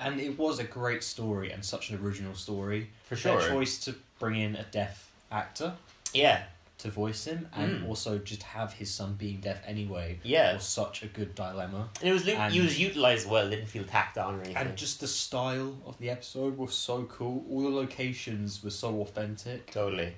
And 0.00 0.18
it 0.18 0.38
was 0.38 0.58
a 0.58 0.64
great 0.64 1.04
story 1.04 1.52
and 1.52 1.64
such 1.64 1.90
an 1.90 1.98
original 2.04 2.34
story. 2.34 2.88
For 3.04 3.16
Their 3.16 3.40
sure. 3.40 3.50
choice 3.50 3.78
to 3.84 3.94
bring 4.18 4.40
in 4.40 4.56
a 4.56 4.64
deaf 4.64 5.10
actor 5.30 5.74
yeah. 6.14 6.44
To 6.78 6.90
voice 6.90 7.24
him 7.24 7.48
and 7.54 7.82
Mm. 7.82 7.88
also 7.88 8.18
just 8.18 8.42
have 8.42 8.74
his 8.74 8.92
son 8.92 9.14
being 9.14 9.40
deaf 9.40 9.62
anyway 9.66 10.20
Yeah. 10.22 10.54
was 10.54 10.64
such 10.66 11.02
a 11.02 11.06
good 11.06 11.34
dilemma. 11.34 11.88
And 12.00 12.10
it 12.10 12.12
was 12.12 12.28
And- 12.28 12.54
it 12.54 12.60
was 12.62 12.78
utilized 12.78 13.28
well. 13.28 13.48
Didn't 13.48 13.66
feel 13.66 13.84
tacked 13.84 14.18
on 14.18 14.34
or 14.34 14.38
anything. 14.42 14.56
And 14.56 14.76
just 14.76 15.00
the 15.00 15.08
style 15.08 15.78
of 15.86 15.96
the 15.98 16.10
episode 16.10 16.58
was 16.58 16.74
so 16.74 17.04
cool. 17.04 17.46
All 17.50 17.62
the 17.62 17.70
locations 17.70 18.62
were 18.62 18.70
so 18.70 19.00
authentic 19.00 19.70
totally. 19.70 20.16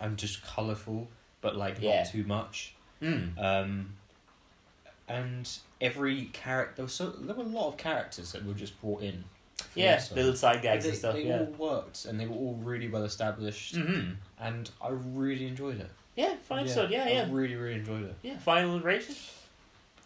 and 0.00 0.16
just 0.18 0.42
colourful, 0.42 1.08
but 1.40 1.54
like 1.54 1.76
Yeah. 1.80 1.98
not 2.02 2.10
too 2.10 2.24
much. 2.24 2.74
Mm. 3.02 3.38
Um, 3.38 3.96
and 5.06 5.48
every 5.80 6.24
character, 6.26 6.76
there, 6.76 6.84
was 6.86 6.94
so, 6.94 7.10
there 7.10 7.34
were 7.36 7.42
a 7.44 7.46
lot 7.46 7.68
of 7.68 7.76
characters 7.76 8.32
that 8.32 8.44
were 8.44 8.54
just 8.54 8.80
brought 8.80 9.02
in. 9.02 9.24
Yeah. 9.74 9.84
episode. 9.92 10.14
Little 10.16 10.36
side 10.36 10.62
gags 10.62 10.84
they, 10.84 10.90
and 10.90 10.98
stuff. 10.98 11.14
they 11.14 11.26
Yeah. 11.26 11.38
all 11.40 11.44
worked 11.58 12.04
and 12.04 12.18
they 12.20 12.26
were 12.26 12.36
all 12.36 12.54
really 12.62 12.88
well 12.88 13.04
established, 13.04 13.74
Mm-hmm. 13.76 14.12
and 14.40 14.70
I 14.82 14.88
really 14.90 15.46
enjoyed 15.46 15.80
it. 15.80 15.90
Yeah. 16.16 16.34
Fine 16.48 16.60
episode. 16.60 16.90
Yeah. 16.90 17.08
Yeah. 17.08 17.22
I 17.22 17.30
really, 17.30 17.56
really 17.56 17.74
enjoyed 17.80 18.04
it. 18.04 18.14
Yeah. 18.22 18.38
Final 18.38 18.80
rating. 18.80 19.16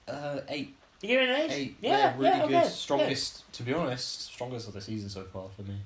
Uh, 0.07 0.41
eight. 0.49 0.75
You 1.03 1.09
give 1.09 1.21
it 1.23 1.29
an 1.29 1.37
eight. 1.37 1.53
Eight. 1.53 1.77
Yeah. 1.81 1.91
yeah 1.99 2.13
really 2.17 2.25
yeah, 2.25 2.37
good. 2.39 2.45
okay, 2.45 2.53
yeah. 2.55 2.63
Strongest, 2.69 3.53
to 3.53 3.63
be 3.63 3.75
honest, 3.75 4.23
strongest 4.33 4.69
of 4.69 4.75
the 4.75 4.81
season 4.81 5.09
so 5.09 5.23
far 5.25 5.49
for 5.55 5.63
me. 5.63 5.77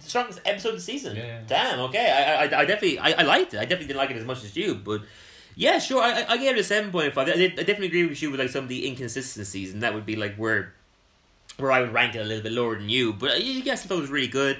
The 0.00 0.08
strongest 0.08 0.40
episode 0.46 0.68
of 0.70 0.74
the 0.76 0.80
season. 0.82 1.16
Yeah. 1.16 1.40
Damn. 1.46 1.80
Okay. 1.80 2.10
I, 2.10 2.42
I, 2.44 2.60
I 2.60 2.64
definitely, 2.64 2.98
I, 2.98 3.10
I 3.12 3.22
liked 3.22 3.54
it. 3.54 3.58
I 3.58 3.62
definitely 3.62 3.88
didn't 3.88 3.98
like 3.98 4.10
it 4.10 4.16
as 4.16 4.24
much 4.24 4.44
as 4.44 4.54
you, 4.56 4.74
but 4.76 5.02
yeah, 5.56 5.78
sure. 5.78 6.02
I, 6.02 6.22
I- 6.22 6.26
I 6.32 6.36
gave 6.36 6.54
it 6.56 6.60
a 6.60 6.64
seven 6.64 6.90
point 6.92 7.12
five. 7.12 7.28
I, 7.28 7.32
I 7.32 7.48
definitely 7.48 7.86
agree 7.88 8.06
with 8.06 8.22
you 8.22 8.30
with 8.30 8.38
like 8.40 8.50
some 8.50 8.64
of 8.64 8.68
the 8.68 8.86
inconsistencies, 8.86 9.72
and 9.72 9.82
that 9.82 9.94
would 9.94 10.06
be 10.06 10.14
like 10.16 10.36
where, 10.36 10.74
where 11.58 11.72
I 11.72 11.80
would 11.80 11.92
rank 11.92 12.14
it 12.14 12.18
a 12.20 12.24
little 12.24 12.42
bit 12.42 12.52
lower 12.52 12.76
than 12.76 12.88
you. 12.88 13.12
But 13.12 13.30
uh, 13.32 13.34
yes, 13.36 13.84
I 13.84 13.88
thought 13.88 13.98
it 13.98 14.00
was 14.02 14.10
really 14.10 14.28
good. 14.28 14.58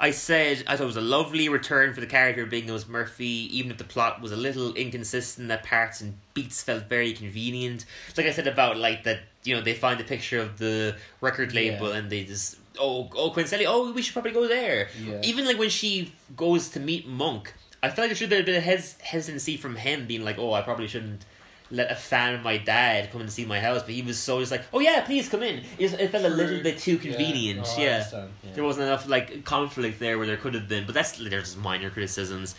I 0.00 0.12
said 0.12 0.62
I 0.68 0.76
thought 0.76 0.84
it 0.84 0.86
was 0.86 0.96
a 0.96 1.00
lovely 1.00 1.48
return 1.48 1.92
for 1.92 2.00
the 2.00 2.06
character 2.06 2.44
of 2.44 2.50
Bingham's 2.50 2.88
Murphy, 2.88 3.48
even 3.58 3.70
if 3.72 3.78
the 3.78 3.84
plot 3.84 4.20
was 4.20 4.30
a 4.30 4.36
little 4.36 4.72
inconsistent 4.74 5.50
at 5.50 5.64
parts 5.64 6.00
and 6.00 6.14
beats 6.34 6.62
felt 6.62 6.84
very 6.88 7.12
convenient. 7.12 7.84
Like 8.16 8.26
I 8.26 8.30
said 8.32 8.46
about 8.46 8.76
like 8.76 9.02
that, 9.04 9.20
you 9.42 9.56
know, 9.56 9.60
they 9.60 9.74
find 9.74 9.98
the 9.98 10.04
picture 10.04 10.38
of 10.40 10.58
the 10.58 10.96
record 11.20 11.52
label 11.52 11.88
Yeah. 11.90 11.96
and 11.96 12.10
they 12.10 12.22
just 12.24 12.56
oh 12.78 13.10
oh 13.16 13.30
Quincelli, 13.32 13.64
oh 13.66 13.92
we 13.92 14.02
should 14.02 14.12
probably 14.12 14.30
go 14.30 14.46
there. 14.46 14.88
Yeah. 15.04 15.20
Even 15.24 15.44
like 15.44 15.58
when 15.58 15.68
she 15.70 16.12
goes 16.36 16.68
to 16.70 16.80
meet 16.80 17.08
Monk, 17.08 17.52
I 17.82 17.88
feel 17.88 18.04
like 18.04 18.10
there 18.10 18.16
should 18.16 18.30
have 18.30 18.44
been 18.46 18.54
a 18.54 18.54
bit 18.54 18.56
of 18.58 18.62
hes- 18.62 19.00
hesitancy 19.00 19.56
from 19.56 19.74
him, 19.76 20.06
being 20.06 20.24
like, 20.24 20.38
"Oh, 20.38 20.52
I 20.52 20.62
probably 20.62 20.86
shouldn't 20.86 21.24
let 21.70 21.90
a 21.90 21.94
fan 21.94 22.34
of 22.34 22.42
my 22.42 22.56
dad 22.58 23.10
come 23.12 23.20
and 23.20 23.30
see 23.30 23.44
my 23.44 23.60
house," 23.60 23.82
but 23.82 23.92
he 23.94 24.02
was 24.02 24.18
so 24.18 24.40
just 24.40 24.50
like, 24.52 24.64
"Oh 24.72 24.80
yeah, 24.80 25.02
please 25.02 25.28
come 25.28 25.42
in." 25.42 25.64
It, 25.78 25.92
it 25.94 26.10
felt 26.10 26.24
a 26.24 26.28
little 26.28 26.62
bit 26.62 26.78
too 26.78 26.98
convenient. 26.98 27.60
no, 27.60 27.64
I 27.76 27.80
Yeah, 27.82 28.04
yeah. 28.12 28.26
there 28.54 28.64
wasn't 28.64 28.86
enough 28.86 29.08
like 29.08 29.44
conflict 29.44 29.98
there 29.98 30.18
where 30.18 30.26
there 30.26 30.36
could 30.36 30.54
have 30.54 30.68
been, 30.68 30.84
but 30.86 30.94
that's 30.94 31.12
there's 31.18 31.30
just 31.44 31.58
minor 31.58 31.90
criticisms. 31.90 32.54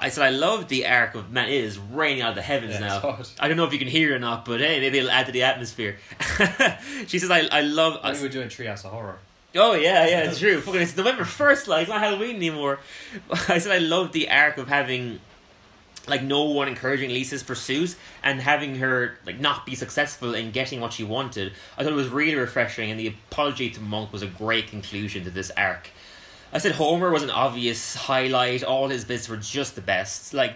I 0.00 0.10
said 0.10 0.22
I 0.24 0.30
love 0.30 0.68
the 0.68 0.86
arc 0.86 1.14
of 1.14 1.30
man. 1.32 1.48
It 1.48 1.64
is 1.64 1.78
raining 1.78 2.22
out 2.22 2.30
of 2.30 2.34
the 2.36 2.42
heavens 2.42 2.74
Yeah, 2.74 2.80
now. 2.80 3.18
I 3.40 3.48
don't 3.48 3.56
know 3.56 3.64
if 3.64 3.72
you 3.72 3.78
can 3.78 3.88
hear 3.88 4.12
it 4.12 4.16
or 4.16 4.18
not, 4.18 4.44
but 4.44 4.60
hey, 4.60 4.80
maybe 4.80 4.98
it'll 4.98 5.10
add 5.10 5.26
to 5.26 5.32
the 5.32 5.44
atmosphere. 5.44 5.96
she 7.06 7.18
says, 7.18 7.30
"I 7.30 7.40
I 7.50 7.62
love." 7.62 7.98
I 8.02 8.12
we're 8.12 8.28
doing 8.28 8.48
Treehouse 8.48 8.84
of 8.84 8.90
Horror. 8.92 9.18
Oh 9.54 9.74
yeah, 9.74 10.06
yeah, 10.06 10.24
it's 10.24 10.38
true. 10.44 10.60
Fucking, 10.60 10.82
it's 10.82 10.96
November 10.96 11.24
first, 11.24 11.68
like 11.68 11.82
it's 11.82 11.90
not 11.90 12.00
Halloween 12.00 12.36
anymore. 12.36 12.80
I 13.48 13.58
said 13.58 13.72
I 13.72 13.78
love 13.78 14.12
the 14.12 14.30
arc 14.30 14.58
of 14.58 14.68
having 14.68 15.20
like 16.08 16.22
no 16.22 16.44
one 16.44 16.68
encouraging 16.68 17.10
Lisa's 17.10 17.42
pursuit 17.42 17.96
and 18.22 18.40
having 18.40 18.76
her 18.76 19.18
like 19.26 19.38
not 19.38 19.66
be 19.66 19.74
successful 19.74 20.34
in 20.34 20.50
getting 20.50 20.80
what 20.80 20.92
she 20.92 21.04
wanted. 21.04 21.52
I 21.76 21.82
thought 21.82 21.92
it 21.92 21.96
was 21.96 22.08
really 22.08 22.34
refreshing, 22.34 22.90
and 22.90 22.98
the 22.98 23.08
apology 23.08 23.70
to 23.70 23.80
Monk 23.80 24.12
was 24.12 24.22
a 24.22 24.26
great 24.26 24.68
conclusion 24.68 25.24
to 25.24 25.30
this 25.30 25.50
arc. 25.56 25.90
I 26.52 26.58
said 26.58 26.72
Homer 26.72 27.10
was 27.10 27.22
an 27.22 27.30
obvious 27.30 27.94
highlight. 27.94 28.64
All 28.64 28.88
his 28.88 29.04
bits 29.04 29.28
were 29.28 29.36
just 29.36 29.74
the 29.74 29.82
best. 29.82 30.32
Like 30.32 30.54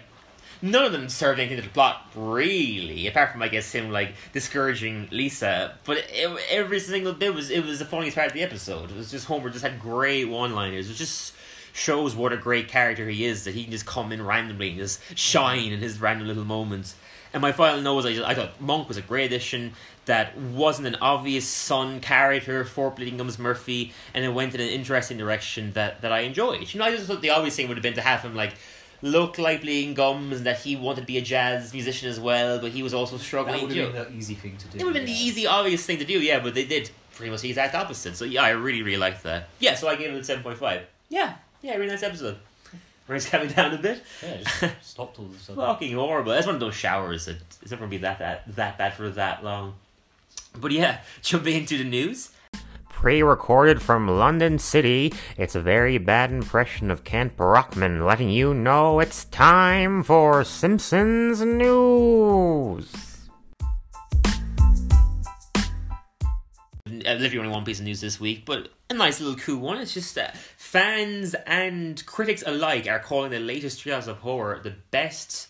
none 0.61 0.85
of 0.85 0.91
them 0.91 1.09
served 1.09 1.39
anything 1.39 1.57
to 1.57 1.63
the 1.63 1.69
plot 1.69 2.09
really, 2.15 3.05
apart 3.07 3.31
from 3.31 3.43
I 3.43 3.49
guess 3.49 3.71
him 3.71 3.91
like 3.91 4.15
discouraging 4.31 5.09
Lisa. 5.11 5.77
But 5.83 6.05
it, 6.09 6.35
every 6.49 6.79
single 6.79 7.13
bit 7.13 7.35
was 7.35 7.51
it 7.51 7.63
was 7.63 7.79
the 7.79 7.85
funniest 7.85 8.15
part 8.15 8.27
of 8.27 8.33
the 8.33 8.41
episode. 8.41 8.89
It 8.89 8.97
was 8.97 9.11
just 9.11 9.27
Homer 9.27 9.49
just 9.49 9.63
had 9.63 9.79
great 9.79 10.25
one 10.25 10.55
liners. 10.55 10.87
It 10.87 10.89
was 10.89 10.97
just 10.97 11.32
shows 11.73 12.15
what 12.15 12.31
a 12.31 12.37
great 12.37 12.67
character 12.67 13.09
he 13.09 13.25
is 13.25 13.43
that 13.43 13.55
he 13.55 13.63
can 13.63 13.71
just 13.71 13.85
come 13.85 14.11
in 14.11 14.25
randomly 14.25 14.69
and 14.69 14.77
just 14.77 15.01
shine 15.17 15.71
in 15.71 15.79
his 15.79 15.99
random 15.99 16.27
little 16.27 16.45
moments. 16.45 16.95
And 17.33 17.41
my 17.41 17.51
final 17.51 17.81
note 17.81 17.95
was 17.95 18.05
I, 18.05 18.13
just, 18.13 18.27
I 18.27 18.35
thought 18.35 18.61
Monk 18.61 18.87
was 18.87 18.97
a 18.97 19.01
great 19.01 19.25
addition 19.25 19.73
that 20.05 20.37
wasn't 20.37 20.87
an 20.87 20.95
obvious 21.01 21.47
son 21.47 21.99
character 21.99 22.63
for 22.63 22.91
Bleeding 22.91 23.17
Gums 23.17 23.39
Murphy 23.39 23.91
and 24.13 24.23
it 24.23 24.29
went 24.29 24.53
in 24.53 24.61
an 24.61 24.67
interesting 24.67 25.17
direction 25.17 25.73
that, 25.73 26.01
that 26.01 26.11
I 26.11 26.19
enjoyed. 26.19 26.71
You 26.71 26.79
know, 26.79 26.85
I 26.85 26.91
just 26.91 27.07
thought 27.07 27.21
the 27.21 27.31
obvious 27.31 27.55
thing 27.55 27.67
would 27.69 27.77
have 27.77 27.83
been 27.83 27.95
to 27.95 28.01
have 28.01 28.21
him 28.21 28.35
like 28.35 28.53
look 29.01 29.39
like 29.39 29.61
Bleeding 29.61 29.95
Gums 29.95 30.37
and 30.37 30.45
that 30.45 30.59
he 30.59 30.75
wanted 30.75 31.01
to 31.01 31.07
be 31.07 31.17
a 31.17 31.21
jazz 31.21 31.73
musician 31.73 32.07
as 32.07 32.19
well, 32.19 32.59
but 32.59 32.71
he 32.71 32.83
was 32.83 32.93
also 32.93 33.17
struggling. 33.17 33.67
That 33.67 33.73
struggling. 33.73 33.85
would 33.85 33.93
you 33.93 33.97
have 33.97 34.07
been 34.07 34.13
the 34.13 34.19
easy 34.19 34.35
thing 34.35 34.57
to 34.57 34.67
do. 34.67 34.77
It 34.77 34.83
would 34.85 34.95
have 34.95 35.05
been 35.05 35.13
the 35.13 35.19
easy, 35.19 35.47
obvious 35.47 35.85
thing 35.85 35.97
to 35.97 36.05
do, 36.05 36.19
yeah, 36.19 36.39
but 36.39 36.53
they 36.53 36.65
did 36.65 36.91
pretty 37.15 37.31
much 37.31 37.41
the 37.41 37.49
exact 37.49 37.75
opposite. 37.75 38.15
So 38.15 38.25
yeah, 38.25 38.43
I 38.43 38.51
really, 38.51 38.81
really 38.83 38.97
liked 38.97 39.23
that. 39.23 39.49
Yeah, 39.59 39.75
so 39.75 39.87
I 39.87 39.95
gave 39.95 40.13
it 40.13 40.19
a 40.19 40.23
seven 40.23 40.43
point 40.43 40.57
five. 40.57 40.83
Yeah, 41.09 41.35
yeah, 41.63 41.75
really 41.75 41.87
nice 41.87 42.03
episode. 42.03 42.37
Rain's 43.07 43.25
coming 43.25 43.47
down 43.47 43.73
a 43.73 43.77
bit. 43.77 44.03
Yeah, 44.21 44.37
just 44.37 44.65
stopped 44.81 45.17
all 45.17 45.25
of 45.25 45.35
a 45.35 45.39
sudden. 45.39 45.61
Fucking 45.61 45.95
horrible. 45.95 46.33
That's 46.33 46.45
one 46.45 46.55
of 46.55 46.61
those 46.61 46.75
showers 46.75 47.25
that 47.25 47.37
it's 47.61 47.71
not 47.71 47.79
gonna 47.79 47.89
be 47.89 47.97
that 47.97 48.19
that 48.19 48.55
that 48.55 48.77
bad 48.77 48.93
for 48.93 49.09
that 49.09 49.43
long. 49.43 49.75
But 50.59 50.71
yeah, 50.71 50.99
jumping 51.21 51.55
into 51.55 51.77
the 51.77 51.83
news. 51.83 52.31
Pre-recorded 52.89 53.81
from 53.81 54.07
London 54.07 54.59
City, 54.59 55.11
it's 55.35 55.55
a 55.55 55.61
very 55.61 55.97
bad 55.97 56.31
impression 56.31 56.89
of 56.91 57.03
Kent 57.03 57.35
Brockman 57.35 58.05
letting 58.05 58.29
you 58.29 58.53
know 58.53 58.99
it's 58.99 59.25
time 59.25 60.03
for 60.03 60.43
Simpsons 60.45 61.41
news. 61.41 63.13
uh, 67.05 67.13
literally 67.13 67.39
only 67.39 67.51
one 67.51 67.65
piece 67.65 67.79
of 67.79 67.85
news 67.85 68.01
this 68.01 68.19
week, 68.19 68.45
but 68.45 68.69
a 68.89 68.93
nice 68.93 69.19
little 69.19 69.37
cool 69.37 69.59
one. 69.59 69.77
It's 69.77 69.93
just 69.93 70.15
that 70.15 70.35
fans 70.73 71.35
and 71.45 72.03
critics 72.07 72.43
alike 72.47 72.87
are 72.87 72.97
calling 72.97 73.29
the 73.29 73.37
latest 73.39 73.79
Treehouse 73.85 74.07
of 74.07 74.17
Horror 74.17 74.59
the 74.63 74.73
best. 74.89 75.47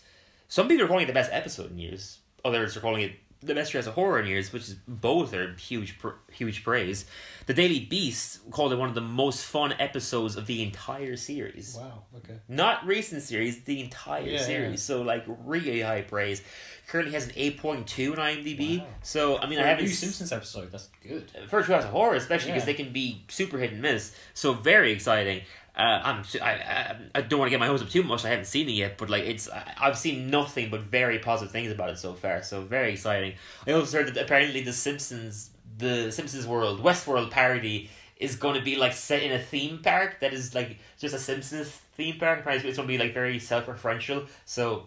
Some 0.48 0.68
people 0.68 0.84
are 0.84 0.88
calling 0.88 1.04
it 1.04 1.06
the 1.06 1.14
best 1.14 1.32
episode 1.32 1.70
in 1.70 1.78
years. 1.78 2.18
Others 2.44 2.76
are 2.76 2.80
calling 2.80 3.00
it 3.04 3.12
the 3.40 3.54
best 3.54 3.72
Treehouse 3.72 3.86
of 3.86 3.94
Horror 3.94 4.20
in 4.20 4.26
years, 4.26 4.52
which 4.52 4.64
is 4.68 4.74
both 4.86 5.32
are 5.32 5.54
huge, 5.54 5.98
huge 6.30 6.62
praise. 6.62 7.06
The 7.46 7.54
Daily 7.54 7.80
Beast 7.80 8.50
called 8.50 8.74
it 8.74 8.76
one 8.76 8.90
of 8.90 8.94
the 8.94 9.00
most 9.00 9.46
fun 9.46 9.72
episodes 9.78 10.36
of 10.36 10.44
the 10.46 10.62
entire 10.62 11.16
series. 11.16 11.74
Wow. 11.74 12.04
Okay. 12.18 12.38
Not 12.46 12.86
recent 12.86 13.22
series, 13.22 13.62
the 13.64 13.80
entire 13.80 14.22
Yeah, 14.26 14.42
series. 14.42 14.70
yeah. 14.72 14.76
So 14.96 15.00
like 15.02 15.24
really 15.26 15.80
high 15.80 16.02
praise. 16.02 16.42
Currently 16.88 17.12
has 17.14 17.26
an 17.26 17.32
eight 17.36 17.58
point 17.58 17.86
two 17.86 18.12
on 18.12 18.18
IMDb. 18.18 18.78
Wow. 18.80 18.86
So 19.02 19.38
I 19.38 19.46
mean, 19.46 19.58
For 19.58 19.64
I 19.64 19.66
a 19.66 19.70
haven't 19.70 19.84
new 19.86 19.90
Simpsons 19.90 20.32
episode. 20.32 20.70
That's 20.70 20.88
good. 21.02 21.30
First 21.48 21.68
Treehouse 21.68 21.84
of 21.84 21.90
Horror, 21.90 22.14
especially 22.16 22.52
because 22.52 22.62
Yeah. 22.68 22.74
they 22.74 22.82
can 22.84 22.92
be 22.92 23.22
super 23.28 23.58
hit 23.58 23.72
and 23.72 23.82
miss. 23.82 24.14
So 24.34 24.52
very 24.52 24.92
exciting. 24.92 25.42
Uh, 25.76 26.00
I'm 26.04 26.24
I, 26.40 26.50
I 26.52 26.96
I 27.16 27.20
don't 27.22 27.40
want 27.40 27.48
to 27.48 27.50
get 27.50 27.58
my 27.58 27.66
hopes 27.66 27.82
up 27.82 27.88
too 27.88 28.04
much. 28.04 28.24
I 28.24 28.28
haven't 28.28 28.44
seen 28.44 28.68
it 28.68 28.72
yet, 28.72 28.96
but 28.96 29.10
like 29.10 29.24
it's 29.24 29.48
I- 29.50 29.74
I've 29.80 29.98
seen 29.98 30.30
nothing 30.30 30.70
but 30.70 30.82
very 30.82 31.18
positive 31.18 31.50
things 31.52 31.72
about 31.72 31.90
it 31.90 31.98
so 31.98 32.12
far. 32.14 32.42
So 32.44 32.60
very 32.62 32.92
exciting. 32.92 33.34
I 33.66 33.72
also 33.72 33.98
heard 33.98 34.14
that 34.14 34.22
apparently 34.22 34.60
the 34.62 34.72
Simpsons, 34.72 35.50
the 35.78 36.12
Simpsons 36.12 36.46
World, 36.46 36.80
Westworld 36.82 37.30
parody 37.32 37.90
is 38.18 38.36
going 38.36 38.54
to 38.54 38.62
be 38.62 38.76
like 38.76 38.92
set 38.92 39.22
in 39.24 39.32
a 39.32 39.38
theme 39.40 39.80
park 39.82 40.20
that 40.20 40.32
is 40.32 40.54
like 40.54 40.78
just 41.00 41.12
a 41.14 41.18
Simpsons 41.18 41.68
theme 41.96 42.18
park. 42.20 42.40
Apparently 42.40 42.68
it's 42.68 42.78
going 42.78 42.86
to 42.86 42.92
be 42.92 42.98
like 42.98 43.12
very 43.12 43.40
self-referential. 43.40 44.28
So 44.44 44.86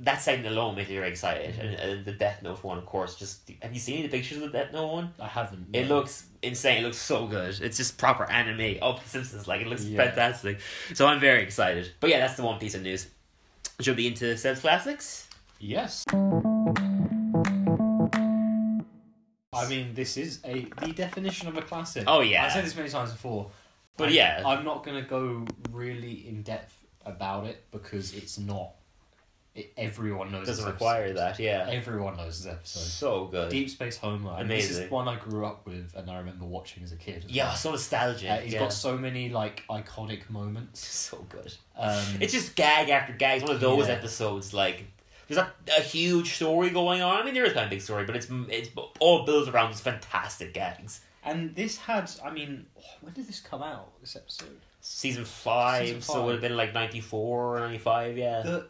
that 0.00 0.22
setting 0.22 0.46
alone 0.46 0.76
makes 0.76 0.88
me 0.88 0.94
very 0.96 1.08
excited. 1.08 1.58
And, 1.58 1.74
and 1.74 2.04
the 2.04 2.12
Death 2.12 2.42
Note 2.42 2.62
one, 2.62 2.78
of 2.78 2.86
course. 2.86 3.16
Just 3.16 3.50
have 3.62 3.72
you 3.74 3.80
seen 3.80 4.02
the 4.02 4.08
pictures 4.08 4.36
of 4.38 4.52
the 4.52 4.58
Death 4.58 4.72
Note 4.72 4.92
one? 4.92 5.12
I 5.18 5.26
haven't. 5.26 5.66
It 5.72 5.88
looks 5.88 6.26
insane. 6.42 6.78
It 6.82 6.86
looks 6.86 6.98
so 6.98 7.26
good. 7.26 7.60
It's 7.60 7.76
just 7.76 7.98
proper 7.98 8.24
anime. 8.30 8.78
Oh, 8.80 8.98
The 9.02 9.08
Simpsons. 9.08 9.48
Like, 9.48 9.60
it 9.62 9.66
looks 9.66 9.84
Yeah. 9.84 10.04
fantastic. 10.04 10.60
So 10.94 11.06
I'm 11.06 11.18
very 11.20 11.42
excited. 11.42 11.90
But 12.00 12.10
yeah, 12.10 12.20
that's 12.20 12.34
the 12.34 12.42
one 12.44 12.58
piece 12.58 12.74
of 12.74 12.82
news. 12.82 13.08
Should 13.80 13.96
we 13.96 14.02
be 14.04 14.06
into 14.08 14.36
Seb's 14.36 14.60
Classics? 14.60 15.28
Yes. 15.60 16.04
I 19.52 19.66
mean, 19.68 19.94
this 19.94 20.16
is 20.16 20.40
a 20.44 20.66
the 20.80 20.92
definition 20.92 21.48
of 21.48 21.56
a 21.56 21.62
classic. 21.62 22.04
Oh, 22.06 22.20
yeah. 22.20 22.44
I've 22.46 22.52
said 22.52 22.64
this 22.64 22.76
many 22.76 22.88
times 22.88 23.10
before. 23.12 23.50
But 23.96 24.10
I- 24.10 24.12
yeah. 24.12 24.42
I'm 24.46 24.64
not 24.64 24.84
gonna 24.84 25.02
go 25.02 25.46
really 25.72 26.28
in 26.28 26.42
depth 26.42 26.76
about 27.04 27.46
it 27.46 27.64
because 27.72 28.12
it's 28.14 28.38
not. 28.38 28.70
Everyone 29.76 30.30
knows. 30.32 30.46
Doesn't 30.46 30.66
require 30.66 31.12
that, 31.14 31.38
yeah. 31.38 31.66
Everyone 31.70 32.16
knows 32.16 32.42
this 32.44 32.52
episode. 32.52 32.80
So 32.80 33.24
good. 33.26 33.50
Deep 33.50 33.70
Space 33.70 33.96
Homer. 33.96 34.30
I 34.30 34.38
mean, 34.38 34.48
this 34.48 34.66
Amazing. 34.66 34.84
is 34.84 34.90
one 34.90 35.08
I 35.08 35.16
grew 35.16 35.44
up 35.46 35.66
with, 35.66 35.92
and 35.96 36.10
I 36.10 36.18
remember 36.18 36.44
watching 36.44 36.82
as 36.82 36.92
a 36.92 36.96
kid. 36.96 37.24
as 37.24 37.30
Yeah, 37.30 37.46
well. 37.48 37.56
so 37.56 37.70
nostalgic. 37.72 38.30
Uh, 38.30 38.34
it's 38.34 38.52
yeah. 38.52 38.60
got 38.60 38.72
so 38.72 38.96
many 38.96 39.28
like 39.30 39.64
iconic 39.70 40.28
moments. 40.30 40.86
so 40.86 41.18
good. 41.28 41.54
Um, 41.76 42.02
It's 42.20 42.32
just 42.32 42.54
gag 42.54 42.88
after 42.88 43.12
gag. 43.12 43.38
It's 43.40 43.46
one 43.46 43.54
of 43.56 43.60
those 43.60 43.88
Yeah. 43.88 43.94
episodes, 43.94 44.52
like, 44.54 44.84
there's 45.26 45.36
not 45.38 45.54
a 45.76 45.82
huge 45.82 46.34
story 46.36 46.70
going 46.70 47.02
on. 47.02 47.20
I 47.20 47.24
mean, 47.24 47.34
there 47.34 47.44
is 47.44 47.52
kind 47.52 47.64
of 47.66 47.70
a 47.70 47.74
big 47.74 47.82
story, 47.82 48.04
but 48.06 48.16
it's 48.16 48.28
it's 48.48 48.70
all 48.98 49.24
built 49.26 49.48
around 49.48 49.70
these 49.72 49.80
fantastic 49.80 50.54
gags. 50.54 51.00
and 51.24 51.54
this 51.54 51.76
had. 51.76 52.10
I 52.24 52.30
mean, 52.30 52.64
when 53.02 53.12
did 53.12 53.26
this 53.28 53.40
come 53.40 53.62
out? 53.62 53.90
This 54.00 54.16
episode. 54.16 54.60
Season 54.80 55.24
five, 55.26 55.86
Season 55.86 56.00
so 56.00 56.22
it 56.22 56.24
would 56.24 56.32
have 56.32 56.40
been 56.40 56.56
like 56.56 56.72
94 56.72 57.56
or 57.56 57.60
95, 57.60 58.16
yeah. 58.16 58.40
The 58.42 58.66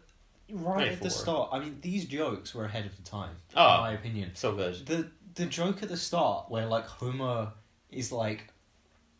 right 0.50 0.88
at 0.92 1.00
the 1.02 1.10
start. 1.10 1.50
I 1.52 1.58
mean, 1.58 1.78
these 1.80 2.04
jokes 2.04 2.54
were 2.54 2.64
ahead 2.64 2.86
of 2.86 2.96
the 2.96 3.02
time. 3.02 3.36
Oh. 3.56 3.74
in 3.76 3.80
my 3.80 3.92
opinion. 3.92 4.30
so 4.34 4.54
good. 4.54 4.86
The 4.86 5.10
the 5.34 5.46
joke 5.46 5.82
at 5.82 5.88
the 5.88 5.96
start 5.96 6.50
where 6.50 6.66
like 6.66 6.86
Homer 6.86 7.52
is 7.90 8.10
like 8.12 8.48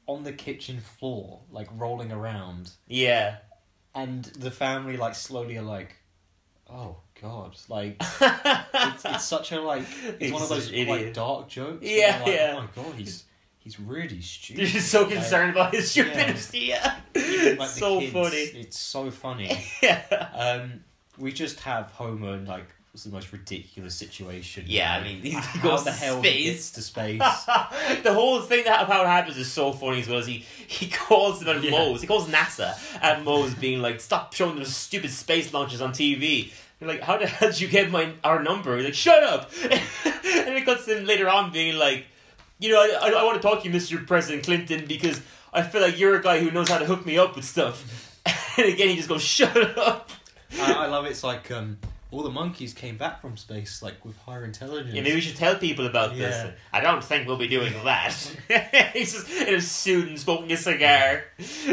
on 0.07 0.25
the 0.25 0.33
kitchen 0.33 0.81
floor, 0.81 1.41
like 1.51 1.69
rolling 1.77 2.11
around, 2.13 2.71
Yeah. 2.87 3.37
and 3.95 4.25
the 4.25 4.51
family 4.51 4.97
like 4.97 5.15
slowly 5.15 5.57
are 5.59 5.63
like, 5.63 5.97
"Oh 6.69 6.97
God!" 7.21 7.57
Like 7.69 7.97
it's, 8.21 9.05
it's 9.05 9.25
such 9.25 9.53
a 9.53 9.61
like 9.61 9.83
it's 10.05 10.17
He's 10.19 10.33
one 10.33 10.43
of 10.43 10.49
those 10.49 10.73
like 10.73 11.13
dark 11.13 11.49
jokes. 11.49 11.85
Yeah, 11.85 12.23
like, 12.25 12.35
yeah. 12.35 12.55
Oh 12.57 12.61
my 12.63 12.83
God, 12.83 12.95
he's 12.97 13.25
he's 13.59 13.79
really 13.79 14.21
stupid. 14.23 14.67
Just 14.67 14.89
so 14.91 15.03
Like, 15.03 15.13
concerned 15.13 15.51
about 15.53 15.75
his 15.75 15.91
stupidity. 15.91 16.59
Yeah. 16.61 16.97
even, 17.15 17.59
like, 17.59 17.69
so 17.69 18.01
kids, 18.01 18.13
funny. 18.13 18.37
It's 18.37 18.79
so 18.79 19.11
funny. 19.11 19.57
Yeah. 19.83 20.03
Um, 20.35 20.85
we 21.19 21.33
just 21.33 21.61
have 21.61 21.87
Homer 21.93 22.35
in 22.35 22.47
like 22.47 22.67
what's 22.93 23.05
the 23.05 23.11
most 23.11 23.33
ridiculous 23.33 23.95
situation. 23.95 24.65
Yeah, 24.67 24.95
I 24.97 25.05
mean, 25.05 25.21
he 25.23 25.31
how 25.33 25.63
goes 25.63 25.85
the 25.85 25.91
to 25.91 25.97
hell 25.97 26.23
he 26.23 26.29
space. 26.29 26.45
gets 26.53 26.71
to 26.73 26.83
space. 26.83 27.19
the 28.03 28.13
whole 28.15 28.41
thing 28.41 28.65
that 28.65 28.87
how 28.89 29.03
it 29.03 29.07
happens 29.07 29.37
is 29.37 29.51
so 29.51 29.73
funny 29.73 30.01
as 30.01 30.09
well 30.09 30.19
as 30.19 30.27
he 30.27 30.45
he 30.67 30.89
calls 30.89 31.41
them 31.41 31.57
at 31.59 31.63
Yeah. 31.63 31.71
Moe's. 31.73 32.01
He 32.01 32.07
calls 32.07 32.29
NASA 32.29 32.75
at 33.03 33.23
Moe's 33.25 33.55
being 33.55 33.81
like, 33.83 34.01
stop 34.01 34.33
showing 34.33 34.57
those 34.57 34.75
stupid 34.75 35.11
space 35.11 35.53
launches 35.53 35.81
on 35.81 35.93
TV. 35.93 36.53
You're 36.81 36.89
like, 36.89 37.03
how 37.03 37.19
the 37.19 37.27
hell 37.27 37.51
did 37.51 37.61
you 37.61 37.69
get 37.69 37.91
my 37.91 38.13
our 38.25 38.43
number? 38.43 38.77
He's 38.77 38.85
like, 38.85 38.95
shut 38.95 39.23
up. 39.23 39.51
and 39.65 39.73
it 40.55 40.65
cuts 40.65 40.85
to 40.87 40.97
him 40.99 41.05
later 41.07 41.29
on 41.29 41.51
being 41.53 41.77
like, 41.77 42.07
you 42.61 42.71
know, 42.71 42.79
I, 42.81 43.09
I, 43.09 43.21
I 43.21 43.25
want 43.25 43.41
to 43.41 43.47
talk 43.47 43.63
to 43.63 43.69
you, 43.69 43.75
Mr. 43.75 44.05
President 44.07 44.45
Clinton, 44.45 44.87
because 44.87 45.21
I 45.53 45.63
feel 45.63 45.81
like 45.81 45.99
you're 45.99 46.17
a 46.17 46.23
guy 46.23 46.39
who 46.41 46.51
knows 46.51 46.69
how 46.69 46.79
to 46.79 46.85
hook 46.85 47.05
me 47.05 47.19
up 47.19 47.35
with 47.37 47.45
stuff. 47.45 48.17
and 48.57 48.67
again, 48.69 48.89
he 48.91 48.97
just 48.97 49.09
goes, 49.09 49.23
shut 49.23 49.57
up. 49.79 50.11
I, 50.61 50.73
I 50.73 50.87
love 50.87 51.07
it. 51.07 51.11
It's 51.11 51.25
like 51.25 51.51
um, 51.51 51.79
all 52.11 52.23
the 52.23 52.31
monkeys 52.31 52.73
came 52.73 52.97
back 52.97 53.21
from 53.21 53.37
space 53.37 53.83
like 53.83 54.05
with 54.05 54.17
higher 54.19 54.45
intelligence. 54.45 54.95
Yeah, 54.95 55.03
maybe 55.03 55.17
we 55.17 55.21
should 55.21 55.37
tell 55.37 55.57
people 55.57 55.87
about 55.87 56.15
Yeah. 56.17 56.29
this. 56.29 56.55
I 56.73 56.81
don't 56.81 57.03
think 57.05 57.27
we'll 57.27 57.37
be 57.37 57.49
doing 57.49 57.73
that. 57.85 58.13
He's 58.95 59.13
just 59.13 59.31
in 59.31 59.55
a 59.55 59.61
suit 59.61 60.09
and 60.09 60.19
smoking 60.19 60.53
a 60.53 60.57
cigar. 60.57 61.25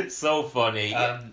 So 0.10 0.44
funny. 0.44 0.94
Um, 0.94 1.32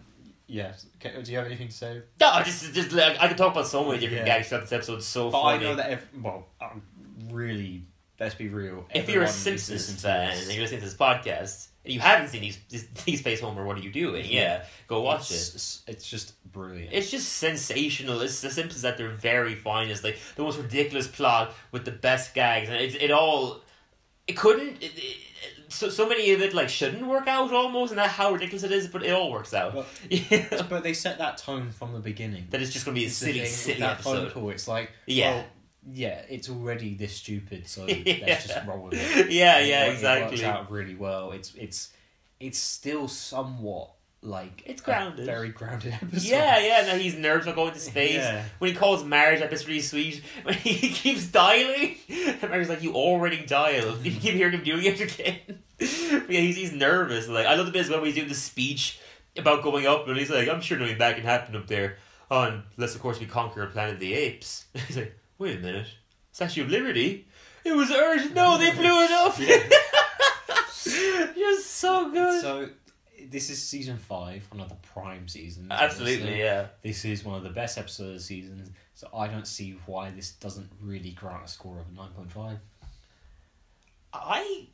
Yes. 0.49 0.85
Okay, 0.97 1.23
do 1.23 1.31
you 1.33 1.39
have 1.39 1.47
anything 1.47 1.69
to 1.69 1.75
say? 1.75 2.03
No, 2.21 2.43
just 2.45 2.75
just 2.75 2.93
like 2.93 3.17
I 3.19 3.27
could 3.29 3.39
talk 3.39 3.53
about 3.53 3.67
so 3.67 3.85
many 3.87 3.99
different 4.01 4.27
Yeah. 4.27 4.35
gags 4.37 4.49
throughout 4.49 4.61
this 4.63 4.73
episode. 4.73 4.97
It's 4.97 5.07
so 5.07 5.31
But 5.31 5.41
funny. 5.43 5.65
I 5.67 5.69
know 5.71 5.77
that 5.77 5.93
if 5.93 6.07
well, 6.21 6.47
um, 6.61 6.83
really, 7.31 7.85
let's 8.23 8.35
be 8.35 8.49
real. 8.49 8.87
if 8.95 9.09
you're 9.09 9.23
a 9.23 9.27
is 9.27 9.35
Simpsons 9.35 10.03
fan 10.03 10.31
and 10.39 10.51
you're 10.53 10.63
listening 10.63 10.81
to 10.81 10.87
this 10.87 10.95
podcast 10.97 11.69
and 11.85 11.93
you 11.93 12.01
haven't 12.01 12.29
seen 12.29 12.41
these 12.43 12.57
Deep 13.05 13.19
Space 13.19 13.41
Homer, 13.41 13.65
what 13.65 13.77
are 13.77 13.81
you 13.81 13.91
doing? 13.93 14.25
Yeah, 14.29 14.65
go 14.87 15.03
watch 15.03 15.31
it. 15.31 15.35
it's, 15.35 15.83
It's 15.87 16.09
just 16.09 16.35
brilliant. 16.53 16.91
It's 16.93 17.11
just 17.11 17.33
sensational. 17.33 18.21
It's 18.21 18.41
the 18.41 18.51
Simpsons 18.51 18.85
at 18.85 18.97
their 18.99 19.11
very 19.11 19.55
finest. 19.55 20.05
Like 20.05 20.19
the 20.37 20.43
most 20.43 20.59
ridiculous 20.59 21.09
plot 21.09 21.53
with 21.73 21.85
the 21.85 21.91
best 21.93 22.35
gags, 22.35 22.69
and 22.69 22.79
it 22.79 23.01
it 23.03 23.11
all 23.11 23.61
it 24.27 24.37
couldn't. 24.37 24.83
It, 24.83 24.93
it, 24.97 25.17
so 25.69 25.89
so 25.89 26.07
many 26.09 26.31
of 26.33 26.43
it 26.43 26.53
like 26.55 26.69
shouldn't 26.69 27.07
work 27.07 27.27
out 27.27 27.53
almost, 27.53 27.91
and 27.93 27.99
that 27.99 28.11
how 28.11 28.33
ridiculous 28.33 28.63
it 28.63 28.71
is, 28.73 28.87
but 28.87 29.03
it 29.03 29.11
all 29.11 29.33
works 29.33 29.53
out. 29.55 29.75
Well, 29.75 29.87
yeah. 30.11 30.63
but 30.69 30.83
they 30.85 30.93
set 30.93 31.19
that 31.19 31.39
tone 31.39 31.71
from 31.71 31.93
the 31.95 31.99
beginning. 31.99 32.47
That 32.51 32.61
it's 32.63 32.71
just 32.73 32.85
gonna 32.85 32.95
be 32.95 33.05
a 33.05 33.07
It's 33.07 33.17
silly, 33.17 33.45
silly 33.47 33.81
that 33.81 34.03
phone 34.03 34.19
episode. 34.27 34.35
call. 34.35 34.51
It's 34.51 34.69
like 34.69 34.91
Yeah. 35.07 35.35
well, 35.35 35.45
yeah, 35.91 36.23
it's 36.29 36.49
already 36.49 36.95
this 36.95 37.15
stupid, 37.17 37.67
so 37.69 37.87
Yeah. 37.87 38.19
let's 38.27 38.47
just 38.47 38.67
roll 38.67 38.85
with 38.85 38.95
it. 38.95 39.31
Yeah, 39.31 39.59
And 39.59 39.69
yeah, 39.69 39.85
it, 39.85 39.87
wo- 39.87 39.91
It 39.91 39.95
exactly. 39.95 40.31
works 40.37 40.43
out 40.45 40.71
really 40.71 40.95
well. 40.95 41.33
It's 41.33 41.55
it's 41.55 41.91
it's 42.41 42.59
still 42.59 43.09
somewhat 43.09 43.91
like 44.25 44.63
It's 44.67 44.81
grounded. 44.81 45.27
very 45.27 45.49
grounded 45.49 45.93
episode. 46.01 46.23
Yeah, 46.31 46.59
yeah. 46.61 46.87
Now 46.87 46.97
he's 46.99 47.17
nerves 47.17 47.47
about 47.47 47.57
going 47.57 47.73
to 47.73 47.81
space. 47.81 48.15
Yeah. 48.15 48.45
When 48.61 48.71
he 48.71 48.77
calls 48.77 49.03
marriage 49.05 49.43
up, 49.43 49.53
it's 49.53 49.67
really 49.67 49.81
sweet. 49.81 50.23
When 50.45 50.55
he 50.55 50.89
keeps 50.91 51.27
dialing, 51.27 51.97
and 52.09 52.43
Marge's 52.49 52.69
like, 52.69 52.83
"You 52.83 52.95
already 52.95 53.45
dialed." 53.45 54.05
You 54.05 54.13
keep 54.13 54.35
hearing 54.35 54.53
him 54.55 54.63
doing 54.65 54.85
it 54.85 55.01
again. 55.01 55.39
but 55.79 56.31
yeah, 56.31 56.41
he's, 56.41 56.57
he's 56.57 56.73
nervous. 56.73 57.27
Like 57.29 57.47
I 57.47 57.57
love 57.57 57.67
the 57.67 57.73
bit 57.73 57.81
as 57.83 57.91
well 57.91 57.99
when 57.99 58.07
he's 58.07 58.15
doing 58.15 58.29
the 58.29 58.35
speech 58.37 59.01
about 59.37 59.63
going 59.65 59.87
up, 59.89 60.07
and 60.07 60.17
he's 60.17 60.31
like, 60.31 60.49
"I'm 60.49 60.61
sure 60.61 60.79
nothing 60.79 60.99
bad 60.99 61.17
can 61.17 61.25
happen 61.25 61.57
up 61.57 61.67
there, 61.67 61.97
oh, 62.31 62.63
unless 62.77 62.95
of 62.95 63.01
course 63.03 63.19
we 63.19 63.27
conquer 63.27 63.65
a 63.65 63.67
planet 63.67 63.95
of 63.95 64.01
the 64.01 64.15
apes." 64.15 64.67
he's 64.87 64.97
like, 64.99 65.19
"Wait 65.43 65.59
a 65.59 65.61
minute, 65.61 65.87
Statue 66.33 66.63
of 66.63 66.71
Liberty." 66.71 67.27
It 67.65 67.77
was 67.77 67.91
Earth. 67.93 68.33
No, 68.35 68.59
they 68.59 68.71
blew 68.73 69.03
it 69.03 69.11
up. 69.13 69.37
Just 71.35 71.67
so 71.71 72.11
good. 72.11 72.41
So 72.43 72.69
this 73.31 73.51
is 73.51 73.63
season 73.63 73.99
five, 73.99 74.47
one 74.51 74.61
of 74.61 74.69
the 74.69 74.75
prime 74.93 75.29
seasons. 75.29 75.71
Uh, 75.71 75.75
absolutely, 75.75 76.15
obviously. 76.23 76.41
yeah. 76.41 76.67
This 76.83 77.05
is 77.05 77.25
one 77.25 77.37
of 77.37 77.43
the 77.45 77.51
best 77.51 77.79
episodes 77.79 78.09
of 78.09 78.15
the 78.15 78.21
season, 78.21 78.75
so 78.95 79.09
I 79.15 79.29
don't 79.29 79.47
see 79.47 79.77
why 79.87 80.11
this 80.11 80.33
doesn't 80.33 80.71
really 80.81 81.11
grant 81.13 81.45
a 81.45 81.49
score 81.49 81.79
of 81.79 81.93
nine 81.97 82.11
point 82.11 82.33
five. 82.33 82.59
I, 84.13 84.67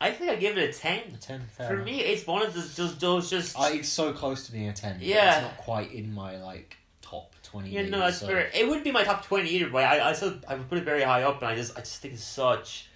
I 0.00 0.10
think 0.10 0.30
I 0.30 0.36
give 0.36 0.58
it 0.58 0.74
a 0.74 0.78
ten. 0.78 1.02
Ten. 1.20 1.42
Fair 1.56 1.68
For 1.68 1.74
enough. 1.74 1.86
me, 1.86 2.00
it's 2.00 2.26
one 2.26 2.42
of 2.42 2.52
those 2.52 2.74
those, 2.76 2.98
those 2.98 3.30
just. 3.30 3.58
I, 3.58 3.72
it's 3.74 3.88
so 3.88 4.12
close 4.12 4.46
to 4.46 4.52
being 4.52 4.68
a 4.68 4.72
ten. 4.72 4.98
Yeah. 5.00 5.36
it's 5.36 5.42
not 5.42 5.56
quite 5.58 5.92
in 5.92 6.12
my 6.12 6.36
like 6.42 6.76
twenty. 7.54 7.70
yeah, 7.70 7.88
no, 7.88 7.98
that's 8.00 8.18
so- 8.20 8.26
fair. 8.26 8.50
It 8.54 8.66
wouldn't 8.66 8.84
be 8.84 8.92
my 8.92 9.04
top 9.04 9.24
twenty 9.24 9.50
either, 9.50 9.70
but 9.70 9.84
I, 9.84 10.10
I 10.10 10.12
still 10.12 10.34
I 10.48 10.54
would 10.54 10.68
put 10.68 10.78
it 10.78 10.84
very 10.84 11.02
high 11.02 11.22
up, 11.22 11.40
and 11.42 11.50
I 11.50 11.54
just 11.56 11.76
I 11.76 11.80
just 11.80 12.00
think 12.02 12.14
it's 12.14 12.24
such. 12.24 12.88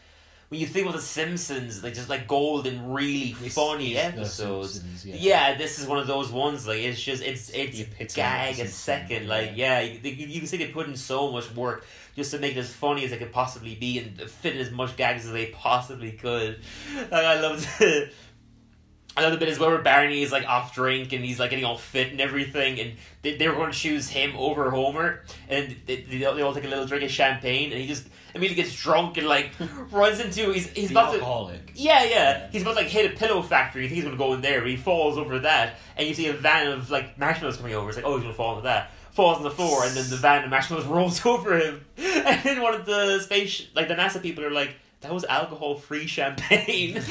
When 0.50 0.58
you 0.58 0.66
think 0.66 0.86
about 0.86 0.96
the 0.96 1.02
Simpsons, 1.02 1.84
like 1.84 1.92
just 1.92 2.08
like 2.08 2.26
golden, 2.26 2.90
really 2.90 3.36
This 3.38 3.54
funny 3.54 3.92
The 3.92 3.98
episodes. 3.98 4.80
Simpsons, 4.80 5.04
Yeah. 5.04 5.16
yeah. 5.18 5.58
this 5.58 5.78
is 5.78 5.86
one 5.86 5.98
of 5.98 6.06
those 6.06 6.32
ones. 6.32 6.66
Like 6.66 6.78
it's 6.78 6.98
just 7.02 7.22
it's 7.22 7.50
it's 7.50 7.76
The 7.76 8.04
gag 8.06 8.58
a 8.58 8.66
second. 8.66 9.24
yeah. 9.24 9.28
Like 9.28 9.50
yeah, 9.56 9.80
you, 9.80 10.00
you, 10.10 10.38
can 10.40 10.48
see 10.48 10.56
they 10.56 10.68
put 10.68 10.86
in 10.88 10.96
so 10.96 11.30
much 11.30 11.54
work 11.54 11.84
just 12.16 12.30
to 12.30 12.38
make 12.38 12.56
it 12.56 12.60
as 12.60 12.72
funny 12.72 13.04
as 13.04 13.12
it 13.12 13.18
could 13.18 13.30
possibly 13.30 13.74
be 13.74 13.98
and 13.98 14.18
fit 14.22 14.54
in 14.54 14.62
as 14.62 14.70
much 14.70 14.96
gags 14.96 15.26
as 15.26 15.32
they 15.32 15.46
possibly 15.48 16.12
could. 16.12 16.60
Like 16.96 17.12
I 17.12 17.40
love 17.42 18.10
the. 19.18 19.24
I 19.24 19.28
love 19.28 19.32
the 19.32 19.38
bit 19.38 19.48
is 19.48 19.58
where 19.58 19.76
Barney 19.78 20.22
is 20.22 20.32
like 20.32 20.46
off 20.46 20.74
drink 20.74 21.12
and 21.12 21.24
he's 21.24 21.38
like 21.40 21.50
getting 21.50 21.64
all 21.64 21.78
fit 21.78 22.10
and 22.12 22.20
everything, 22.20 22.78
and 22.80 22.92
they, 23.22 23.36
they 23.36 23.48
were 23.48 23.54
going 23.54 23.72
to 23.72 23.78
choose 23.78 24.08
him 24.08 24.34
over 24.36 24.70
Homer, 24.70 25.22
and 25.48 25.76
they, 25.86 26.02
they, 26.02 26.24
all- 26.24 26.34
they 26.34 26.42
all 26.42 26.54
take 26.54 26.64
a 26.64 26.68
little 26.68 26.86
drink 26.86 27.04
of 27.04 27.10
champagne, 27.10 27.72
and 27.72 27.80
he 27.80 27.86
just 27.86 28.06
immediately 28.34 28.62
gets 28.62 28.74
drunk 28.80 29.16
and 29.16 29.26
like 29.26 29.50
runs 29.90 30.20
into 30.20 30.52
he's 30.52 30.68
he's 30.70 30.88
The 30.90 30.94
about 30.94 31.08
to 31.12 31.14
alcoholic. 31.18 31.72
yeah, 31.74 32.04
yeah. 32.04 32.10
Yeah. 32.10 32.48
He's 32.52 32.62
about 32.62 32.72
to 32.76 32.82
like 32.82 32.88
hit 32.88 33.12
a 33.12 33.16
pillow 33.16 33.42
factory. 33.42 33.82
He 33.82 33.88
thinks 33.88 33.96
he's 33.96 34.04
gonna 34.04 34.16
go 34.16 34.34
in 34.34 34.40
there, 34.40 34.60
but 34.60 34.70
he 34.70 34.76
falls 34.76 35.16
over 35.18 35.38
that, 35.40 35.78
and 35.96 36.06
you 36.06 36.14
see 36.14 36.26
a 36.28 36.32
van 36.34 36.68
of 36.72 36.90
like 36.90 37.18
marshmallows 37.18 37.56
coming 37.56 37.74
over. 37.74 37.88
It's 37.88 37.96
like, 37.96 38.04
oh, 38.06 38.14
he's 38.16 38.22
gonna 38.22 38.34
fall 38.34 38.52
into 38.52 38.62
that. 38.64 38.92
Falls 39.12 39.38
on 39.38 39.42
the 39.42 39.50
floor, 39.50 39.84
and 39.84 39.96
then 39.96 40.08
the 40.10 40.16
van 40.16 40.44
of 40.44 40.50
marshmallows 40.50 40.86
rolls 40.96 41.24
over 41.26 41.58
him. 41.58 41.84
And 41.98 42.42
then 42.44 42.60
one 42.62 42.74
of 42.74 42.84
the 42.86 43.18
space, 43.20 43.66
like 43.74 43.88
the 43.88 43.94
NASA 43.94 44.20
people, 44.22 44.44
are 44.44 44.50
like, 44.50 44.76
"That 45.00 45.12
was 45.14 45.24
alcohol-free 45.24 46.06
champagne." 46.06 47.02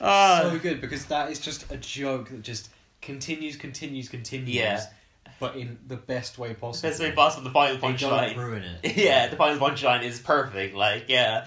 Ah, 0.00 0.40
so 0.42 0.58
good 0.58 0.80
because 0.80 1.06
that 1.06 1.30
is 1.30 1.40
just 1.40 1.70
a 1.70 1.76
joke 1.76 2.30
that 2.30 2.42
just 2.42 2.70
continues, 3.00 3.56
continues, 3.56 4.08
continues. 4.08 4.54
Yeah. 4.54 4.84
But 5.38 5.56
in 5.56 5.78
the 5.86 5.96
best 5.96 6.38
way 6.38 6.52
possible. 6.54 6.90
best 6.90 7.00
way 7.00 7.12
possible. 7.12 7.44
The 7.44 7.50
final 7.50 7.76
They 7.76 7.80
don't 7.80 7.96
punchline. 7.96 8.36
ruin 8.36 8.62
it. 8.62 8.96
yeah, 8.96 9.28
the 9.28 9.36
final 9.36 9.58
punchline 9.58 10.02
is 10.02 10.20
perfect. 10.20 10.74
Like, 10.74 11.06
yeah. 11.08 11.46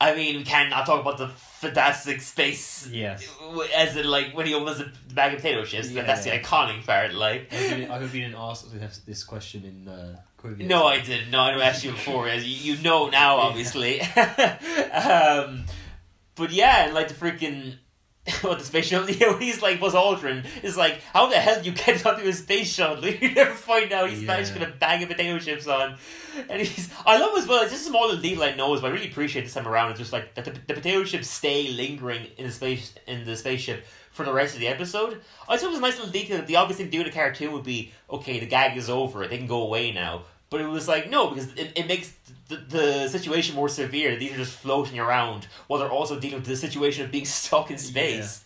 I 0.00 0.14
mean, 0.14 0.36
we 0.36 0.44
cannot 0.44 0.86
talk 0.86 1.00
about 1.00 1.18
the 1.18 1.28
fantastic 1.28 2.20
space. 2.20 2.88
Yes. 2.88 3.28
As 3.76 3.96
in, 3.96 4.06
like, 4.06 4.36
when 4.36 4.46
he 4.46 4.54
opens 4.54 4.78
the 4.78 4.92
bag 5.12 5.34
of 5.34 5.40
potato 5.40 5.64
chips. 5.64 5.90
Yeah, 5.90 6.02
that's 6.02 6.24
yeah. 6.24 6.36
the 6.36 6.42
iconic 6.44 6.86
part. 6.86 7.14
Like, 7.14 7.52
I 7.52 7.56
hope, 7.56 7.62
you 7.62 7.76
didn't, 7.76 7.90
I 7.90 7.98
hope 7.98 8.14
you 8.14 8.20
didn't 8.22 8.36
ask 8.38 8.70
this, 8.72 8.98
this 8.98 9.24
question 9.24 9.64
in 9.64 9.88
uh, 9.88 10.16
Quivia. 10.40 10.66
no, 10.66 10.86
I 10.86 11.00
didn't. 11.00 11.30
No, 11.30 11.40
I 11.40 11.50
didn't 11.50 11.62
ask 11.62 11.84
you 11.84 11.90
before. 11.90 12.28
As 12.28 12.44
you, 12.44 12.74
you 12.74 12.82
know 12.82 13.08
now, 13.08 13.36
obviously. 13.48 14.00
um, 14.92 15.64
but 16.36 16.50
yeah, 16.52 16.86
and 16.86 16.94
like 16.94 17.08
the 17.08 17.14
freaking. 17.14 17.74
What 18.42 18.58
the 18.58 18.64
space 18.64 18.86
shuttle? 18.86 19.14
Know, 19.20 19.38
he's 19.38 19.62
like 19.62 19.80
Buzz 19.80 19.94
Aldrin. 19.94 20.44
Is 20.62 20.76
like, 20.76 21.00
how 21.14 21.28
the 21.28 21.36
hell 21.36 21.62
you 21.62 21.72
get 21.72 22.04
onto 22.06 22.26
a 22.26 22.32
space 22.32 22.72
shuttle? 22.72 23.04
You 23.06 23.32
never 23.32 23.52
find 23.54 23.92
out. 23.92 24.10
He's 24.10 24.22
Yeah. 24.22 24.42
get 24.42 24.62
a 24.62 24.72
bag 24.72 25.02
of 25.02 25.08
potato 25.08 25.38
chips 25.38 25.66
on, 25.66 25.96
and 26.48 26.60
he's. 26.60 26.90
I 27.06 27.18
love 27.18 27.36
as 27.38 27.46
well. 27.46 27.62
It's 27.62 27.72
just 27.72 27.86
a 27.86 27.90
small 27.90 28.06
little 28.06 28.20
detail 28.22 28.42
I 28.44 28.54
know, 28.54 28.74
but 28.80 28.84
I 28.84 28.90
really 28.90 29.08
appreciate 29.08 29.42
this 29.42 29.54
time 29.54 29.66
around. 29.66 29.90
It's 29.90 30.00
just 30.00 30.12
like 30.12 30.34
that 30.34 30.44
the, 30.44 30.50
the 30.52 30.74
potato 30.74 31.04
chips 31.04 31.28
stay 31.28 31.68
lingering 31.68 32.26
in 32.36 32.46
the 32.46 32.52
space 32.52 32.94
in 33.06 33.24
the 33.24 33.36
spaceship 33.36 33.84
for 34.10 34.24
the 34.24 34.32
rest 34.32 34.54
of 34.54 34.60
the 34.60 34.68
episode. 34.68 35.20
I 35.48 35.56
thought 35.56 35.66
it 35.66 35.70
was 35.70 35.78
a 35.78 35.82
nice 35.82 35.96
little 35.96 36.12
detail 36.12 36.38
that 36.38 36.46
the 36.46 36.56
obvious 36.56 36.78
thing 36.78 36.86
to 36.86 36.92
do 36.92 37.00
in 37.00 37.06
a 37.06 37.12
cartoon 37.12 37.52
would 37.52 37.64
be 37.64 37.92
okay, 38.10 38.38
the 38.40 38.46
gag 38.46 38.76
is 38.76 38.90
over, 38.90 39.26
they 39.26 39.38
can 39.38 39.46
go 39.46 39.62
away 39.62 39.92
now. 39.92 40.22
But 40.50 40.62
it 40.62 40.66
was 40.66 40.88
like 40.88 41.10
no, 41.10 41.28
because 41.28 41.52
it, 41.54 41.72
it 41.76 41.86
makes 41.86 42.14
the, 42.48 42.56
the 42.56 43.08
situation 43.08 43.54
more 43.54 43.68
severe. 43.68 44.16
These 44.16 44.32
are 44.32 44.36
just 44.36 44.52
floating 44.52 44.98
around 44.98 45.46
while 45.66 45.78
they're 45.78 45.90
also 45.90 46.18
dealing 46.18 46.38
with 46.38 46.46
the 46.46 46.56
situation 46.56 47.04
of 47.04 47.10
being 47.10 47.26
stuck 47.40 47.70
in 47.70 47.78
space. 47.78 48.44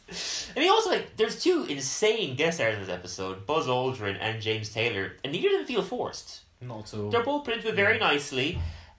I 0.57 0.61
mean, 0.61 0.71
also 0.71 0.91
like 0.91 1.17
there's 1.17 1.41
two 1.43 1.65
insane 1.65 2.37
guest 2.37 2.59
stars 2.59 2.75
in 2.75 2.81
this 2.81 2.91
episode: 2.91 3.47
Buzz 3.47 3.67
Aldrin 3.67 4.19
and 4.21 4.43
James 4.43 4.71
Taylor, 4.71 5.13
and 5.23 5.33
neither 5.33 5.49
of 5.49 5.55
them 5.55 5.67
feel 5.67 5.83
forced. 5.83 6.41
Not 6.61 6.93
at 6.93 6.99
all. 6.99 7.11
They're 7.11 7.25
both 7.25 7.45
put 7.45 7.55
into 7.55 7.69
it 7.69 7.75
very 7.75 7.99
nicely, 7.99 8.59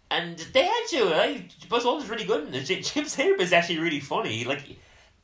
and 0.09 0.37
they 0.37 0.63
had 0.63 0.83
to. 0.89 1.15
I, 1.15 1.45
Buzz 1.69 1.83
Aldrin's 1.83 2.09
really 2.09 2.25
good 2.25 2.53
and. 2.53 2.65
James 2.65 3.15
Taylor 3.15 3.35
is 3.35 3.51
actually 3.51 3.79
really 3.79 3.99
funny. 3.99 4.45
Like 4.45 4.61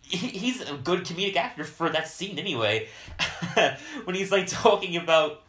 he, 0.01 0.17
he's 0.17 0.61
a 0.61 0.73
good 0.75 1.05
comedic 1.05 1.35
actor 1.35 1.63
for 1.63 1.89
that 1.89 2.07
scene 2.07 2.39
anyway. 2.39 2.87
when 4.03 4.15
he's 4.15 4.31
like 4.31 4.47
talking 4.47 4.97
about 4.97 5.43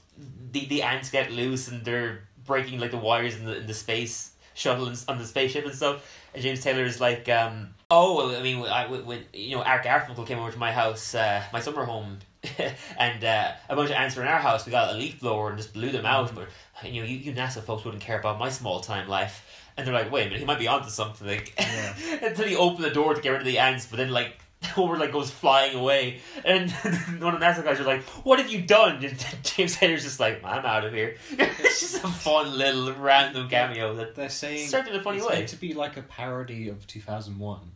the 0.50 0.66
the 0.66 0.82
ants 0.82 1.10
get 1.10 1.30
loose 1.30 1.68
and 1.68 1.84
they're 1.84 2.22
breaking 2.44 2.80
like 2.80 2.90
the 2.90 2.98
wires 2.98 3.36
in 3.36 3.44
the 3.44 3.58
in 3.58 3.66
the 3.66 3.74
space 3.74 4.30
shuttle 4.54 4.86
and, 4.86 5.04
on 5.08 5.18
the 5.18 5.26
spaceship 5.26 5.64
and 5.64 5.74
stuff. 5.74 6.18
And 6.34 6.42
James 6.42 6.62
Taylor 6.62 6.84
is 6.84 7.00
like, 7.00 7.28
um, 7.28 7.74
oh, 7.90 8.16
well, 8.16 8.36
I 8.36 8.42
mean, 8.42 8.62
I, 8.64 8.86
when, 8.86 9.24
you 9.32 9.56
know, 9.56 9.62
Art 9.62 9.84
Garfunkel 9.84 10.26
came 10.26 10.38
over 10.38 10.52
to 10.52 10.58
my 10.58 10.70
house, 10.70 11.14
uh, 11.14 11.42
my 11.52 11.60
summer 11.60 11.84
home, 11.84 12.18
and 12.98 13.24
uh, 13.24 13.52
a 13.68 13.76
bunch 13.76 13.90
of 13.90 13.96
ants 13.96 14.16
were 14.16 14.22
in 14.22 14.28
our 14.28 14.38
house. 14.38 14.64
We 14.64 14.72
got 14.72 14.94
a 14.94 14.96
leaf 14.96 15.20
blower 15.20 15.48
and 15.48 15.58
just 15.58 15.72
blew 15.72 15.90
them 15.90 16.06
out. 16.06 16.34
But 16.34 16.48
you 16.84 17.02
know, 17.02 17.08
you, 17.08 17.16
you 17.16 17.32
NASA 17.32 17.62
folks 17.62 17.84
wouldn't 17.84 18.02
care 18.02 18.18
about 18.18 18.38
my 18.38 18.48
small 18.48 18.80
time 18.80 19.08
life. 19.08 19.46
And 19.76 19.86
they're 19.86 19.94
like, 19.94 20.12
wait 20.12 20.22
a 20.22 20.24
minute, 20.26 20.40
he 20.40 20.44
might 20.44 20.58
be 20.58 20.68
onto 20.68 20.90
something. 20.90 21.40
Yeah. 21.58 21.94
Until 22.22 22.46
he 22.46 22.56
opened 22.56 22.84
the 22.84 22.90
door 22.90 23.14
to 23.14 23.20
get 23.20 23.30
rid 23.30 23.40
of 23.40 23.46
the 23.46 23.58
ants, 23.58 23.86
but 23.86 23.96
then 23.96 24.10
like 24.10 24.38
Homer 24.74 24.98
like 24.98 25.12
goes 25.12 25.30
flying 25.30 25.74
away, 25.76 26.20
and 26.44 26.70
one 27.20 27.34
of 27.34 27.40
the 27.40 27.46
NASA 27.46 27.64
guys 27.64 27.80
are 27.80 27.84
like, 27.84 28.02
"What 28.24 28.38
have 28.38 28.50
you 28.50 28.62
done?" 28.62 29.02
And 29.04 29.26
James 29.42 29.76
Taylor's 29.76 30.02
just 30.04 30.20
like, 30.20 30.44
"I'm 30.44 30.64
out 30.66 30.84
of 30.84 30.92
here." 30.92 31.16
it's 31.30 31.80
just 31.80 32.04
a 32.04 32.08
fun 32.08 32.56
little 32.56 32.92
random 32.94 33.48
cameo 33.48 33.94
that 33.94 34.14
They're 34.14 34.28
saying 34.28 34.68
started 34.68 34.94
in 34.94 35.00
a 35.00 35.02
funny 35.02 35.18
it's 35.18 35.26
way. 35.26 35.34
meant 35.36 35.48
to 35.48 35.56
be 35.56 35.72
like 35.74 35.96
a 35.96 36.02
parody 36.02 36.68
of 36.68 36.86
two 36.86 37.00
thousand 37.00 37.38
one. 37.38 37.72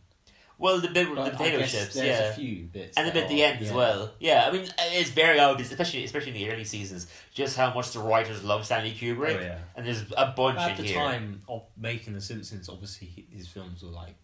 Well, 0.57 0.79
the 0.79 0.87
bit 0.87 1.09
with 1.09 1.17
the 1.17 1.23
But 1.31 1.33
potato 1.37 1.57
chips, 1.65 1.95
there's 1.95 1.97
yeah, 2.07 2.29
a 2.29 2.33
few 2.33 2.63
bits, 2.67 2.97
and 2.97 3.05
the 3.05 3.11
bit 3.11 3.23
at 3.23 3.29
the 3.29 3.43
end 3.43 3.61
as 3.61 3.73
well. 3.73 4.11
Yeah, 4.19 4.45
I 4.47 4.51
mean, 4.51 4.63
uh, 4.63 4.83
it's 4.91 5.09
very 5.09 5.37
obvious, 5.37 5.69
especially 5.69 6.05
especially 6.05 6.29
in 6.29 6.47
the 6.47 6.49
early 6.53 6.63
seasons, 6.63 7.07
just 7.33 7.57
how 7.57 7.73
much 7.73 7.91
the 7.91 7.99
writers 7.99 8.41
love 8.41 8.65
Stanley 8.65 8.93
Kubrick. 8.93 9.37
Oh, 9.37 9.41
yeah. 9.41 9.57
And 9.75 9.85
there's 9.85 10.03
a 10.15 10.27
bunch 10.27 10.59
At 10.59 10.77
the 10.77 10.83
here. 10.83 10.97
time 10.97 11.41
of 11.49 11.63
making 11.75 12.13
The 12.13 12.21
Simpsons, 12.21 12.69
obviously 12.69 13.25
his 13.31 13.47
films 13.49 13.83
were 13.83 13.89
like 13.89 14.15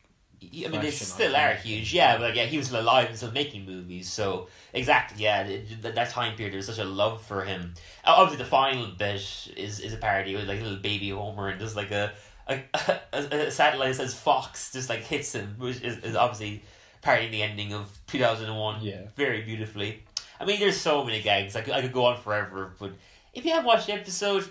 I 0.44 0.68
mean, 0.70 0.82
they 0.82 0.90
still 0.92 1.36
are 1.36 1.54
huge, 1.54 1.94
yeah, 1.94 2.18
but 2.18 2.36
yeah, 2.36 2.46
he 2.46 2.58
was 2.58 2.68
still 2.68 2.82
alive 2.82 3.08
and 3.10 3.16
still 3.18 3.32
making 3.32 3.66
movies, 3.66 4.12
so 4.12 4.48
exactly, 4.74 5.24
yeah, 5.24 5.44
th- 5.44 5.68
th- 5.82 5.94
that 5.96 6.10
time 6.10 6.36
period, 6.36 6.54
there 6.54 6.58
was 6.58 6.66
such 6.66 6.80
a 6.80 6.84
love 6.84 7.22
for 7.22 7.44
him. 7.44 7.76
Obviously, 8.04 8.44
the 8.44 8.50
final 8.50 8.88
bit 8.88 9.16
is 9.56 9.80
is 9.84 9.94
a 9.94 9.98
parody 9.98 10.36
with 10.36 10.48
like 10.48 10.60
a 10.60 10.64
little 10.64 10.80
baby 10.80 11.10
Homer 11.10 11.50
and 11.50 11.60
just 11.60 11.76
like 11.76 11.92
a 11.92 12.14
a, 12.48 12.60
a, 13.14 13.20
a 13.48 13.52
satellite 13.52 13.90
that 13.90 13.96
says 13.98 14.16
Fox 14.16 14.72
just 14.74 14.90
like 14.90 15.02
hits 15.02 15.34
him, 15.34 15.56
which 15.60 15.80
is, 15.82 15.98
is 16.00 16.16
obviously 16.16 16.64
parodying 17.04 17.32
the 17.32 17.44
ending 17.44 17.74
of 17.74 17.96
two 18.08 18.18
thousand 18.20 18.48
and 18.50 18.58
one, 18.58 18.82
Yeah. 18.82 19.02
very 19.16 19.44
beautifully. 19.44 20.04
I 20.40 20.46
mean, 20.46 20.60
there's 20.60 20.78
so 20.82 21.04
many 21.04 21.22
gags. 21.22 21.56
I 21.56 21.62
could, 21.62 21.76
I 21.76 21.82
could 21.82 21.94
go 21.94 22.06
on 22.06 22.18
forever, 22.18 22.74
but 22.80 22.94
if 23.34 23.46
you 23.46 23.52
haven't 23.52 23.68
watched 23.68 23.86
the 23.88 23.94
episode, 23.94 24.46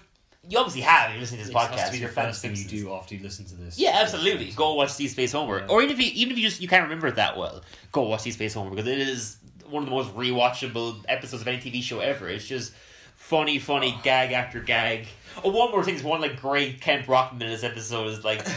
you 0.48 0.58
obviously 0.58 0.80
have. 0.82 1.10
You're 1.10 1.20
listening 1.20 1.40
to 1.40 1.46
this 1.46 1.54
It 1.54 1.58
has 1.58 1.68
podcast. 1.80 1.92
to 1.92 1.98
be 1.98 2.04
a 2.04 2.08
first 2.08 2.42
thing 2.42 2.56
you 2.56 2.64
do 2.64 2.92
after 2.94 3.14
you 3.14 3.22
listen 3.22 3.44
to 3.46 3.54
this. 3.54 3.78
Yeah, 3.78 3.98
absolutely. 4.00 4.50
Go 4.52 4.74
watch 4.74 4.96
Deep 4.96 5.10
Space 5.10 5.32
Homer, 5.32 5.60
Yeah. 5.60 5.66
or 5.68 5.82
even 5.82 5.94
if 5.96 6.02
you 6.04 6.10
even 6.14 6.32
if 6.32 6.38
you 6.38 6.48
just 6.48 6.60
you 6.60 6.68
can't 6.68 6.84
remember 6.84 7.06
it 7.08 7.16
that 7.16 7.36
well, 7.36 7.62
go 7.92 8.02
watch 8.02 8.22
Deep 8.24 8.34
Space 8.34 8.54
Homer 8.54 8.70
because 8.70 8.86
it 8.86 8.98
is 8.98 9.36
one 9.68 9.82
of 9.84 9.88
the 9.88 9.94
most 9.94 10.14
rewatchable 10.16 11.04
episodes 11.08 11.42
of 11.42 11.48
any 11.48 11.58
TV 11.58 11.82
show 11.82 12.00
ever. 12.00 12.28
It's 12.28 12.46
just 12.46 12.72
funny, 13.16 13.58
funny 13.58 13.96
gag 14.02 14.32
after 14.32 14.60
gag. 14.60 15.06
Oh, 15.44 15.50
one 15.50 15.70
more 15.70 15.84
thing 15.84 15.94
is 15.94 16.02
one 16.02 16.20
like 16.20 16.40
great 16.40 16.80
Kent 16.80 17.06
Brockman 17.06 17.42
in 17.42 17.48
this 17.50 17.64
episode 17.64 18.08
is 18.08 18.24
like. 18.24 18.46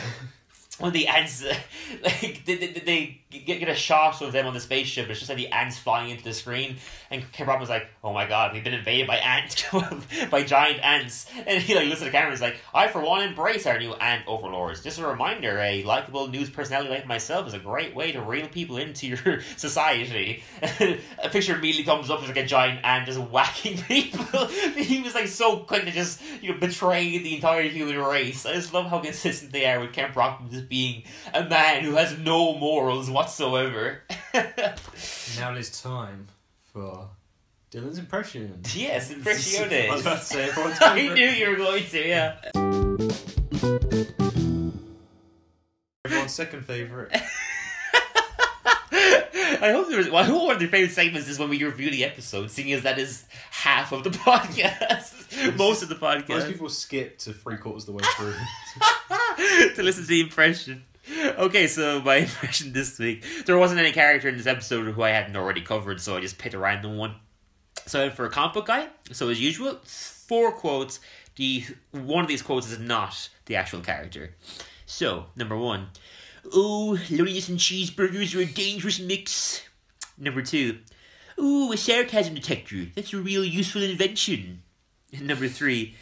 When 0.80 0.92
the 0.92 1.08
ants, 1.08 1.44
like 2.04 2.44
they, 2.46 2.56
they, 2.56 2.68
they 2.68 3.22
get, 3.40 3.60
get 3.60 3.70
a 3.70 3.76
shot 3.76 4.22
of 4.22 4.32
them 4.32 4.46
on 4.46 4.54
the 4.54 4.60
spaceship, 4.60 5.10
it's 5.10 5.20
just 5.20 5.30
like 5.30 5.38
the 5.38 5.48
ants 5.50 5.78
flying 5.78 6.10
into 6.10 6.24
the 6.24 6.34
screen, 6.34 6.78
and 7.10 7.30
Ken 7.32 7.48
was 7.60 7.70
like, 7.70 7.88
"Oh 8.04 8.14
my 8.14 8.28
god, 8.28 8.54
we've 8.54 8.64
been 8.64 8.74
invaded 8.74 9.08
by 9.08 9.18
ants, 9.18 9.64
by 10.32 10.44
giant 10.44 10.84
ants," 10.84 11.28
and 11.46 11.62
he 11.62 11.76
like 11.76 11.88
looks 11.88 12.02
at 12.02 12.06
the 12.06 12.12
camera, 12.12 12.28
and 12.28 12.34
is 12.34 12.42
like, 12.42 12.58
"I 12.74 12.88
for 12.88 13.02
one 13.02 13.24
embrace 13.24 13.66
our 13.66 13.78
new 13.80 13.94
ant 13.94 14.24
overlords. 14.28 14.84
Just 14.84 15.00
a 15.00 15.08
reminder, 15.08 15.58
a 15.60 15.84
likable 15.84 16.28
news 16.28 16.50
personality 16.50 16.90
like 16.90 17.08
myself 17.08 17.48
is 17.48 17.54
a 17.54 17.60
great 17.60 17.96
way 17.96 18.12
to 18.12 18.22
reel 18.22 18.48
people 18.48 18.78
into 18.78 19.08
your 19.08 19.42
society." 19.58 20.44
a 20.62 21.30
picture 21.30 21.56
immediately 21.56 21.84
comes 21.84 22.10
up 22.10 22.22
as 22.22 22.28
like 22.28 22.38
a 22.38 22.46
giant 22.46 22.84
ant 22.84 23.06
just 23.06 23.20
whacking 23.20 23.78
people. 23.78 24.46
he 24.76 25.02
was 25.02 25.16
like 25.16 25.28
so 25.28 25.58
quick 25.58 25.86
to 25.86 25.92
just 25.92 26.22
you 26.42 26.52
know 26.52 26.60
betray 26.60 27.18
the 27.18 27.36
entire 27.36 27.64
human 27.64 27.98
race. 27.98 28.46
I 28.46 28.54
just 28.54 28.74
love 28.74 28.88
how 28.88 29.00
consistent 29.00 29.52
they 29.52 29.66
are 29.66 29.80
with 29.80 29.94
Kent 29.94 30.14
Brockman 30.14 30.52
just 30.52 30.70
being 30.70 31.04
a 31.34 31.44
man 31.44 31.84
who 31.84 31.96
has 31.96 32.18
no 32.18 32.58
morals. 32.58 33.10
Now 35.38 35.54
it 35.54 35.58
is 35.58 35.82
time 35.82 36.28
for 36.72 37.10
Dylan's 37.72 37.98
impression. 37.98 38.62
yes, 38.76 39.12
I 39.90 39.94
was 39.94 40.02
about 40.02 40.20
to 40.20 40.26
say 40.26 40.50
everyone's 40.50 40.78
I 40.82 41.02
knew 41.14 41.26
you 41.26 41.50
were 41.50 41.56
going 41.56 41.84
to, 41.86 42.08
yeah. 42.08 42.36
Everyone's 46.06 46.34
second 46.34 46.66
favourite. 46.66 47.10
I 48.92 49.72
hope 49.72 49.88
there 49.88 49.98
was. 49.98 50.10
Well, 50.10 50.18
I 50.18 50.24
hope 50.24 50.44
one 50.44 50.54
of 50.56 50.60
their 50.60 50.68
favorite 50.68 50.92
segments 50.92 51.30
is 51.30 51.40
when 51.40 51.50
we 51.50 51.64
review 51.64 51.90
the 51.90 52.04
episode, 52.04 52.52
seeing 52.52 52.74
as 52.74 52.84
that 52.84 53.00
is 53.00 53.26
half 53.50 53.92
of 53.94 54.04
the 54.04 54.10
podcast, 54.10 55.56
most 55.58 55.82
of 55.82 55.90
the 55.90 55.96
podcast. 55.96 56.30
Most 56.30 56.48
people 56.48 56.70
skip 56.70 57.18
to 57.20 57.32
three 57.34 57.58
quarters 57.58 57.84
of 57.84 57.88
the 57.88 57.94
way 57.94 58.04
through. 58.18 59.70
to 59.76 59.84
listen 59.84 60.04
to 60.04 60.10
the 60.10 60.22
impression. 60.22 60.84
Okay, 61.12 61.68
so 61.68 62.02
my 62.02 62.16
impression 62.28 62.74
this 62.74 62.98
week, 62.98 63.26
there 63.46 63.58
wasn't 63.58 63.80
any 63.80 63.92
character 63.92 64.30
in 64.30 64.38
this 64.38 64.48
episode 64.48 64.86
who 64.86 65.04
I 65.04 65.10
hadn't 65.10 65.36
already 65.36 65.62
covered, 65.62 66.00
so 66.00 66.16
I 66.16 66.22
just 66.22 66.38
picked 66.38 66.56
a 66.56 66.60
random 66.60 66.98
one. 66.98 67.16
So 67.86 68.10
for 68.10 68.26
a 68.26 68.30
comic 68.30 68.54
book 68.54 68.68
guy, 68.68 68.88
so 69.12 69.30
as 69.30 69.42
usual, 69.42 69.80
four 69.84 70.52
quotes. 70.52 71.00
The 71.36 71.64
one 71.92 72.24
of 72.24 72.28
these 72.28 72.44
quotes 72.44 72.72
is 72.72 72.80
not 72.80 73.30
the 73.46 73.56
actual 73.56 73.82
character. 73.82 74.36
So 74.86 75.26
number 75.36 75.58
one, 75.58 75.88
oh, 76.54 77.00
loneliness 77.10 77.50
and 77.50 77.58
cheeseburgers 77.58 78.36
are 78.36 78.44
a 78.44 78.46
dangerous 78.46 79.00
mix. 79.00 79.64
Number 80.18 80.44
two, 80.44 80.80
ooh, 81.40 81.72
a 81.72 81.78
sarcasm 81.78 82.36
detector. 82.36 82.86
That's 82.96 83.14
a 83.14 83.18
real 83.18 83.44
useful 83.44 83.82
invention. 83.82 84.62
And 85.12 85.28
number 85.28 85.48
three, 85.48 85.96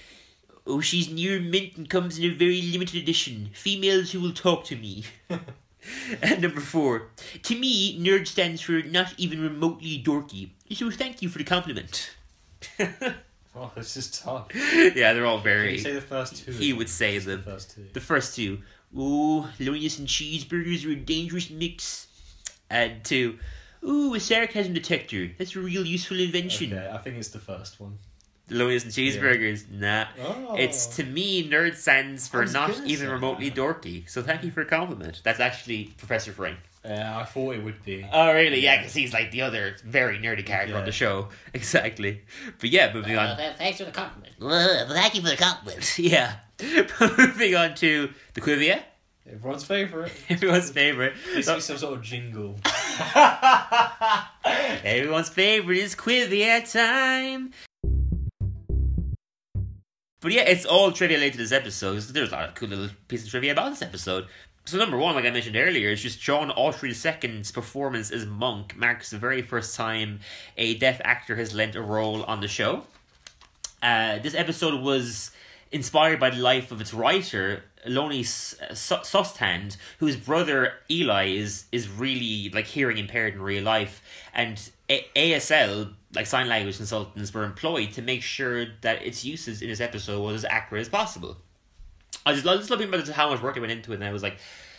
oh, 0.65 0.81
she's 0.81 1.09
near 1.09 1.39
mint 1.39 1.77
and 1.77 1.89
comes 1.89 2.17
in 2.17 2.25
a 2.25 2.33
very 2.33 2.61
limited 2.61 3.01
edition. 3.01 3.49
Females 3.53 4.11
who 4.11 4.21
will 4.21 4.33
talk 4.33 4.63
to 4.65 4.75
me. 4.75 5.03
and 6.21 6.41
number 6.41 6.61
four, 6.61 7.09
to 7.43 7.57
me, 7.57 7.99
nerd 7.99 8.27
stands 8.27 8.61
for 8.61 8.81
not 8.81 9.13
even 9.17 9.41
remotely 9.41 10.01
dorky. 10.03 10.51
So 10.71 10.89
thank 10.91 11.21
you 11.21 11.29
for 11.29 11.37
the 11.37 11.43
compliment. 11.43 12.15
oh, 13.55 13.71
this 13.75 13.97
is 13.97 14.11
tough. 14.11 14.47
yeah, 14.53 15.13
they're 15.13 15.25
all 15.25 15.39
very. 15.39 15.73
you 15.73 15.79
say 15.79 15.93
the 15.93 16.01
first 16.01 16.45
two? 16.45 16.51
He 16.51 16.73
would 16.73 16.89
say 16.89 17.15
Just 17.15 17.27
the 17.27 17.37
first 17.39 17.75
two. 17.75 17.87
The 17.93 17.99
first 17.99 18.35
two, 18.35 18.59
ooh, 18.97 19.47
loneliness 19.59 19.99
and 19.99 20.07
cheeseburgers 20.07 20.85
are 20.85 20.91
a 20.91 20.95
dangerous 20.95 21.49
mix. 21.49 22.07
And 22.69 23.03
two, 23.03 23.37
ooh, 23.83 24.13
a 24.13 24.19
sarcasm 24.19 24.73
detector. 24.73 25.31
That's 25.37 25.55
a 25.55 25.59
real 25.59 25.85
useful 25.85 26.19
invention. 26.19 26.71
Okay, 26.73 26.89
I 26.89 26.97
think 26.99 27.17
it's 27.17 27.29
the 27.29 27.39
first 27.39 27.79
one. 27.79 27.97
Loneliness 28.51 28.83
and 28.83 28.91
cheeseburgers, 28.91 29.69
nah. 29.71 30.05
Oh. 30.21 30.55
It's 30.57 30.85
to 30.97 31.03
me, 31.03 31.49
nerd 31.49 31.75
stands 31.75 32.27
for 32.27 32.45
not 32.45 32.77
even 32.85 33.09
remotely 33.09 33.49
that. 33.49 33.57
dorky. 33.57 34.09
So 34.09 34.21
thank 34.21 34.43
you 34.43 34.51
for 34.51 34.61
a 34.61 34.65
compliment. 34.65 35.21
That's 35.23 35.39
actually 35.39 35.93
Professor 35.97 36.33
Frink. 36.33 36.57
Yeah, 36.83 37.17
I 37.19 37.23
thought 37.25 37.55
it 37.55 37.63
would 37.63 37.83
be. 37.85 38.05
Oh, 38.11 38.33
really? 38.33 38.59
Yeah, 38.59 38.77
because 38.79 38.93
he's 38.93 39.13
like 39.13 39.31
the 39.31 39.43
other 39.43 39.75
very 39.85 40.17
nerdy 40.17 40.45
character 40.45 40.75
on 40.75 40.83
the 40.85 40.91
show. 40.91 41.29
Exactly. 41.53 42.21
But 42.59 42.71
yeah, 42.71 42.91
moving 42.93 43.17
on. 43.17 43.27
Uh, 43.39 43.53
thanks 43.57 43.77
for 43.77 43.85
the 43.85 43.91
compliment. 43.91 44.33
Well, 44.39 44.87
thank 44.89 45.15
you 45.15 45.21
for 45.21 45.29
the 45.29 45.37
compliment. 45.37 45.99
yeah. 45.99 46.37
moving 47.17 47.55
on 47.55 47.75
to 47.75 48.09
the 48.33 48.41
Quivia, 48.41 48.83
Everyone's 49.31 49.63
favourite. 49.63 50.11
everyone's 50.29 50.71
favorite. 50.71 51.13
This 51.33 51.47
is 51.47 51.63
some 51.65 51.77
sort 51.77 51.93
of 51.93 52.01
jingle. 52.01 52.57
Everyone's 54.83 55.29
favorite 55.29 55.77
is 55.77 55.95
Quivia 55.95 56.69
time. 56.71 57.51
But 60.21 60.31
yeah, 60.33 60.43
it's 60.43 60.65
all 60.65 60.91
trivia 60.91 61.17
related 61.17 61.33
to 61.33 61.37
this 61.39 61.51
episode. 61.51 61.99
There's 61.99 62.29
a 62.29 62.31
lot 62.31 62.49
of 62.49 62.55
cool 62.55 62.69
little 62.69 62.89
pieces 63.07 63.25
of 63.25 63.31
trivia 63.31 63.51
about 63.51 63.71
this 63.71 63.81
episode. 63.81 64.27
So 64.65 64.77
number 64.77 64.97
one, 64.97 65.15
like 65.15 65.25
I 65.25 65.31
mentioned 65.31 65.55
earlier, 65.55 65.89
is 65.89 66.01
just 66.01 66.21
John 66.21 66.51
Autry 66.51 66.89
II's 66.89 67.51
performance 67.51 68.11
as 68.11 68.27
Monk 68.27 68.77
marks 68.77 69.09
the 69.09 69.17
very 69.17 69.41
first 69.41 69.75
time 69.75 70.19
a 70.55 70.75
deaf 70.75 71.01
actor 71.03 71.35
has 71.37 71.55
lent 71.55 71.75
a 71.75 71.81
role 71.81 72.23
on 72.23 72.41
the 72.41 72.47
show. 72.47 72.83
Uh, 73.81 74.19
this 74.19 74.35
episode 74.35 74.79
was 74.79 75.31
inspired 75.71 76.19
by 76.19 76.29
the 76.29 76.37
life 76.37 76.71
of 76.71 76.79
its 76.79 76.93
writer, 76.93 77.63
Loni 77.87 78.21
Sosthand, 78.21 79.77
whose 79.97 80.15
brother 80.15 80.73
Eli 80.91 81.29
is 81.29 81.65
is 81.71 81.89
really 81.89 82.51
like 82.53 82.65
hearing 82.65 82.99
impaired 82.99 83.33
in 83.33 83.41
real 83.41 83.63
life, 83.63 84.03
and 84.35 84.69
A- 84.91 85.07
ASL 85.15 85.93
like 86.13 86.25
sign 86.25 86.47
language 86.47 86.77
consultants 86.77 87.33
were 87.33 87.43
employed 87.43 87.93
to 87.93 88.01
make 88.01 88.21
sure 88.21 88.65
that 88.81 89.01
its 89.03 89.23
uses 89.23 89.61
in 89.61 89.69
this 89.69 89.79
episode 89.79 90.21
was 90.21 90.35
as 90.35 90.45
accurate 90.45 90.81
as 90.81 90.89
possible. 90.89 91.37
I 92.25 92.33
just 92.33 92.45
love, 92.45 92.59
just 92.59 92.69
love 92.69 92.81
about 92.81 93.07
how 93.07 93.29
much 93.29 93.41
work 93.41 93.55
they 93.55 93.61
went 93.61 93.71
into 93.71 93.93
it, 93.93 93.95
and 93.95 94.03
it 94.03 94.11
was 94.11 94.23
like 94.23 94.37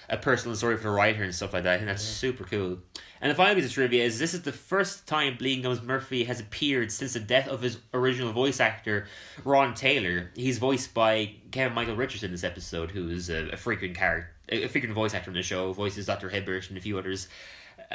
a 0.09 0.17
personal 0.17 0.55
story 0.55 0.77
for 0.77 0.85
the 0.85 0.91
writer 0.91 1.23
and 1.23 1.35
stuff 1.35 1.55
like 1.55 1.63
that. 1.65 1.75
I 1.75 1.77
think 1.79 1.89
that's 1.89 2.03
super 2.03 2.45
cool. 2.45 2.79
And 3.21 3.31
the 3.31 3.35
final 3.35 3.55
piece 3.55 3.65
of 3.65 3.73
trivia 3.73 4.05
is 4.05 4.19
this 4.19 4.35
is 4.35 4.43
the 4.43 4.53
first 4.53 5.07
time 5.07 5.37
Bleeding 5.39 5.63
Gums 5.63 5.81
Murphy 5.81 6.25
has 6.25 6.41
appeared 6.41 6.93
since 6.93 7.15
the 7.15 7.21
death 7.21 7.49
of 7.49 7.63
his 7.63 7.79
original 7.95 8.33
voice 8.33 8.61
actor, 8.61 9.07
Ron 9.45 9.75
Taylor. 9.75 10.31
He's 10.35 10.59
voiced 10.59 10.93
by 10.93 11.37
Kevin 11.51 11.75
Michael 11.75 11.97
Richardson 11.97 12.27
in 12.27 12.33
this 12.33 12.45
episode, 12.45 12.91
who 12.91 13.09
is 13.09 13.31
a, 13.31 13.51
a 13.51 13.57
frequent 13.57 13.97
character, 13.97 14.31
a 14.51 14.69
frequent 14.69 14.95
voice 14.95 15.15
actor 15.15 15.31
in 15.31 15.37
the 15.37 15.43
show, 15.43 15.73
voices 15.73 16.07
Dr. 16.07 16.29
Hibbert 16.29 16.69
and 16.69 16.77
a 16.77 16.81
few 16.81 16.99
others. 16.99 17.29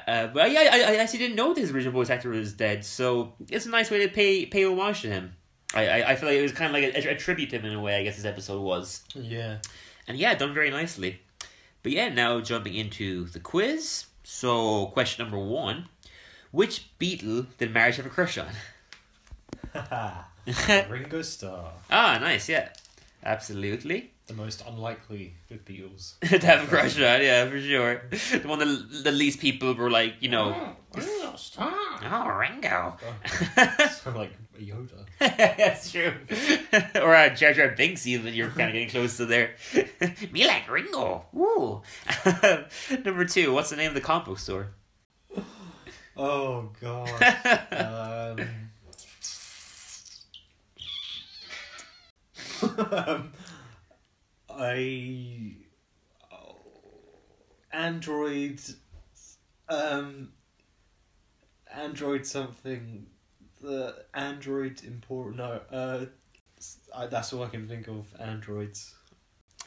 Uh, 0.08 0.28
but 0.28 0.52
yeah, 0.52 0.70
I, 0.72 0.94
I 0.94 0.96
actually 0.98 1.20
didn't 1.20 1.36
know 1.36 1.54
that 1.54 1.62
his 1.62 1.72
original 1.72 1.94
voice 1.94 2.10
actor 2.10 2.30
was 2.30 2.54
dead, 2.54 2.84
so 2.86 3.34
it's 3.50 3.66
a 3.66 3.70
nice 3.70 3.90
way 3.90 4.06
to 4.06 4.14
pay 4.14 4.46
pay 4.46 4.66
homage 4.66 5.02
to 5.02 5.10
him. 5.10 5.36
I, 5.74 5.88
I, 5.88 6.12
I 6.12 6.16
feel 6.16 6.30
like 6.30 6.38
it 6.38 6.42
was 6.42 6.52
kind 6.54 6.76
of 6.76 6.82
like 6.82 7.06
a, 7.06 7.12
a 7.12 7.16
tribute 7.16 7.50
to 7.52 7.60
him 7.60 7.66
in 7.66 7.74
a 7.74 7.82
way. 7.82 7.96
I 7.96 8.04
guess 8.04 8.16
this 8.16 8.26
episode 8.26 8.62
was. 8.62 9.04
Yeah. 9.14 9.58
And 10.08 10.18
yeah, 10.18 10.34
done 10.36 10.54
very 10.54 10.70
nicely. 10.70 11.22
But 11.84 11.92
yeah, 11.92 12.10
now 12.10 12.40
jumping 12.40 12.74
into 12.76 13.26
the 13.26 13.40
quiz. 13.40 14.06
So, 14.24 14.88
question 14.88 15.24
number 15.24 15.40
one 15.40 15.88
Which 16.52 16.90
Beatle 17.00 17.48
did 17.58 17.74
Marge 17.74 17.98
have 17.98 18.06
a 18.06 18.10
crush 18.10 18.38
on? 18.38 18.48
Ringo 20.90 21.22
Starr. 21.22 21.74
ah, 21.92 22.18
nice, 22.20 22.48
yeah. 22.50 22.70
Absolutely. 23.24 24.12
The 24.28 24.34
most 24.34 24.62
unlikely 24.68 25.36
of 25.50 25.64
Beatles. 25.64 26.20
to 26.40 26.46
have 26.46 26.66
a 26.66 26.68
crush 26.68 26.98
on, 26.98 27.22
yeah, 27.22 27.50
for 27.50 27.62
sure. 27.62 28.02
The 28.10 28.46
one 28.46 28.60
that 28.60 29.04
the 29.06 29.12
least 29.12 29.40
people 29.40 29.74
were 29.74 29.90
like, 29.90 30.16
you 30.20 30.28
know, 30.28 30.76
Ringo 30.94 31.36
Starr. 31.38 31.72
oh, 32.04 32.28
Ringo. 32.38 32.98
Sound 33.90 34.18
like 34.18 34.34
Yoda. 34.60 35.06
That's 35.20 35.92
true. 35.92 36.12
or 36.96 37.16
uh, 37.16 37.30
Jar 37.30 37.54
Jar 37.54 37.70
Binks, 37.70 38.06
even 38.06 38.34
you're 38.34 38.50
kind 38.50 38.68
of 38.68 38.74
getting 38.74 38.90
close 38.90 39.16
to 39.16 39.26
there. 39.26 39.52
Me 40.32 40.46
like 40.46 40.70
Ringo. 40.70 41.26
Woo. 41.32 41.82
Number 43.06 43.24
two, 43.24 43.54
what's 43.54 43.70
the 43.70 43.78
name 43.78 43.88
of 43.88 43.94
the 43.94 44.02
comic 44.02 44.26
book 44.28 44.40
store? 44.40 44.68
Oh 46.20 46.72
god. 46.82 47.22
um, 47.72 48.40
um, 52.92 53.32
Oh, 56.32 56.56
Android 57.72 58.60
um 59.70 60.32
Android 61.72 62.26
something 62.26 63.06
the 63.62 64.06
Android 64.14 64.84
import 64.84 65.36
no 65.36 65.62
uh 65.72 66.06
I, 66.96 67.06
that's 67.06 67.34
all 67.34 67.44
I 67.44 67.50
can 67.50 67.68
think 67.68 67.88
of 67.88 68.08
androids 68.20 68.96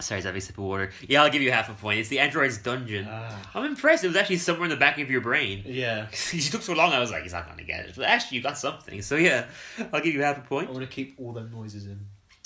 Sorry, 0.01 0.22
having 0.22 0.38
a 0.38 0.41
sip 0.41 0.57
of 0.57 0.64
water. 0.64 0.91
Yeah, 1.07 1.22
I'll 1.22 1.30
give 1.30 1.43
you 1.43 1.53
half 1.53 1.68
a 1.68 1.74
point. 1.74 2.01
It's 2.01 2.09
the 2.09 2.20
android's 2.20 2.57
dungeon. 2.57 3.07
Ah. 3.07 3.51
I'm 3.55 3.64
impressed. 3.64 4.03
It 4.03 4.07
was 4.07 4.16
actually 4.16 4.38
somewhere 4.38 4.64
in 4.64 4.70
the 4.70 4.76
back 4.76 4.99
of 4.99 5.11
your 5.11 5.20
brain. 5.20 5.62
Yeah. 5.66 6.07
he 6.30 6.41
took 6.41 6.62
so 6.62 6.72
long. 6.72 6.93
I 6.93 6.99
was 6.99 7.11
like, 7.11 7.22
he's 7.22 7.34
not 7.34 7.47
gonna 7.47 7.64
get 7.64 7.84
it. 7.84 7.95
But 7.97 8.07
actually, 8.07 8.38
you 8.38 8.43
got 8.43 8.57
something. 8.57 9.03
So 9.03 9.16
yeah, 9.16 9.47
I'll 9.93 10.01
give 10.01 10.14
you 10.14 10.22
half 10.22 10.38
a 10.38 10.41
point. 10.41 10.70
I 10.70 10.72
want 10.72 10.84
to 10.84 10.91
keep 10.91 11.16
all 11.18 11.32
them 11.32 11.51
noises 11.53 11.84
in. 11.84 12.01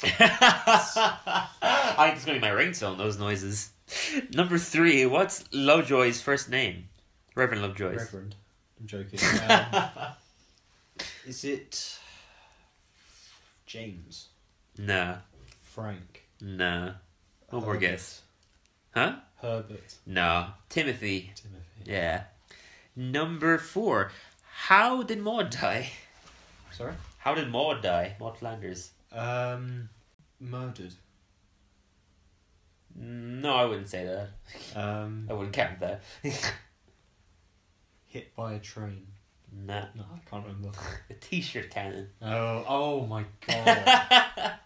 I 0.19 1.97
think 1.99 2.17
it's 2.17 2.25
gonna 2.25 2.39
be 2.39 2.47
my 2.47 2.51
ringtone. 2.51 2.99
Those 2.99 3.19
noises. 3.19 3.71
Number 4.33 4.59
three. 4.59 5.07
What's 5.07 5.45
Lovejoy's 5.53 6.21
first 6.21 6.49
name? 6.51 6.89
Reverend 7.35 7.63
Lovejoy's. 7.63 7.99
Reverend. 7.99 8.37
I'm 8.81 8.87
joking. 8.87 9.19
Um, 9.49 9.91
is 11.27 11.45
it 11.45 11.99
James? 13.67 14.29
Nah, 14.79 15.17
Frank? 15.63 16.25
nah. 16.41 16.93
One 17.51 17.63
more 17.63 17.75
Herbert, 17.75 17.81
guess. 17.81 18.23
Huh? 18.95 19.17
Herbert. 19.41 19.95
No. 20.07 20.49
Timothy. 20.69 21.31
Timothy. 21.35 21.91
Yeah. 21.91 22.25
Number 22.97 23.59
four. 23.59 24.11
How 24.67 25.03
did 25.03 25.21
Maud 25.21 25.51
die? 25.51 25.91
Sorry? 26.73 26.95
How 27.19 27.35
did 27.35 27.51
Maud 27.51 27.83
die? 27.83 28.17
Maud 28.19 28.39
Flanders. 28.39 28.91
Um, 29.13 29.89
murdered. 30.45 30.95
No, 32.97 33.55
I 33.55 33.65
wouldn't 33.65 33.89
say 33.89 34.05
that. 34.05 34.79
Um, 34.79 35.27
I 35.31 35.33
wouldn't 35.33 35.53
count 35.53 35.81
that. 35.81 36.03
hit 38.07 38.35
by 38.37 38.53
a 38.55 38.59
train. 38.61 39.07
nah. 39.53 39.87
No, 39.97 40.05
I 40.15 40.19
can't 40.31 40.47
remember. 40.47 40.71
A 41.11 41.15
t-shirt 41.15 41.71
cannon. 41.71 42.09
Oh, 42.23 42.65
oh 42.69 43.07
my 43.07 43.25
god. 43.47 44.59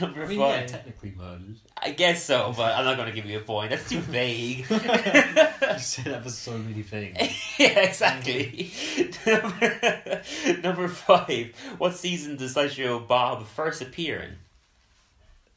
Number 0.00 0.24
I 0.24 0.26
mean, 0.26 0.38
five. 0.40 0.60
yeah, 0.62 0.66
technically 0.66 1.14
murdered. 1.16 1.58
I 1.80 1.92
guess 1.92 2.24
so, 2.24 2.52
but 2.56 2.74
I'm 2.76 2.84
not 2.84 2.96
going 2.96 3.08
to 3.08 3.14
give 3.14 3.26
you 3.26 3.38
a 3.38 3.42
point. 3.42 3.70
That's 3.70 3.88
too 3.88 4.00
vague. 4.00 4.66
You 4.68 5.78
said 5.78 6.06
that 6.06 6.22
for 6.24 6.30
so 6.30 6.58
many 6.58 6.82
things. 6.82 7.16
yeah, 7.58 7.78
exactly. 7.80 8.72
Number, 9.24 10.22
number 10.60 10.88
five. 10.88 11.52
What 11.78 11.94
season 11.94 12.34
does 12.36 12.54
Sideshow 12.54 12.98
Bob 12.98 13.46
first 13.46 13.80
appear 13.80 14.18
in? 14.20 14.36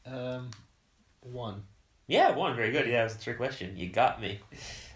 Um, 0.06 0.50
one. 1.20 1.62
Yeah, 2.06 2.34
one. 2.34 2.56
Very 2.56 2.72
good. 2.72 2.86
Yeah, 2.86 2.98
that 2.98 3.04
was 3.04 3.16
a 3.16 3.20
trick 3.20 3.36
question. 3.36 3.76
You 3.76 3.88
got 3.88 4.20
me. 4.20 4.40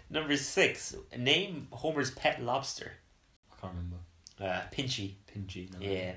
Number 0.09 0.35
six. 0.37 0.95
Name 1.17 1.67
Homer's 1.71 2.11
pet 2.11 2.41
lobster. 2.43 2.91
I 3.51 3.61
can't 3.61 3.73
remember. 3.73 3.97
Uh, 4.39 4.61
Pinchy. 4.73 5.13
Pinchy. 5.33 5.71
No. 5.73 5.79
Yeah. 5.85 6.13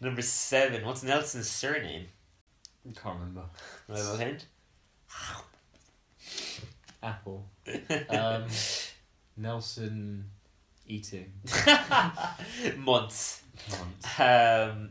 Number 0.00 0.22
seven. 0.22 0.84
What's 0.86 1.02
Nelson's 1.02 1.48
surname? 1.48 2.06
I 2.88 2.92
can't 2.92 3.18
remember. 3.18 3.42
Little 3.88 4.16
hint. 4.16 4.46
Apple. 7.02 7.46
Um, 8.10 8.44
Nelson 9.36 10.24
eating. 10.86 11.32
Months. 12.78 13.42
Months. 13.70 14.20
Um, 14.20 14.90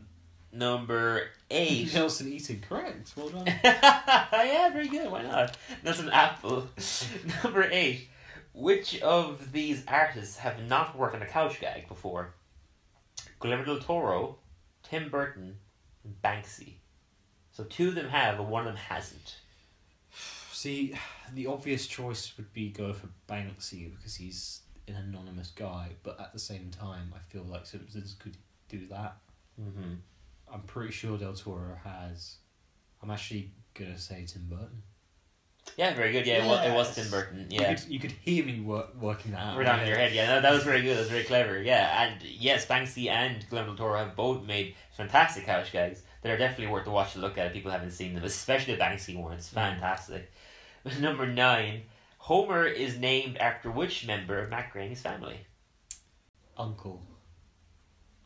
number 0.52 1.28
eight. 1.50 1.92
Nelson 1.94 2.32
eating. 2.32 2.62
Correct. 2.66 3.12
Well 3.16 3.28
done. 3.28 3.46
yeah, 3.64 4.70
very 4.70 4.88
good. 4.88 5.10
Why 5.10 5.22
not? 5.22 5.56
That's 5.82 6.00
an 6.00 6.10
apple. 6.10 6.68
Number 7.44 7.68
eight. 7.70 8.08
Which 8.52 9.00
of 9.00 9.52
these 9.52 9.84
artists 9.86 10.36
have 10.38 10.62
not 10.68 10.98
worked 10.98 11.14
on 11.14 11.22
a 11.22 11.26
couch 11.26 11.60
gag 11.60 11.88
before? 11.88 12.34
Guillermo 13.40 13.64
del 13.64 13.78
Toro, 13.78 14.38
Tim 14.82 15.08
Burton, 15.08 15.56
and 16.04 16.14
Banksy. 16.22 16.74
So 17.52 17.64
two 17.64 17.88
of 17.88 17.94
them 17.94 18.08
have, 18.08 18.38
but 18.38 18.46
one 18.46 18.66
of 18.66 18.66
them 18.66 18.76
hasn't. 18.76 19.36
See, 20.52 20.94
the 21.32 21.46
obvious 21.46 21.86
choice 21.86 22.32
would 22.36 22.52
be 22.52 22.70
go 22.70 22.92
for 22.92 23.08
Banksy 23.28 23.94
because 23.96 24.16
he's 24.16 24.60
an 24.88 24.96
anonymous 24.96 25.52
guy, 25.52 25.90
but 26.02 26.20
at 26.20 26.32
the 26.32 26.38
same 26.38 26.70
time, 26.70 27.14
I 27.14 27.18
feel 27.32 27.44
like 27.44 27.66
Simpsons 27.66 28.16
could 28.18 28.36
do 28.68 28.86
that. 28.88 29.16
Mm-hmm. 29.60 29.94
I'm 30.52 30.62
pretty 30.62 30.92
sure 30.92 31.16
Del 31.18 31.34
Toro 31.34 31.78
has. 31.84 32.36
I'm 33.02 33.10
actually 33.10 33.52
gonna 33.74 33.98
say 33.98 34.24
Tim 34.26 34.46
Burton. 34.48 34.82
Yeah, 35.76 35.94
very 35.94 36.12
good. 36.12 36.26
Yeah, 36.26 36.44
it, 36.44 36.48
was, 36.48 36.66
it 36.66 36.74
was 36.74 36.94
Tim 36.94 37.10
Burton. 37.10 37.46
You 37.50 37.60
Yeah. 37.60 37.74
could, 37.74 37.88
you 37.88 38.00
could 38.00 38.12
hear 38.12 38.44
me 38.44 38.60
work, 38.60 38.94
working 39.00 39.32
that 39.32 39.40
out. 39.40 39.56
Right 39.58 39.64
down 39.64 39.80
in 39.80 39.86
your 39.86 39.96
head, 39.96 40.12
yeah, 40.12 40.26
that, 40.26 40.42
that 40.42 40.52
was 40.52 40.64
very 40.64 40.82
good. 40.82 40.96
That 40.96 41.00
was 41.00 41.10
very 41.10 41.24
clever, 41.24 41.60
yeah. 41.60 42.02
And 42.02 42.22
yes, 42.22 42.66
Banksy 42.66 43.08
and 43.08 43.48
Guillermo 43.48 43.68
del 43.68 43.76
Toro 43.76 43.98
have 43.98 44.16
both 44.16 44.44
made 44.44 44.74
fantastic 44.96 45.46
couch 45.46 45.72
gags 45.72 46.02
that 46.22 46.32
are 46.32 46.36
definitely 46.36 46.72
worth 46.72 46.86
a 46.86 46.90
watch 46.90 47.12
to 47.12 47.18
look 47.18 47.38
at 47.38 47.46
if 47.46 47.52
people 47.52 47.70
haven't 47.70 47.92
seen 47.92 48.14
them, 48.14 48.24
especially 48.24 48.74
the 48.74 48.80
Banksy 48.80 49.16
one. 49.16 49.34
It's 49.34 49.48
mm. 49.50 49.54
fantastic. 49.54 50.30
Number 51.00 51.26
nine, 51.26 51.82
Homer 52.18 52.66
is 52.66 52.98
named 52.98 53.36
after 53.38 53.70
which 53.70 54.06
member 54.06 54.38
of 54.38 54.50
Matt 54.50 54.72
Groening's 54.72 55.00
family? 55.00 55.40
Uncle. 56.56 57.02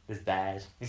His 0.08 0.18
bad. 0.18 0.62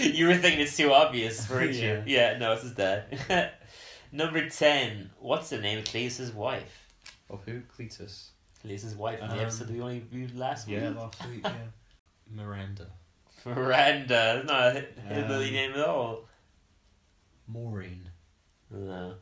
you 0.00 0.28
were 0.28 0.36
thinking 0.36 0.60
it's 0.60 0.76
too 0.76 0.92
obvious, 0.92 1.48
weren't 1.50 1.72
you? 1.72 2.02
Yeah. 2.06 2.32
Yeah, 2.32 2.38
no, 2.38 2.52
it's 2.52 2.62
his 2.62 2.72
dad. 2.72 3.50
Number 4.12 4.48
ten, 4.48 5.10
what's 5.18 5.50
the 5.50 5.58
name 5.58 5.78
of 5.78 5.84
Cletus's 5.84 6.32
wife? 6.32 6.86
Of 7.28 7.44
who? 7.44 7.62
Cletus. 7.76 8.28
Cletus's 8.64 8.94
wife 8.94 9.20
in 9.20 9.28
the 9.28 9.34
Um, 9.34 9.40
episode 9.40 9.70
we 9.70 9.80
only 9.80 9.98
viewed 10.00 10.36
last 10.36 10.68
week. 10.68 10.76
Yeah, 10.80 10.90
last 10.90 11.26
week. 11.28 11.40
Yeah. 11.42 11.52
Miranda. 12.30 12.86
Miranda. 13.44 14.42
That's 14.44 14.46
not 14.48 14.76
a 14.76 14.86
hillbilly 15.14 15.48
Um, 15.48 15.52
name 15.54 15.72
at 15.72 15.80
all. 15.86 16.28
Maureen. 17.48 18.10
No. 18.70 18.78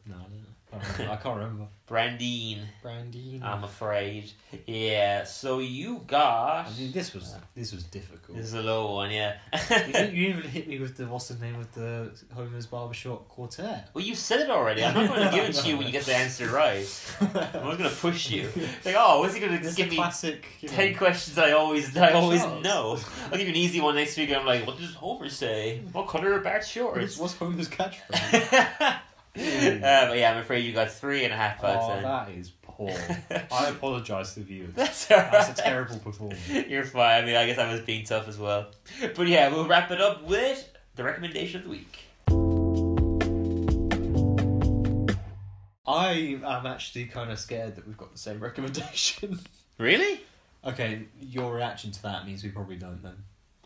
No, 0.06 0.14
I 0.14 0.18
don't 0.22 0.32
know. 0.42 0.53
I 0.80 0.84
can't 0.84 0.98
remember. 0.98 1.12
I 1.12 1.16
can't 1.16 1.36
remember. 1.36 1.66
Brandine, 1.86 2.60
Brandine. 2.82 3.42
I'm 3.42 3.62
afraid. 3.62 4.32
Yeah, 4.66 5.24
so 5.24 5.58
you 5.58 6.00
got. 6.06 6.66
I 6.66 6.70
mean, 6.78 6.92
this 6.92 7.12
was 7.12 7.36
this 7.54 7.72
was 7.74 7.84
difficult. 7.84 8.38
This 8.38 8.46
is 8.46 8.54
a 8.54 8.62
low 8.62 8.94
one, 8.94 9.10
yeah. 9.10 9.36
you, 9.52 9.92
didn't, 9.92 10.14
you 10.14 10.28
even 10.28 10.42
hit 10.44 10.66
me 10.66 10.78
with 10.78 10.96
the 10.96 11.06
what's 11.06 11.28
the 11.28 11.44
name 11.44 11.56
of 11.56 11.70
the 11.74 12.10
Homer's 12.34 12.64
Barbershop 12.66 13.28
Quartet. 13.28 13.90
well, 13.92 14.02
you 14.02 14.14
said 14.14 14.40
it 14.40 14.48
already. 14.50 14.82
I'm 14.82 14.94
not 14.94 15.08
going 15.14 15.28
to 15.28 15.34
give 15.36 15.44
it 15.44 15.52
to 15.56 15.68
you 15.68 15.76
when 15.76 15.86
you 15.86 15.92
get 15.92 16.04
the 16.04 16.16
answer 16.16 16.48
right. 16.48 16.88
I'm 17.20 17.32
not 17.34 17.78
going 17.78 17.90
to 17.90 17.96
push 17.96 18.30
you. 18.30 18.48
Like, 18.84 18.96
oh, 18.98 19.20
what's 19.20 19.34
he 19.34 19.40
going 19.40 19.52
to 19.58 19.66
It's 19.66 19.74
give 19.74 19.88
a 19.88 19.90
me? 19.90 19.96
classic. 19.96 20.46
You 20.60 20.68
know, 20.70 20.74
Ten 20.74 20.94
questions 20.94 21.36
I 21.38 21.52
always 21.52 21.94
I 21.96 22.12
always 22.12 22.40
Shots. 22.40 22.64
know. 22.64 22.98
I'll 23.26 23.30
give 23.38 23.42
you 23.46 23.48
an 23.48 23.56
easy 23.56 23.80
one 23.82 23.94
next 23.94 24.16
week. 24.16 24.30
and 24.30 24.38
I'm 24.38 24.46
like, 24.46 24.66
what 24.66 24.78
does 24.78 24.94
Homer 24.94 25.28
say? 25.28 25.80
What 25.92 26.08
color 26.08 26.32
are 26.34 26.40
Bart's 26.40 26.68
shorts? 26.68 26.98
what's, 26.98 27.18
what's 27.18 27.34
Homer's 27.34 27.68
catchphrase? 27.68 28.98
uh, 29.38 30.06
but 30.08 30.18
yeah, 30.18 30.32
I'm 30.32 30.38
afraid 30.38 30.64
you 30.64 30.72
got 30.72 30.90
three 30.90 31.24
and 31.24 31.32
a 31.32 31.36
half 31.36 31.62
out 31.64 31.76
of 31.76 31.98
oh, 31.98 32.02
that 32.02 32.30
is 32.30 32.50
poor. 32.62 32.90
I 33.52 33.68
apologise 33.68 34.34
to 34.34 34.40
the 34.40 34.46
viewers. 34.46 34.74
That's. 34.74 35.06
That's 35.06 35.58
a 35.58 35.62
terrible 35.62 35.98
performance. 35.98 36.48
You're 36.48 36.84
fine. 36.84 37.22
I 37.22 37.26
mean, 37.26 37.36
I 37.36 37.46
guess 37.46 37.58
I 37.58 37.70
was 37.72 37.80
being 37.80 38.04
tough 38.04 38.28
as 38.28 38.38
well. 38.38 38.66
But 39.16 39.26
yeah, 39.26 39.48
we'll 39.48 39.66
wrap 39.66 39.90
it 39.90 40.00
up 40.00 40.24
with 40.24 40.68
the 40.94 41.04
recommendation 41.04 41.58
of 41.60 41.64
the 41.64 41.70
week. 41.70 41.98
I 45.86 46.38
am 46.44 46.66
actually 46.66 47.06
kind 47.06 47.30
of 47.30 47.38
scared 47.38 47.76
that 47.76 47.86
we've 47.86 47.96
got 47.96 48.12
the 48.12 48.18
same 48.18 48.40
recommendation. 48.42 49.40
Really? 49.78 50.20
okay, 50.66 51.02
your 51.20 51.54
reaction 51.54 51.90
to 51.92 52.02
that 52.02 52.26
means 52.26 52.42
we 52.42 52.50
probably 52.50 52.76
don't 52.76 53.02
then. 53.02 53.16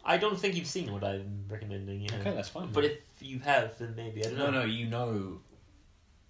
I 0.05 0.17
don't 0.17 0.39
think 0.39 0.57
you've 0.57 0.67
seen 0.67 0.93
what 0.93 1.05
I'm 1.05 1.45
recommending. 1.49 2.03
Yeah. 2.03 2.15
Okay, 2.21 2.35
that's 2.35 2.49
fine. 2.49 2.71
But 2.73 2.85
if 2.85 2.99
you 3.21 3.41
have, 3.41 3.79
then 3.79 3.95
maybe 3.95 4.25
I 4.25 4.31
don't 4.31 4.39
no, 4.39 4.51
know. 4.51 4.61
no, 4.61 4.65
you 4.65 4.87
know, 4.87 5.41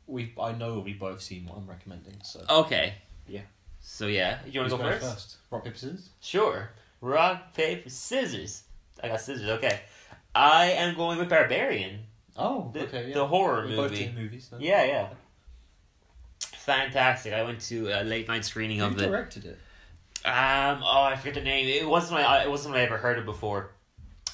we 0.09 0.32
I 0.40 0.52
know 0.52 0.80
we've 0.80 0.98
both 0.98 1.22
seen 1.22 1.46
what 1.46 1.56
I'm 1.59 1.66
recommending. 1.68 2.14
So 2.24 2.44
Okay. 2.50 2.94
Yeah. 3.28 3.42
So 3.80 4.06
yeah, 4.09 4.38
you 4.46 4.61
want 4.61 4.70
Who's 4.72 4.78
to 4.78 4.84
go 4.84 4.90
going 4.90 5.00
first? 5.00 5.36
Rock 5.50 5.64
paper 5.64 5.76
scissors. 5.76 6.09
Sure. 6.20 6.70
Rock 7.00 7.54
paper 7.54 7.88
scissors. 7.88 8.64
I 9.02 9.09
got 9.09 9.20
scissors. 9.20 9.48
Okay. 9.50 9.80
I 10.34 10.66
am 10.72 10.96
going 10.96 11.18
with 11.18 11.28
Barbarian. 11.28 12.00
Oh, 12.36 12.70
The, 12.72 12.80
okay. 12.84 13.09
Yeah. 13.09 13.14
the 13.14 13.26
horror 13.26 13.66
We're 13.68 13.76
both 13.76 13.90
movie. 13.92 14.04
doing 14.04 14.14
movies. 14.16 14.48
Then. 14.50 14.61
Yeah, 14.61 14.84
yeah. 14.84 15.09
Fantastic. 16.40 17.32
I 17.32 17.42
went 17.42 17.61
to 17.62 17.88
a 17.88 18.04
late 18.04 18.28
night 18.28 18.44
screening 18.44 18.78
Who 18.80 18.86
of 18.86 19.00
it. 19.00 19.06
directed 19.06 19.44
it? 19.44 19.59
Um, 20.24 20.82
oh, 20.84 21.02
I 21.04 21.16
forget 21.16 21.34
the 21.34 21.40
name. 21.42 21.66
It 21.68 21.88
wasn't 21.88 22.20
my. 22.20 22.42
It 22.42 22.50
wasn't 22.50 22.72
one 22.72 22.80
I 22.80 22.84
ever 22.84 22.98
heard 22.98 23.18
of 23.18 23.24
before. 23.24 23.70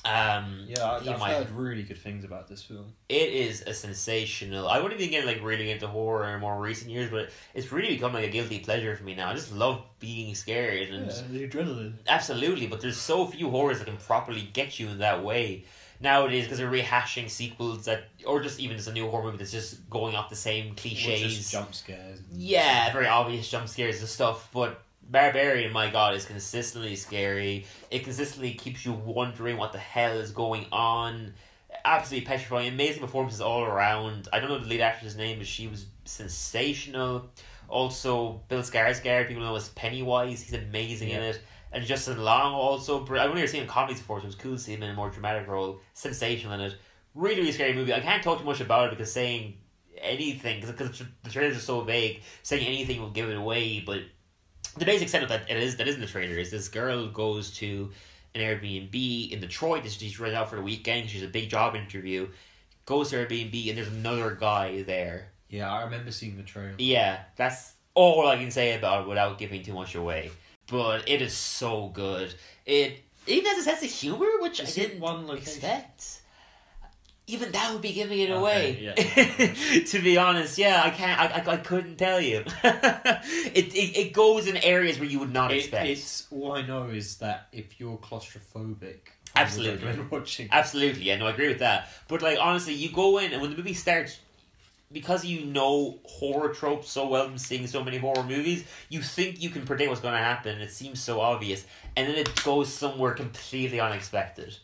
Um, 0.05 0.65
Yeah, 0.69 0.85
I, 0.85 0.97
I've 0.97 1.19
might- 1.19 1.35
heard 1.35 1.51
really 1.51 1.83
good 1.83 1.99
things 1.99 2.25
about 2.25 2.49
this 2.49 2.63
film. 2.63 2.93
It 3.09 3.33
is 3.33 3.63
a 3.63 3.73
sensational. 3.73 4.69
I 4.69 4.79
wouldn't 4.81 5.01
even 5.01 5.11
get 5.11 5.27
like 5.27 5.43
really 5.43 5.71
into 5.71 5.87
horror 5.87 6.35
in 6.35 6.41
more 6.41 6.61
recent 6.61 6.91
years, 6.91 7.11
but 7.11 7.31
it's 7.55 7.73
really 7.73 7.89
become 7.89 8.13
like 8.13 8.27
a 8.27 8.31
guilty 8.31 8.59
pleasure 8.61 8.95
for 8.97 9.05
me 9.05 9.15
now. 9.15 9.31
I 9.31 9.35
just 9.35 9.53
love 9.53 9.83
being 10.01 10.35
scared 10.35 10.91
and 10.91 11.11
the 11.31 11.49
adrenaline. 11.49 11.95
absolutely. 12.09 12.67
But 12.67 12.81
there's 12.81 12.97
so 12.99 13.27
few 13.27 13.51
horrors 13.51 13.79
that 13.79 13.87
can 13.87 13.97
properly 13.97 14.49
get 14.53 14.79
you 14.79 14.89
in 14.89 14.99
that 14.99 15.25
way 15.25 15.65
nowadays 16.01 16.45
because 16.45 16.59
they're 16.59 16.71
rehashing 16.71 17.31
sequels 17.31 17.87
that, 17.87 18.05
or 18.27 18.43
just 18.43 18.61
even 18.61 18.77
just 18.77 18.89
a 18.89 18.93
new 18.93 19.09
horror 19.09 19.25
movie 19.25 19.39
that's 19.39 19.53
just 19.53 19.89
going 19.89 20.15
off 20.15 20.29
the 20.29 20.37
same 20.37 20.75
cliches. 20.75 21.37
Just 21.37 21.53
jump 21.53 21.75
scares. 21.75 22.21
Yeah, 22.33 22.93
very 22.93 23.07
obvious 23.07 23.49
jump 23.49 23.69
scares 23.69 24.01
and 24.01 24.09
stuff, 24.09 24.49
but 24.53 24.83
Barbarian, 25.11 25.73
my 25.73 25.91
god, 25.91 26.15
is 26.15 26.25
consistently 26.25 26.97
scary. 26.97 27.67
It 27.91 28.05
consistently 28.05 28.55
keeps 28.55 28.85
you 28.85 28.93
wondering 28.93 29.57
what 29.57 29.73
the 29.73 29.79
hell 29.79 30.19
is 30.19 30.31
going 30.31 30.67
on. 30.73 31.35
absolutely 31.85 32.27
petrifying. 32.27 32.69
Amazing 32.73 33.03
performances 33.03 33.41
all 33.41 33.63
around. 33.65 34.29
I 34.33 34.41
don't 34.41 34.49
know 34.49 34.59
the 34.59 34.67
lead 34.67 34.81
actress' 34.81 35.17
name, 35.17 35.39
but 35.39 35.47
she 35.47 35.69
was 35.69 35.87
sensational. 36.05 37.31
Also, 37.69 38.43
Bill 38.49 38.61
Skarsgård, 38.61 39.29
people 39.29 39.43
know 39.43 39.55
as 39.57 39.69
Pennywise. 39.71 40.43
He's 40.43 40.55
amazing 40.55 41.11
in 41.11 41.23
it. 41.23 41.41
And 41.73 41.85
Justin 41.85 42.23
Long 42.23 42.53
also. 42.55 43.03
I've 43.03 43.31
only 43.31 43.43
ever 43.43 43.49
seen 43.49 43.61
him 43.61 43.67
in 43.67 43.71
comedies 43.71 43.99
before, 43.99 44.21
so 44.21 44.25
it 44.25 44.27
was 44.27 44.35
cool 44.37 44.53
to 44.53 44.59
see 44.59 44.75
him 44.75 44.83
in 44.83 44.91
a 44.91 44.95
more 44.95 45.11
dramatic 45.11 45.49
role. 45.49 45.81
Sensational 45.93 46.55
in 46.55 46.61
it. 46.61 46.77
Really, 47.15 47.41
really 47.41 47.53
scary 47.53 47.73
movie. 47.73 47.93
I 47.93 48.01
can't 48.01 48.23
talk 48.23 48.39
too 48.39 48.45
much 48.45 48.61
about 48.61 48.89
it 48.89 48.91
because 48.91 49.13
saying 49.13 49.59
anything, 49.99 50.61
because 50.61 51.03
the 51.23 51.31
trailers 51.31 51.57
are 51.57 51.61
so 51.61 51.81
vague, 51.81 52.23
saying 52.43 52.67
anything 52.67 53.01
will 53.01 53.11
give 53.11 53.29
it 53.29 53.37
away. 53.37 53.83
But 53.85 54.01
the 54.75 54.85
basic 54.85 55.09
setup 55.09 55.29
that 55.29 55.51
it 55.51 55.57
is 55.57 55.77
that 55.77 55.89
is 55.89 55.95
in 55.95 56.01
the 56.01 56.07
trailer 56.07 56.37
is 56.39 56.51
this 56.51 56.68
girl 56.68 57.09
goes 57.09 57.51
to 57.59 57.91
an 58.35 58.41
Airbnb 58.41 59.31
in 59.31 59.41
Detroit. 59.41 59.89
She's 59.89 60.18
right 60.20 60.35
out 60.35 60.51
for 60.51 60.57
the 60.57 60.62
weekend. 60.62 61.09
She's 61.11 61.22
a 61.22 61.29
big 61.29 61.49
job 61.49 61.77
interview. 61.77 62.29
Goes 62.87 63.11
to 63.11 63.16
Airbnb 63.25 63.68
and 63.68 63.79
there's 63.79 63.89
another 63.89 64.33
guy 64.33 64.83
there. 64.83 65.29
Yeah, 65.49 65.72
I 65.72 65.85
remember 65.85 66.11
seeing 66.11 66.37
the 66.37 66.43
trailer. 66.43 66.75
Yeah, 66.79 67.20
that's 67.37 67.75
all 67.95 68.27
I 68.27 68.37
can 68.37 68.51
say 68.51 68.77
about 68.77 69.03
it 69.03 69.09
without 69.09 69.39
giving 69.39 69.62
too 69.62 69.75
much 69.75 69.95
away. 69.95 70.31
But 70.66 71.09
it 71.09 71.22
is 71.22 71.33
so 71.35 71.89
good. 71.89 72.35
It 72.66 73.01
even 73.27 73.47
has 73.47 73.59
a 73.59 73.62
sense 73.62 73.83
of 73.85 73.91
humor, 73.91 74.27
which 74.41 74.61
Is 74.61 74.77
I 74.77 74.83
didn't 74.83 75.01
one 75.01 75.27
location? 75.27 75.53
expect. 75.53 76.14
Even 77.27 77.53
that 77.53 77.72
would 77.72 77.81
be 77.81 77.93
giving 77.95 78.18
it 78.18 78.29
Okay, 78.31 78.37
away. 78.39 78.79
yeah. 78.83 79.83
to 79.87 80.03
be 80.03 80.18
honest, 80.18 80.59
yeah, 80.59 80.83
I 80.85 80.91
can't. 80.91 81.18
I, 81.18 81.27
I, 81.41 81.53
I 81.55 81.57
couldn't 81.57 81.97
tell 81.97 82.20
you. 82.20 82.45
it, 82.64 83.75
it 83.75 83.97
it 83.99 84.12
goes 84.12 84.47
in 84.47 84.59
areas 84.59 84.99
where 84.99 85.09
you 85.09 85.20
would 85.20 85.33
not 85.33 85.51
It, 85.51 85.61
expect. 85.61 85.87
it's 85.89 86.27
all 86.31 86.53
I 86.53 86.62
know 86.62 86.89
is 86.91 87.16
that 87.18 87.49
if 87.51 87.81
you're 87.81 87.97
claustrophobic, 87.97 88.99
Absolutely. 89.37 89.99
watching. 90.11 90.49
Absolutely, 90.53 91.05
yeah, 91.05 91.16
no, 91.16 91.27
I 91.27 91.31
agree 91.31 91.49
with 91.49 91.61
that. 91.61 91.89
But 92.09 92.20
like 92.20 92.39
honestly, 92.41 92.75
you 92.75 92.91
go 92.93 93.16
in 93.18 93.33
and 93.33 93.41
when 93.41 93.51
the 93.51 93.57
movie 93.57 93.72
starts, 93.75 94.20
because 94.93 95.25
you 95.25 95.47
know 95.47 95.99
horror 96.05 96.51
tropes 96.53 96.91
so 96.91 97.09
well 97.09 97.27
from 97.29 97.39
seeing 97.39 97.66
so 97.66 97.83
many 97.83 97.97
horror 97.97 98.22
movies, 98.22 98.64
you 98.91 99.01
think 99.01 99.43
you 99.43 99.49
can 99.49 99.64
predict 99.64 99.89
what's 99.89 100.03
going 100.03 100.12
to 100.14 100.18
happen. 100.20 100.53
and 100.57 100.62
It 100.62 100.70
seems 100.72 101.01
so 101.01 101.20
obvious, 101.20 101.64
and 101.97 102.07
then 102.07 102.16
it 102.16 102.45
goes 102.45 102.70
somewhere 102.70 103.12
completely 103.14 103.81
unexpected. 103.81 104.59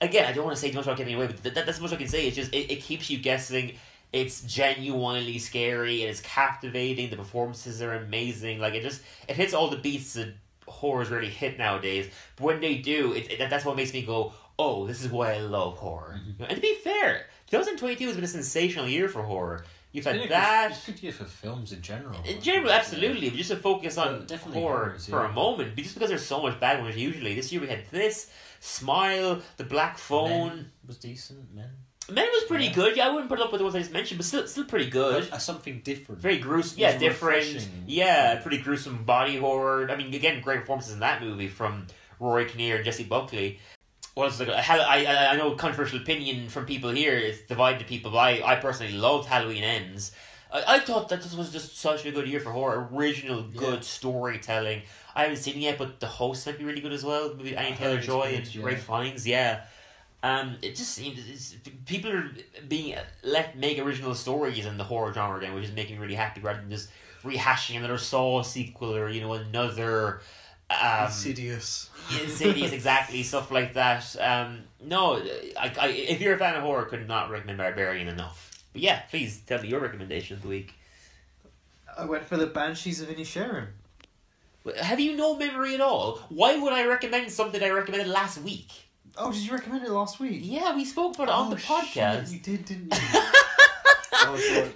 Again, 0.00 0.26
I 0.26 0.32
don't 0.32 0.44
want 0.44 0.56
to 0.56 0.60
say 0.60 0.70
too 0.70 0.76
much 0.76 0.86
about 0.86 0.96
giving 0.96 1.14
away, 1.14 1.26
but 1.26 1.42
that, 1.54 1.66
that's 1.66 1.80
much 1.80 1.92
I 1.92 1.96
can 1.96 2.08
say. 2.08 2.26
It's 2.26 2.36
just 2.36 2.52
it, 2.54 2.70
it 2.72 2.82
keeps 2.82 3.10
you 3.10 3.18
guessing. 3.18 3.74
It's 4.12 4.42
genuinely 4.42 5.38
scary. 5.38 6.02
It 6.02 6.08
is 6.08 6.20
captivating. 6.20 7.10
The 7.10 7.16
performances 7.16 7.80
are 7.82 7.94
amazing. 7.94 8.58
Like 8.58 8.74
it 8.74 8.82
just 8.82 9.02
it 9.28 9.36
hits 9.36 9.54
all 9.54 9.68
the 9.68 9.76
beats 9.76 10.14
that 10.14 10.34
horrors 10.66 11.10
really 11.10 11.28
hit 11.28 11.58
nowadays. 11.58 12.10
But 12.36 12.44
when 12.44 12.60
they 12.60 12.76
do, 12.76 13.12
it, 13.12 13.30
it 13.32 13.50
that's 13.50 13.64
what 13.64 13.76
makes 13.76 13.92
me 13.92 14.02
go, 14.02 14.32
oh, 14.58 14.86
this 14.86 15.04
is 15.04 15.10
why 15.10 15.34
I 15.34 15.38
love 15.38 15.76
horror. 15.78 16.18
Mm-hmm. 16.18 16.44
And 16.44 16.54
to 16.54 16.60
be 16.60 16.74
fair, 16.82 17.26
2022 17.50 18.06
has 18.06 18.14
been 18.14 18.24
a 18.24 18.28
sensational 18.28 18.86
year 18.88 19.08
for 19.08 19.22
horror. 19.22 19.64
You've 19.92 20.04
had 20.04 20.28
that. 20.30 20.70
It's 20.70 20.86
good 20.86 21.02
year 21.02 21.12
for 21.12 21.24
films 21.24 21.72
in 21.72 21.82
general. 21.82 22.16
In 22.24 22.40
general, 22.40 22.70
absolutely. 22.70 23.28
But 23.28 23.38
just 23.38 23.50
to 23.50 23.56
focus 23.56 23.98
on 23.98 24.26
Well, 24.28 24.38
horror 24.38 24.52
horrors, 24.52 25.06
for 25.08 25.22
yeah. 25.22 25.30
a 25.30 25.32
moment, 25.32 25.76
just 25.76 25.94
because 25.94 26.10
there's 26.10 26.24
so 26.24 26.40
much 26.40 26.60
bad 26.60 26.80
ones 26.80 26.96
usually. 26.96 27.34
This 27.34 27.50
year 27.50 27.60
we 27.60 27.66
had 27.66 27.82
this, 27.90 28.30
Smile, 28.60 29.42
The 29.56 29.64
Black 29.64 29.98
Phone. 29.98 30.30
Men 30.48 30.70
was 30.86 30.98
decent. 30.98 31.52
Men. 31.54 31.70
Men 32.10 32.26
was 32.32 32.44
pretty 32.44 32.66
Yeah. 32.66 32.72
good. 32.72 32.96
Yeah, 32.96 33.06
I 33.06 33.10
wouldn't 33.10 33.28
put 33.28 33.38
it 33.38 33.44
up 33.44 33.52
with 33.52 33.60
the 33.60 33.64
ones 33.64 33.74
I 33.76 33.80
just 33.80 33.92
mentioned, 33.92 34.18
but 34.18 34.26
still, 34.26 34.46
still 34.46 34.64
pretty 34.64 34.90
good. 34.90 35.30
Uh, 35.32 35.38
something 35.38 35.80
different. 35.84 36.20
Very 36.20 36.38
gruesome. 36.38 36.78
Yeah, 36.78 36.96
different. 36.98 37.44
refreshing. 37.46 37.84
Yeah, 37.86 38.36
pretty 38.36 38.58
gruesome 38.58 39.04
body 39.04 39.36
horror. 39.38 39.90
I 39.90 39.96
mean, 39.96 40.12
again, 40.14 40.40
great 40.40 40.60
performances 40.60 40.92
in 40.94 41.00
that 41.00 41.22
movie 41.22 41.48
from 41.48 41.86
Rory 42.18 42.46
Kinnear 42.46 42.76
and 42.76 42.84
Jessie 42.84 43.04
Buckley. 43.04 43.60
What 44.14 44.24
else? 44.24 44.38
Hall- 44.40 44.80
I, 44.80 45.04
I 45.06 45.26
I 45.32 45.36
know 45.36 45.52
controversial 45.54 46.00
opinion 46.00 46.48
from 46.48 46.66
people 46.66 46.90
here 46.90 47.14
is 47.14 47.40
divided 47.42 47.86
people. 47.86 48.10
But 48.10 48.18
I 48.18 48.42
I 48.44 48.56
personally 48.56 48.92
loved 48.92 49.28
Halloween 49.28 49.62
Ends. 49.62 50.10
I, 50.52 50.76
I 50.76 50.80
thought 50.80 51.08
that 51.10 51.22
this 51.22 51.34
was 51.34 51.50
just 51.52 51.78
such 51.78 52.04
a 52.06 52.10
good 52.10 52.26
year 52.28 52.40
for 52.40 52.50
horror. 52.50 52.88
Original, 52.92 53.42
good 53.42 53.74
Yeah. 53.74 53.80
storytelling. 53.80 54.82
I 55.14 55.22
haven't 55.22 55.38
seen 55.38 55.56
it 55.56 55.60
yet, 55.60 55.78
but 55.78 56.00
the 56.00 56.06
host 56.06 56.46
might 56.46 56.58
be 56.58 56.64
really 56.64 56.80
good 56.80 56.92
as 56.92 57.04
well. 57.04 57.34
Maybe 57.34 57.56
Annie 57.56 57.72
I 57.72 57.76
Taylor 57.76 58.00
Joy 58.00 58.34
and 58.36 58.54
yeah. 58.54 58.64
Ralph 58.64 58.80
Fiennes. 58.80 59.26
Yeah. 59.26 59.62
Um, 60.22 60.56
it 60.60 60.76
just 60.76 60.92
seems 60.92 61.18
it's, 61.28 61.56
people 61.86 62.12
are 62.12 62.30
being 62.68 62.94
let 63.22 63.56
make 63.56 63.78
original 63.78 64.14
stories 64.14 64.66
in 64.66 64.76
the 64.76 64.84
horror 64.84 65.12
genre 65.14 65.38
again, 65.38 65.54
which 65.54 65.64
is 65.64 65.72
making 65.72 65.96
me 65.96 66.02
really 66.02 66.14
happy 66.14 66.40
rather 66.42 66.60
than 66.60 66.70
just 66.70 66.90
rehashing 67.24 67.76
another 67.78 67.96
Saw 67.98 68.42
sequel 68.42 68.94
or 68.94 69.08
you 69.08 69.22
know 69.22 69.32
another 69.32 70.20
um, 70.68 71.06
Insidious. 71.06 71.88
Insidious 72.22 72.72
exactly 72.80 73.22
stuff 73.22 73.50
like 73.50 73.74
that. 73.74 74.14
Um, 74.20 74.60
no, 74.82 75.16
I, 75.58 75.72
I, 75.80 75.88
if 75.88 76.20
you're 76.20 76.34
a 76.34 76.38
fan 76.38 76.54
of 76.54 76.62
horror, 76.62 76.84
could 76.84 77.08
not 77.08 77.30
recommend 77.30 77.58
Barbarian 77.58 78.06
enough. 78.08 78.49
But 78.72 78.82
yeah, 78.82 79.00
please 79.10 79.40
tell 79.46 79.60
me 79.62 79.68
your 79.68 79.80
recommendation 79.80 80.36
of 80.36 80.42
the 80.42 80.48
week. 80.48 80.74
I 81.98 82.04
went 82.04 82.24
for 82.24 82.36
the 82.36 82.46
Banshees 82.46 83.00
of 83.00 83.08
Inisherin. 83.08 83.66
Have 84.80 85.00
you 85.00 85.16
no 85.16 85.36
memory 85.36 85.74
at 85.74 85.80
all? 85.80 86.18
Why 86.28 86.56
would 86.58 86.72
I 86.72 86.86
recommend 86.86 87.30
something 87.32 87.62
I 87.62 87.70
recommended 87.70 88.08
last 88.08 88.38
week? 88.42 88.68
Oh, 89.16 89.32
did 89.32 89.40
you 89.42 89.52
recommend 89.52 89.84
it 89.84 89.90
last 89.90 90.20
week? 90.20 90.40
Yeah, 90.44 90.74
we 90.76 90.84
spoke 90.84 91.14
about 91.16 91.24
it 91.28 91.30
on 91.30 91.46
Oh, 91.48 91.50
the 91.50 91.56
podcast. 91.60 92.26
shit, 92.26 92.32
you 92.32 92.38
did, 92.38 92.64
didn't 92.64 92.94
you? 92.94 93.00
oh. 94.12 94.68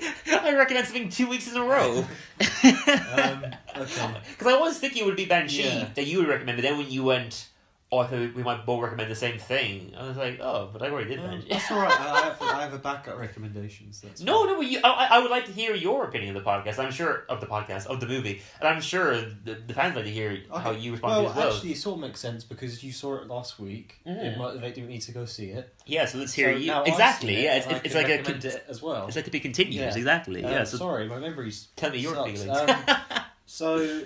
I 0.43 0.55
recommend 0.57 0.87
something 0.87 1.09
two 1.09 1.29
weeks 1.29 1.51
in 1.51 1.57
a 1.57 1.65
row. 1.65 1.99
Um, 1.99 2.05
okay. 3.77 4.15
Because 4.31 4.47
I 4.47 4.57
was 4.59 4.79
thinking 4.79 5.03
it 5.03 5.07
would 5.07 5.17
be 5.17 5.27
Banshee 5.27 5.63
Yeah. 5.63 5.89
that 5.95 6.07
you 6.07 6.19
would 6.19 6.29
recommend, 6.29 6.57
but 6.59 6.63
then 6.63 6.77
when 6.79 6.91
you 6.91 7.05
went, 7.05 7.47
oh, 7.93 7.99
I 7.99 8.07
thought 8.09 8.35
we 8.35 8.43
might 8.43 8.67
both 8.67 8.83
recommend 8.83 9.09
the 9.11 9.15
same 9.15 9.39
thing. 9.39 9.95
I 9.97 10.09
was 10.09 10.17
like, 10.17 10.41
oh, 10.41 10.69
but 10.73 10.83
I 10.83 10.91
already 10.91 11.11
did 11.11 11.23
Banshee. 11.23 11.47
that's 11.51 11.71
all 11.71 11.79
right. 11.81 11.93
I 11.93 12.21
have, 12.23 12.43
I 12.43 12.63
have 12.63 12.75
a 12.75 12.79
backup 12.79 13.19
recommendation. 13.19 13.93
So 13.93 14.09
that's 14.09 14.21
No, 14.21 14.41
fine. 14.41 14.47
no, 14.49 14.57
but 14.57 14.67
you, 14.67 14.81
I, 14.83 15.09
I 15.13 15.19
would 15.21 15.31
like 15.31 15.45
to 15.47 15.53
hear 15.53 15.75
your 15.77 16.05
opinion 16.05 16.35
of 16.37 16.43
the 16.43 16.51
podcast. 16.51 16.79
I'm 16.81 16.91
sure 16.91 17.25
of 17.29 17.41
the 17.41 17.47
podcast 17.47 17.87
of 17.87 18.01
the 18.01 18.07
movie, 18.09 18.43
and 18.59 18.69
I'm 18.69 18.81
sure 18.81 19.21
the, 19.21 19.55
the 19.67 19.75
fans 19.75 19.95
like 19.95 20.07
to 20.07 20.11
hear 20.11 20.37
how 20.53 20.73
you 20.73 20.93
respond 20.93 21.13
Well, 21.13 21.21
to 21.23 21.27
it 21.27 21.31
as 21.31 21.37
well. 21.37 21.55
actually, 21.55 21.73
it 21.73 21.79
sort 21.79 21.95
of 21.97 22.01
makes 22.01 22.19
sense 22.19 22.43
because 22.43 22.83
you 22.83 22.91
saw 22.91 23.15
it 23.23 23.29
last 23.29 23.61
week. 23.61 24.01
Mhm. 24.07 24.25
It 24.33 24.39
motivated 24.39 24.89
me 24.89 24.99
to 24.99 25.13
go 25.13 25.25
see 25.25 25.51
it. 25.51 25.73
yeah, 25.87 26.07
so 26.07 26.19
let's 26.19 26.33
hear 26.33 26.53
So 26.53 26.59
you 26.59 26.67
now 26.67 26.83
exactly. 26.83 27.37
it, 27.37 27.43
Yeah, 27.45 27.57
it's, 27.59 27.67
it's, 27.69 27.81
it's 27.85 27.95
like 27.95 28.09
a 28.09 28.23
con- 28.25 28.35
it 28.43 28.65
as 28.69 28.83
well. 28.83 29.07
it's 29.07 29.15
like 29.15 29.27
to 29.27 29.31
be 29.31 29.41
continuous. 29.41 29.95
Yeah. 29.95 29.99
Exactly. 29.99 30.43
Um, 30.45 30.51
yeah. 30.51 30.65
So 30.65 30.79
sorry, 30.79 31.07
my 31.07 31.19
memory's. 31.21 31.69
tell 31.77 31.91
me 31.91 31.99
your 31.99 32.15
sucks. 32.15 32.43
feelings. 32.43 32.71
Um, 32.71 32.97
so, 33.47 34.01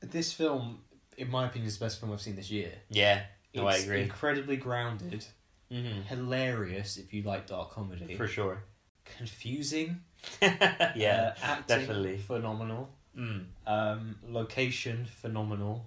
this 0.00 0.32
film, 0.32 0.80
in 1.20 1.30
my 1.30 1.46
opinion, 1.46 1.68
is 1.68 1.78
the 1.78 1.84
best 1.84 2.00
film 2.00 2.12
I've 2.12 2.20
seen 2.20 2.36
this 2.36 2.50
year. 2.50 2.72
yeah. 2.88 3.22
No, 3.54 3.66
I 3.66 3.76
agree. 3.76 4.02
Incredibly 4.02 4.56
grounded, 4.56 5.24
hmm 5.70 6.00
hilarious 6.08 6.96
if 6.96 7.12
you 7.12 7.22
like 7.22 7.46
dark 7.48 7.72
comedy, 7.72 8.14
For 8.16 8.26
sure. 8.28 8.62
confusing. 9.04 10.00
yeah. 10.42 11.34
uh, 11.36 11.38
acting 11.42 11.78
definitely. 11.78 12.16
phenomenal. 12.18 12.90
Mm. 13.18 13.44
Um, 13.66 14.16
location 14.28 15.06
phenomenal, 15.20 15.86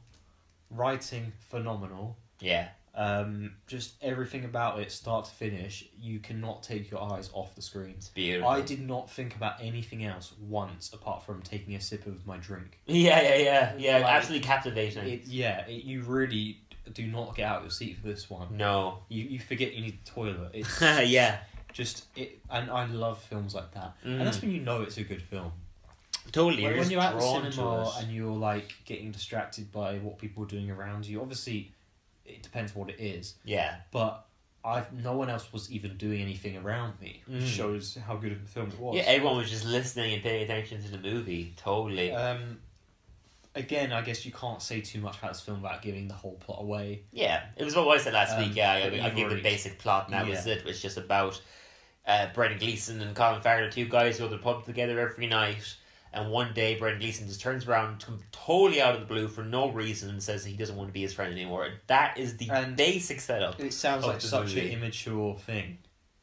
writing 0.70 1.32
phenomenal. 1.50 2.18
Yeah. 2.42 2.70
Um, 2.96 3.56
just 3.66 3.96
everything 4.04 4.46
about 4.46 4.80
it, 4.80 4.92
start 4.92 5.26
to 5.26 5.32
finish, 5.32 5.86
you 6.00 6.20
cannot 6.20 6.62
take 6.62 6.92
your 6.92 7.02
eyes 7.02 7.30
off 7.34 7.56
the 7.56 7.62
screen. 7.62 7.96
It's 7.98 8.10
beautiful. 8.10 8.50
I 8.50 8.62
did 8.62 8.88
not 8.88 9.10
think 9.10 9.36
about 9.36 9.56
anything 9.60 10.06
else 10.06 10.34
once 10.40 10.94
apart 10.94 11.26
from 11.26 11.42
taking 11.42 11.74
a 11.74 11.82
sip 11.82 12.06
of 12.06 12.28
my 12.28 12.38
drink. 12.38 12.80
Yeah, 12.86 13.20
yeah, 13.22 13.36
yeah, 13.36 13.74
yeah. 13.78 13.98
Like, 13.98 14.06
absolutely 14.06 14.46
captivating. 14.46 15.08
It, 15.08 15.26
yeah, 15.26 15.66
it, 15.66 15.84
you 15.86 16.04
really 16.04 16.60
do 16.94 17.08
not 17.08 17.36
get 17.36 17.48
out 17.48 17.58
of 17.58 17.64
your 17.64 17.72
seat 17.72 17.98
for 18.00 18.08
this 18.08 18.30
one. 18.30 18.56
no. 18.58 19.00
You 19.10 19.24
you 19.24 19.40
forget 19.40 19.74
you 19.74 19.82
need 19.82 20.00
the 20.06 20.12
toilet. 20.12 20.52
It's 20.54 20.82
yeah. 20.82 21.40
just 21.72 22.06
it, 22.16 22.40
and 22.52 22.70
I 22.70 22.86
love 22.86 23.22
films 23.24 23.56
like 23.56 23.74
that. 23.74 23.96
Mm. 24.06 24.20
And 24.20 24.22
that's 24.22 24.42
when 24.42 24.52
you 24.52 24.62
know 24.62 24.84
it's 24.84 24.98
a 24.98 25.04
good 25.04 25.22
film. 25.22 25.52
Totally. 26.32 26.64
When, 26.64 26.74
You're 26.74 26.82
when 26.82 26.92
you're 26.92 27.02
at 27.02 27.16
the 27.16 27.22
cinema 27.22 27.94
and 28.00 28.12
you're 28.12 28.32
like 28.32 28.74
getting 28.86 29.12
distracted 29.12 29.72
by 29.72 29.98
what 29.98 30.18
people 30.18 30.44
are 30.44 30.48
doing 30.48 30.72
around 30.72 31.06
you. 31.06 31.22
Obviously, 31.22 31.73
it 32.36 32.44
depends 32.44 32.76
what 32.76 32.90
it 32.90 33.00
is, 33.00 33.36
Yeah. 33.46 33.76
but 33.92 34.26
I 34.66 34.84
no 34.94 35.18
one 35.18 35.30
else 35.30 35.52
was 35.52 35.70
even 35.72 35.98
doing 35.98 36.22
anything 36.22 36.56
around 36.58 37.00
me. 37.02 37.22
Mm. 37.30 37.46
Shows 37.46 37.98
how 38.08 38.16
good 38.16 38.32
of 38.32 38.44
a 38.44 38.48
film 38.48 38.68
it 38.70 38.80
was. 38.80 38.96
Yeah, 38.96 39.04
everyone 39.04 39.38
was 39.38 39.50
just 39.50 39.66
listening 39.66 40.14
and 40.14 40.24
paying 40.24 40.44
attention 40.44 40.82
to 40.84 40.90
the 40.90 40.98
movie. 41.00 41.54
Totally. 41.58 42.12
Um, 42.14 42.60
again, 43.56 43.92
I 43.92 44.02
guess 44.02 44.26
you 44.26 44.32
can't 44.32 44.62
say 44.62 44.82
too 44.82 45.00
much 45.02 45.18
about 45.20 45.34
this 45.34 45.42
film 45.42 45.62
without 45.62 45.82
giving 45.82 46.08
the 46.08 46.14
whole 46.14 46.36
plot 46.36 46.62
away. 46.62 47.04
yeah, 47.12 47.44
it 47.58 47.64
was 47.66 47.76
what 47.76 47.88
I 47.88 48.02
said 48.02 48.14
last 48.14 48.38
Um, 48.38 48.44
week. 48.48 48.56
Yeah, 48.56 48.72
I, 48.74 48.90
but 48.90 49.00
I 49.02 49.10
gave 49.10 49.30
the 49.30 49.42
basic 49.42 49.80
plot, 49.80 50.06
and 50.06 50.14
that 50.14 50.28
was 50.28 50.46
it. 50.48 50.60
It 50.60 50.66
was 50.66 50.82
just 50.82 50.98
about 50.98 51.42
uh, 52.08 52.28
Brendan 52.34 52.60
Gleeson 52.60 53.02
and 53.02 53.16
Colin 53.16 53.42
Farrell, 53.42 53.70
two 53.70 53.86
guys 53.86 54.18
who 54.18 54.24
go 54.26 54.30
to 54.30 54.38
the 54.38 54.42
pub 54.42 54.66
together 54.66 55.00
every 55.00 55.28
night. 55.28 55.76
And 56.14 56.30
one 56.32 56.54
day, 56.54 56.76
Brendan 56.78 57.02
Gleeson 57.02 57.28
just 57.28 57.42
turns 57.42 57.68
around 57.68 58.06
totally 58.32 58.80
out 58.82 58.94
of 58.94 59.00
the 59.02 59.08
blue 59.08 59.28
for 59.28 59.44
no 59.44 59.70
reason 59.72 60.10
and 60.10 60.22
says 60.22 60.46
he 60.46 60.56
doesn't 60.56 60.76
want 60.76 60.90
to 60.90 60.94
be 60.94 61.02
his 61.02 61.12
friend 61.14 61.32
anymore. 61.34 61.70
That 61.88 62.18
is 62.20 62.38
the 62.38 62.50
And 62.52 62.76
basic 62.78 63.20
setup. 63.20 63.60
It 63.60 63.74
sounds 63.74 64.06
like 64.06 64.22
such 64.22 64.50
movie. 64.56 64.68
an 64.68 64.74
immature 64.74 65.36
thing. 65.40 65.80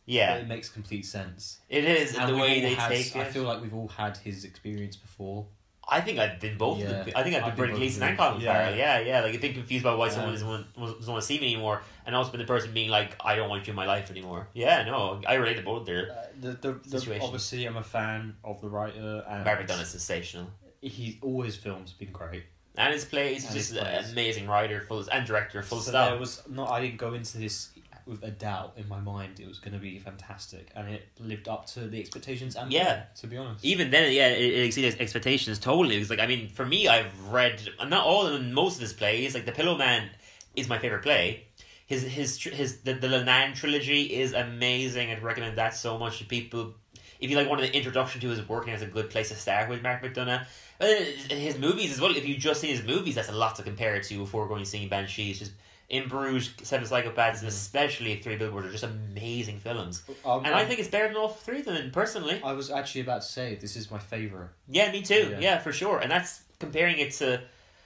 Yeah, 0.06 0.34
but 0.34 0.42
it 0.42 0.48
makes 0.48 0.68
complete 0.68 1.06
sense. 1.06 1.58
it 1.68 1.84
is 1.84 2.16
And 2.16 2.28
the 2.32 2.36
way 2.36 2.60
they 2.60 2.74
had- 2.74 2.88
take 2.90 3.14
I 3.16 3.24
feel 3.24 3.42
like 3.44 3.60
we've 3.62 3.74
all 3.74 3.88
had 3.88 4.16
his 4.16 4.44
experience 4.44 4.96
before. 4.96 5.46
I 5.90 6.00
think 6.00 6.18
I've 6.18 6.38
been 6.38 6.56
both. 6.56 6.78
Yeah. 6.78 6.86
Of 6.86 7.06
them. 7.06 7.14
I 7.16 7.22
think 7.22 7.34
I've 7.36 7.42
been 7.42 7.42
I've 7.42 7.44
been 7.44 7.56
Brendan 7.56 7.78
Gleeson 7.78 8.02
and. 8.04 8.16
Colin 8.16 8.40
Yeah. 8.40 8.52
Farrell. 8.52 8.76
Yeah, 8.76 8.98
yeah. 9.00 9.20
Like 9.22 9.34
I've 9.34 9.40
been 9.40 9.54
confused 9.54 9.84
about 9.84 9.98
why 9.98 10.08
someone 10.08 10.28
Um, 10.28 10.34
doesn't 10.34 10.48
want, 10.48 10.74
doesn't 10.98 11.12
want 11.12 11.22
to 11.22 11.26
see 11.26 11.38
me 11.40 11.52
anymore, 11.52 11.82
and 12.06 12.14
also 12.14 12.30
been 12.30 12.40
the 12.40 12.46
person 12.46 12.72
being 12.72 12.90
like, 12.90 13.16
I 13.24 13.34
don't 13.36 13.48
want 13.50 13.66
you 13.66 13.72
in 13.72 13.76
my 13.76 13.86
life 13.86 14.10
anymore. 14.10 14.48
Yeah, 14.54 14.84
no, 14.84 15.20
I 15.26 15.34
relate 15.34 15.56
to 15.56 15.62
both 15.62 15.86
there. 15.86 16.10
Uh, 16.12 16.26
the, 16.40 16.48
the, 16.52 16.72
the, 16.88 17.00
Situation. 17.00 17.22
obviously, 17.26 17.64
I'm 17.66 17.76
a 17.76 17.82
fan 17.82 18.36
of 18.44 18.60
the 18.60 18.68
writer, 18.68 19.24
and 19.28 19.44
Mark 19.44 19.60
McDonagh's 19.66 19.88
sensational. 19.88 20.46
He 20.80 21.18
always 21.22 21.56
films 21.56 21.92
been 21.92 22.12
great. 22.12 22.44
And 22.76 22.94
his 22.94 23.04
plays, 23.04 23.42
he's 23.42 23.46
And 23.46 23.54
just 23.54 23.70
his 23.74 23.78
an 24.06 24.12
amazing 24.12 24.46
writer, 24.46 24.80
full 24.80 25.04
and 25.12 25.26
director, 25.26 25.60
full 25.62 25.80
so 25.80 25.90
stop. 25.90 26.10
there 26.10 26.20
was 26.20 26.42
not. 26.48 26.70
I 26.70 26.80
didn't 26.80 26.98
go 26.98 27.12
into 27.14 27.36
this 27.36 27.70
with 28.06 28.22
a 28.22 28.30
doubt 28.30 28.74
in 28.76 28.88
my 28.88 29.00
mind. 29.00 29.40
It 29.40 29.48
was 29.48 29.58
going 29.58 29.72
to 29.74 29.78
be 29.78 29.98
fantastic, 29.98 30.68
and 30.74 30.88
it 30.88 31.08
lived 31.18 31.48
up 31.48 31.66
to 31.68 31.80
the 31.88 32.00
expectations. 32.00 32.56
And 32.56 32.72
Yeah. 32.72 32.84
more, 32.84 33.06
to 33.20 33.26
be 33.26 33.36
honest, 33.36 33.64
Even 33.64 33.90
then, 33.90 34.12
yeah, 34.12 34.28
it, 34.28 34.52
it 34.54 34.64
exceeded 34.66 35.00
expectations 35.00 35.58
totally. 35.58 35.96
It 35.96 36.00
was 36.00 36.10
like, 36.10 36.20
I 36.20 36.26
mean, 36.26 36.48
for 36.48 36.64
me, 36.66 36.88
I've 36.88 37.28
read 37.28 37.62
not 37.86 38.04
all 38.04 38.26
of 38.26 38.32
them, 38.32 38.52
most 38.52 38.76
of 38.76 38.80
his 38.82 38.92
plays. 38.92 39.34
Like 39.34 39.46
the 39.46 39.52
Pillowman 39.52 40.08
is 40.56 40.68
my 40.68 40.78
favorite 40.78 41.02
play. 41.02 41.46
His 41.86 42.02
his 42.04 42.40
his 42.42 42.78
the 42.82 42.92
the 42.94 43.08
Leenane 43.08 43.54
trilogy 43.54 44.02
is 44.04 44.32
amazing. 44.32 45.10
I'd 45.10 45.22
recommend 45.22 45.58
that 45.58 45.74
so 45.74 45.98
much 45.98 46.18
to 46.18 46.24
people. 46.24 46.74
If 47.18 47.28
you 47.30 47.36
like 47.36 47.48
wanted 47.48 47.66
an 47.66 47.72
introduction 47.72 48.20
to 48.22 48.28
his 48.28 48.48
work, 48.48 48.64
and 48.64 48.74
it's 48.74 48.82
a 48.82 48.86
good 48.86 49.10
place 49.10 49.28
to 49.30 49.34
start 49.34 49.68
with 49.68 49.82
Mark 49.82 50.02
McDonagh. 50.02 50.46
His 50.80 51.58
movies 51.58 51.92
as 51.92 52.00
well. 52.00 52.16
If 52.16 52.26
you've 52.26 52.38
just 52.38 52.60
seen 52.60 52.70
his 52.70 52.82
movies, 52.82 53.16
that's 53.16 53.28
a 53.28 53.32
lot 53.32 53.56
to 53.56 53.62
compare 53.62 53.96
it 53.96 54.04
to 54.04 54.18
before 54.18 54.46
going 54.48 54.60
and 54.60 54.68
seeing 54.68 54.88
Banshees. 54.88 55.40
Just 55.40 55.52
in 55.90 56.08
Bruges, 56.08 56.50
Seven 56.62 56.86
Psychopaths, 56.86 57.40
and 57.40 57.48
especially 57.48 58.16
Three 58.16 58.36
Billboards 58.36 58.68
are 58.68 58.70
just 58.70 58.84
amazing 58.84 59.58
films. 59.58 60.02
Um, 60.24 60.44
And 60.46 60.54
I 60.54 60.64
think 60.64 60.78
it's 60.80 60.88
better 60.88 61.08
than 61.08 61.16
all 61.16 61.28
three 61.28 61.58
of 61.58 61.64
them, 61.66 61.90
personally. 61.90 62.40
I 62.42 62.52
was 62.52 62.70
actually 62.70 63.02
about 63.02 63.22
to 63.22 63.28
say 63.28 63.56
this 63.56 63.74
is 63.76 63.90
my 63.90 63.98
favorite. 63.98 64.50
Yeah, 64.68 64.90
me 64.92 65.02
too. 65.02 65.30
Yeah. 65.32 65.40
Yeah. 65.40 65.58
for 65.58 65.72
sure. 65.72 65.98
And 65.98 66.10
that's 66.10 66.42
comparing 66.60 66.98
it 66.98 67.10
to, 67.14 67.42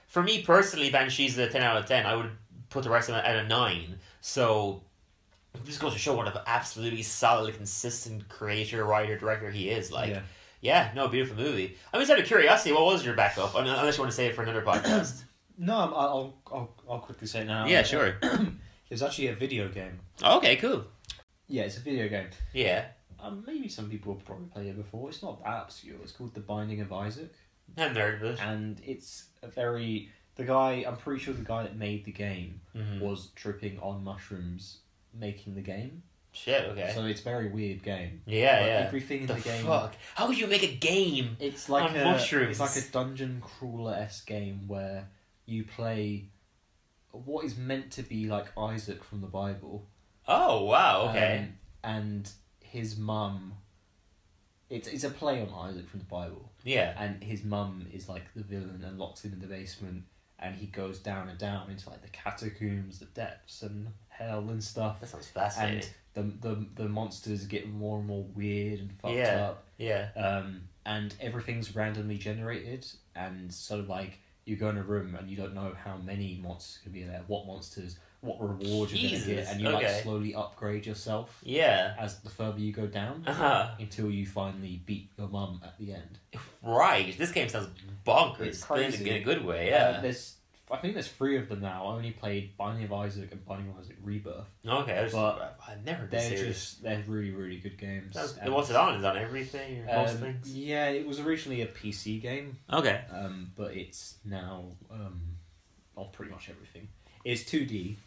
for 0.07 0.21
me 0.23 0.43
personally, 0.43 0.91
Banshees 0.91 1.33
is 1.33 1.39
a 1.39 1.49
10 1.49 1.61
out 1.63 1.77
of 1.77 1.87
10. 1.87 2.05
I 2.05 2.15
would 2.15 2.29
put 2.69 2.83
the 2.83 2.89
rest 2.91 3.09
of 3.09 3.15
it 3.15 3.25
at 3.25 3.37
a 3.37 3.47
9. 3.47 3.97
So, 4.21 4.83
this 5.63 5.77
goes 5.79 5.93
to 5.93 5.99
show 5.99 6.15
what 6.15 6.27
an 6.27 6.33
absolutely 6.45 7.01
solid, 7.01 7.55
consistent 7.55 8.29
creator, 8.29 8.85
writer, 8.85 9.17
director 9.17 9.49
he 9.49 9.69
is. 9.69 9.91
Like, 9.91 10.11
yeah, 10.11 10.21
Yeah. 10.61 10.91
no, 10.93 11.07
beautiful 11.07 11.37
movie. 11.37 11.75
I'm 11.91 11.99
just 12.01 12.11
out 12.11 12.19
of 12.19 12.25
curiosity, 12.27 12.71
what 12.71 12.85
was 12.85 13.03
your 13.03 13.15
backup? 13.15 13.55
Unless 13.55 13.97
you 13.97 14.03
want 14.03 14.11
to 14.11 14.15
say 14.15 14.27
it 14.27 14.35
for 14.35 14.43
another 14.43 14.61
podcast. 14.61 15.23
No, 15.57 15.73
I'll, 15.75 16.33
I'll 16.51 16.75
I'll 16.89 16.99
quickly 16.99 17.27
say 17.27 17.41
it 17.41 17.45
now. 17.47 17.65
yeah, 17.65 17.83
sure. 17.83 18.15
It 18.87 18.93
was 18.93 19.01
actually 19.01 19.29
a 19.29 19.35
video 19.35 19.67
game. 19.67 19.99
Okay, 20.23 20.57
cool. 20.57 20.85
Yeah, 21.47 21.63
it's 21.63 21.77
a 21.77 21.79
video 21.79 22.07
game. 22.07 22.27
Yeah. 22.53 22.85
Um, 23.19 23.43
maybe 23.47 23.67
some 23.67 23.89
people 23.89 24.13
have 24.13 24.23
probably 24.23 24.45
played 24.45 24.67
it 24.67 24.77
before. 24.77 25.09
It's 25.09 25.23
not 25.23 25.43
that 25.43 25.63
obscure. 25.63 25.95
It's 26.03 26.11
called 26.11 26.35
The 26.35 26.39
Binding 26.41 26.81
of 26.81 26.93
Isaac, 26.93 27.33
I 27.75 27.81
haven't 27.81 27.97
heard 27.97 28.21
of 28.21 28.23
it. 28.35 28.39
and 28.43 28.79
it's 28.85 29.25
a 29.41 29.47
very 29.47 30.09
the 30.35 30.43
guy. 30.43 30.85
I'm 30.87 30.97
pretty 30.97 31.19
sure 31.19 31.33
the 31.33 31.41
guy 31.43 31.63
that 31.63 31.75
made 31.75 32.05
the 32.05 32.11
game 32.11 32.61
Mhm. 32.75 32.99
was 32.99 33.29
tripping 33.35 33.79
on 33.79 34.03
mushrooms 34.03 34.79
making 35.15 35.55
the 35.55 35.61
game. 35.61 36.03
Shit, 36.31 36.65
okay. 36.69 36.91
So 36.93 37.05
it's 37.05 37.21
a 37.21 37.23
very 37.23 37.49
weird 37.49 37.81
game. 37.81 38.21
yeah, 38.27 38.59
But 38.59 38.65
yeah. 38.67 38.83
Everything 38.85 39.21
in 39.21 39.27
the 39.27 39.33
the, 39.33 39.41
game. 39.41 39.65
fuck? 39.65 39.95
How 40.13 40.27
would 40.27 40.37
you 40.37 40.45
make 40.45 40.61
a 40.63 40.75
game? 40.75 41.37
It's 41.39 41.69
like 41.69 41.89
on 41.89 41.95
a 41.97 42.03
mushrooms? 42.03 42.51
it's 42.51 42.59
like 42.59 42.75
a 42.85 42.87
dungeon 42.91 43.41
crawler 43.41 43.95
esque 43.95 44.27
game 44.27 44.67
where 44.67 45.07
you 45.45 45.63
play 45.63 46.29
what 47.11 47.45
is 47.45 47.57
meant 47.57 47.91
to 47.91 48.03
be 48.03 48.27
like 48.27 48.47
Isaac 48.57 49.03
from 49.03 49.21
the 49.21 49.27
Bible. 49.27 49.87
Oh, 50.27 50.63
wow, 50.65 51.09
okay. 51.09 51.47
Um, 51.83 51.91
and 51.91 52.31
his 52.59 52.97
mum. 52.97 53.53
It's 54.69 54.87
it's 54.87 55.03
a 55.03 55.11
play 55.11 55.41
on 55.41 55.49
Isaac 55.69 55.87
from 55.87 55.99
the 55.99 56.05
Bible, 56.07 56.51
yeah. 56.63 56.95
and 56.97 57.23
his 57.23 57.43
mum 57.43 57.85
is 57.93 58.09
like 58.09 58.23
the 58.35 58.41
villain 58.41 58.83
and 58.83 58.97
locks 58.97 59.23
him 59.23 59.31
in 59.33 59.39
the 59.39 59.45
basement, 59.45 60.05
and 60.39 60.55
he 60.55 60.65
goes 60.65 60.97
down 60.97 61.29
and 61.29 61.37
down 61.37 61.69
into 61.69 61.87
like 61.87 62.01
the 62.01 62.07
catacombs, 62.09 62.97
the 62.97 63.05
depths, 63.05 63.61
and 63.61 63.89
hell 64.07 64.49
and 64.49 64.63
stuff. 64.63 64.99
That 64.99 65.09
sounds 65.09 65.27
fascinating. 65.27 65.87
And 66.15 66.39
the 66.41 66.49
the 66.55 66.83
the 66.83 66.89
monsters 66.89 67.45
get 67.45 67.69
more 67.69 67.99
and 67.99 68.07
more 68.07 68.23
weird 68.23 68.79
and 68.79 68.91
fucked 68.99 69.13
Yeah. 69.13 69.45
up 69.49 69.65
yeah. 69.77 70.09
um, 70.15 70.61
and 70.85 71.13
everything's 71.21 71.75
randomly 71.75 72.17
generated, 72.17 72.87
and 73.15 73.53
so 73.53 73.81
like 73.87 74.17
you 74.45 74.55
go 74.55 74.69
in 74.69 74.77
a 74.77 74.83
room 74.83 75.15
and 75.19 75.29
you 75.29 75.35
don't 75.35 75.53
know 75.55 75.73
how 75.83 75.97
many 75.97 76.39
monsters 76.41 76.79
can 76.83 76.91
be 76.91 77.03
there, 77.03 77.21
what 77.27 77.45
monsters, 77.47 77.97
what 78.21 78.37
rewards 78.39 78.93
you're 78.93 79.11
gonna 79.19 79.25
get, 79.35 79.47
and 79.47 79.59
you 79.61 79.67
okay. 79.69 79.85
like 79.93 80.03
slowly 80.03 80.33
upgrade 80.35 80.85
yourself 80.85 81.39
Yeah. 81.43 81.95
as 81.99 82.19
the 82.19 82.29
further 82.29 82.59
you 82.59 82.71
go 82.71 82.87
down 82.87 83.23
Uh-huh. 83.27 83.69
until 83.79 84.09
you 84.09 84.25
finally 84.25 84.81
beat 84.85 85.09
your 85.17 85.27
mum 85.27 85.61
at 85.63 85.77
the 85.79 85.93
end. 85.93 86.19
Right. 86.63 87.15
This 87.17 87.31
game 87.31 87.49
sounds 87.49 87.69
bonkers. 88.05 88.41
It's 88.41 88.59
in 88.59 88.63
a- 88.63 88.67
crazy. 88.67 89.09
In 89.09 89.15
a 89.17 89.19
good 89.23 89.43
way, 89.45 89.73
Uh, 89.73 89.91
yeah. 89.93 89.99
there's 90.01 90.35
I 90.71 90.77
think 90.77 90.93
there's 90.95 91.07
three 91.07 91.37
of 91.37 91.47
them 91.47 91.61
now. 91.61 91.85
I 91.85 91.93
only 91.93 92.11
played 92.11 92.57
Binding 92.57 92.85
of 92.85 92.93
Isaac 92.93 93.31
and 93.31 93.45
Binding 93.45 93.69
of 93.69 93.79
Isaac 93.79 93.97
Rebirth. 94.03 94.45
okay, 94.67 94.97
I 94.97 95.03
just, 95.03 95.13
but 95.15 95.59
I've 95.67 95.85
never 95.85 96.07
They're 96.07 96.19
serious. 96.21 96.47
just 96.71 96.83
they're 96.83 97.03
really 97.07 97.31
really 97.31 97.57
good 97.57 97.77
games. 97.77 98.15
Sounds- 98.15 98.37
And, 98.41 98.51
what's 98.53 98.69
it 98.71 98.75
on? 98.75 98.95
Is 98.95 99.03
on 99.03 99.17
everything 99.17 99.85
um, 99.89 100.07
things? 100.07 100.55
yeah, 100.55 100.87
it 100.89 101.05
was 101.05 101.19
originally 101.19 101.61
a 101.61 101.67
PC 101.67 102.19
game. 102.21 102.57
Okay. 102.71 103.01
um, 103.11 103.51
but 103.55 103.75
it's 103.75 104.15
now 104.25 104.65
um, 104.91 105.21
on 105.95 106.07
pretty 106.11 106.31
much 106.31 106.49
everything. 106.49 106.87
It's 107.23 107.43
two 107.43 107.65
D. 107.65 107.97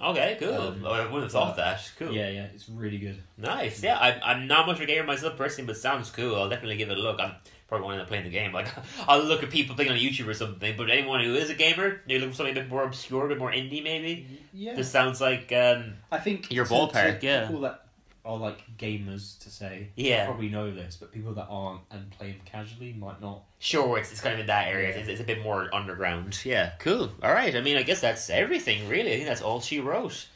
Okay, 0.00 0.36
cool. 0.38 0.54
Um, 0.54 0.86
I 0.86 1.04
wouldn't 1.06 1.24
have 1.24 1.32
thought 1.32 1.52
uh, 1.54 1.56
that. 1.56 1.90
Cool. 1.98 2.12
Yeah, 2.12 2.28
yeah, 2.30 2.46
it's 2.54 2.68
really 2.68 2.98
good. 2.98 3.20
Nice. 3.36 3.82
Yeah, 3.82 3.98
I'm, 3.98 4.20
I'm 4.22 4.46
not 4.46 4.66
much 4.66 4.76
of 4.76 4.82
a 4.82 4.86
gamer 4.86 5.06
myself 5.06 5.36
personally, 5.36 5.66
but 5.66 5.76
sounds 5.76 6.08
cool. 6.10 6.36
I'll 6.36 6.48
definitely 6.48 6.76
give 6.76 6.90
it 6.90 6.96
a 6.98 7.00
look. 7.00 7.18
I'm 7.20 7.32
probably 7.68 7.84
going 7.86 7.96
to 7.96 8.00
end 8.00 8.02
up 8.02 8.08
playing 8.08 8.24
the 8.24 8.30
game. 8.30 8.52
Like, 8.52 8.68
I'll 9.08 9.22
look 9.22 9.42
at 9.42 9.50
people 9.50 9.76
playing 9.76 9.90
on 9.92 9.98
YouTube 9.98 10.26
or 10.26 10.34
something, 10.34 10.74
but 10.76 10.90
anyone 10.90 11.22
who 11.22 11.34
is 11.34 11.50
a 11.50 11.54
gamer, 11.54 12.00
they 12.08 12.18
look 12.18 12.30
for 12.30 12.36
something 12.36 12.56
a 12.56 12.60
bit 12.60 12.68
more 12.68 12.82
obscure, 12.82 13.26
a 13.26 13.28
bit 13.28 13.38
more 13.38 13.52
indie 13.52 13.82
maybe. 13.82 14.26
Yeah, 14.54 14.74
This 14.74 14.90
sounds 14.90 15.20
like, 15.20 15.52
um, 15.52 15.94
I 16.10 16.18
think 16.18 16.50
Your 16.50 16.64
to- 16.64 16.72
ballpark, 16.72 17.20
to 17.20 17.26
yeah. 17.26 17.46
People 17.46 17.60
that 17.62 17.84
are 18.24 18.36
like 18.36 18.58
gamers 18.78 19.38
to 19.40 19.48
say 19.50 19.88
Yeah. 19.96 20.26
probably 20.26 20.48
know 20.50 20.70
this, 20.70 20.96
but 20.96 21.12
people 21.12 21.32
that 21.34 21.46
aren't 21.48 21.80
and 21.90 22.10
play 22.10 22.32
them 22.32 22.40
casually 22.44 22.92
might 22.94 23.20
not. 23.20 23.42
Sure, 23.58 23.98
it's, 23.98 24.12
it's 24.12 24.20
kind 24.20 24.34
of 24.34 24.40
in 24.40 24.46
that 24.46 24.68
area. 24.68 24.88
Yeah. 24.90 24.96
It's, 24.96 25.08
it's 25.08 25.20
a 25.20 25.24
bit 25.24 25.42
more 25.42 25.68
underground. 25.74 26.38
Yeah, 26.44 26.72
cool. 26.78 27.10
All 27.22 27.32
right. 27.32 27.54
I 27.56 27.60
mean, 27.60 27.76
I 27.76 27.82
guess 27.82 28.00
that's 28.00 28.28
everything, 28.30 28.88
really. 28.88 29.12
I 29.12 29.16
think 29.16 29.28
that's 29.28 29.42
all 29.42 29.60
she 29.60 29.78
wrote. 29.80 30.26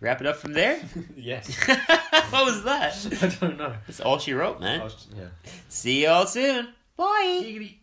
Wrap 0.00 0.20
it 0.20 0.26
up 0.26 0.36
from 0.36 0.52
there. 0.52 0.80
yes, 1.16 1.48
what 2.30 2.44
was 2.44 2.62
that? 2.64 2.94
I 3.22 3.26
don't 3.46 3.56
know. 3.58 3.74
That's 3.86 4.00
all 4.00 4.18
she 4.18 4.32
wrote, 4.32 4.60
man. 4.60 4.80
Was- 4.80 5.06
yeah. 5.16 5.26
See 5.68 6.04
y'all 6.04 6.26
soon. 6.26 6.68
Bye. 6.96 7.40
Giggity. 7.42 7.76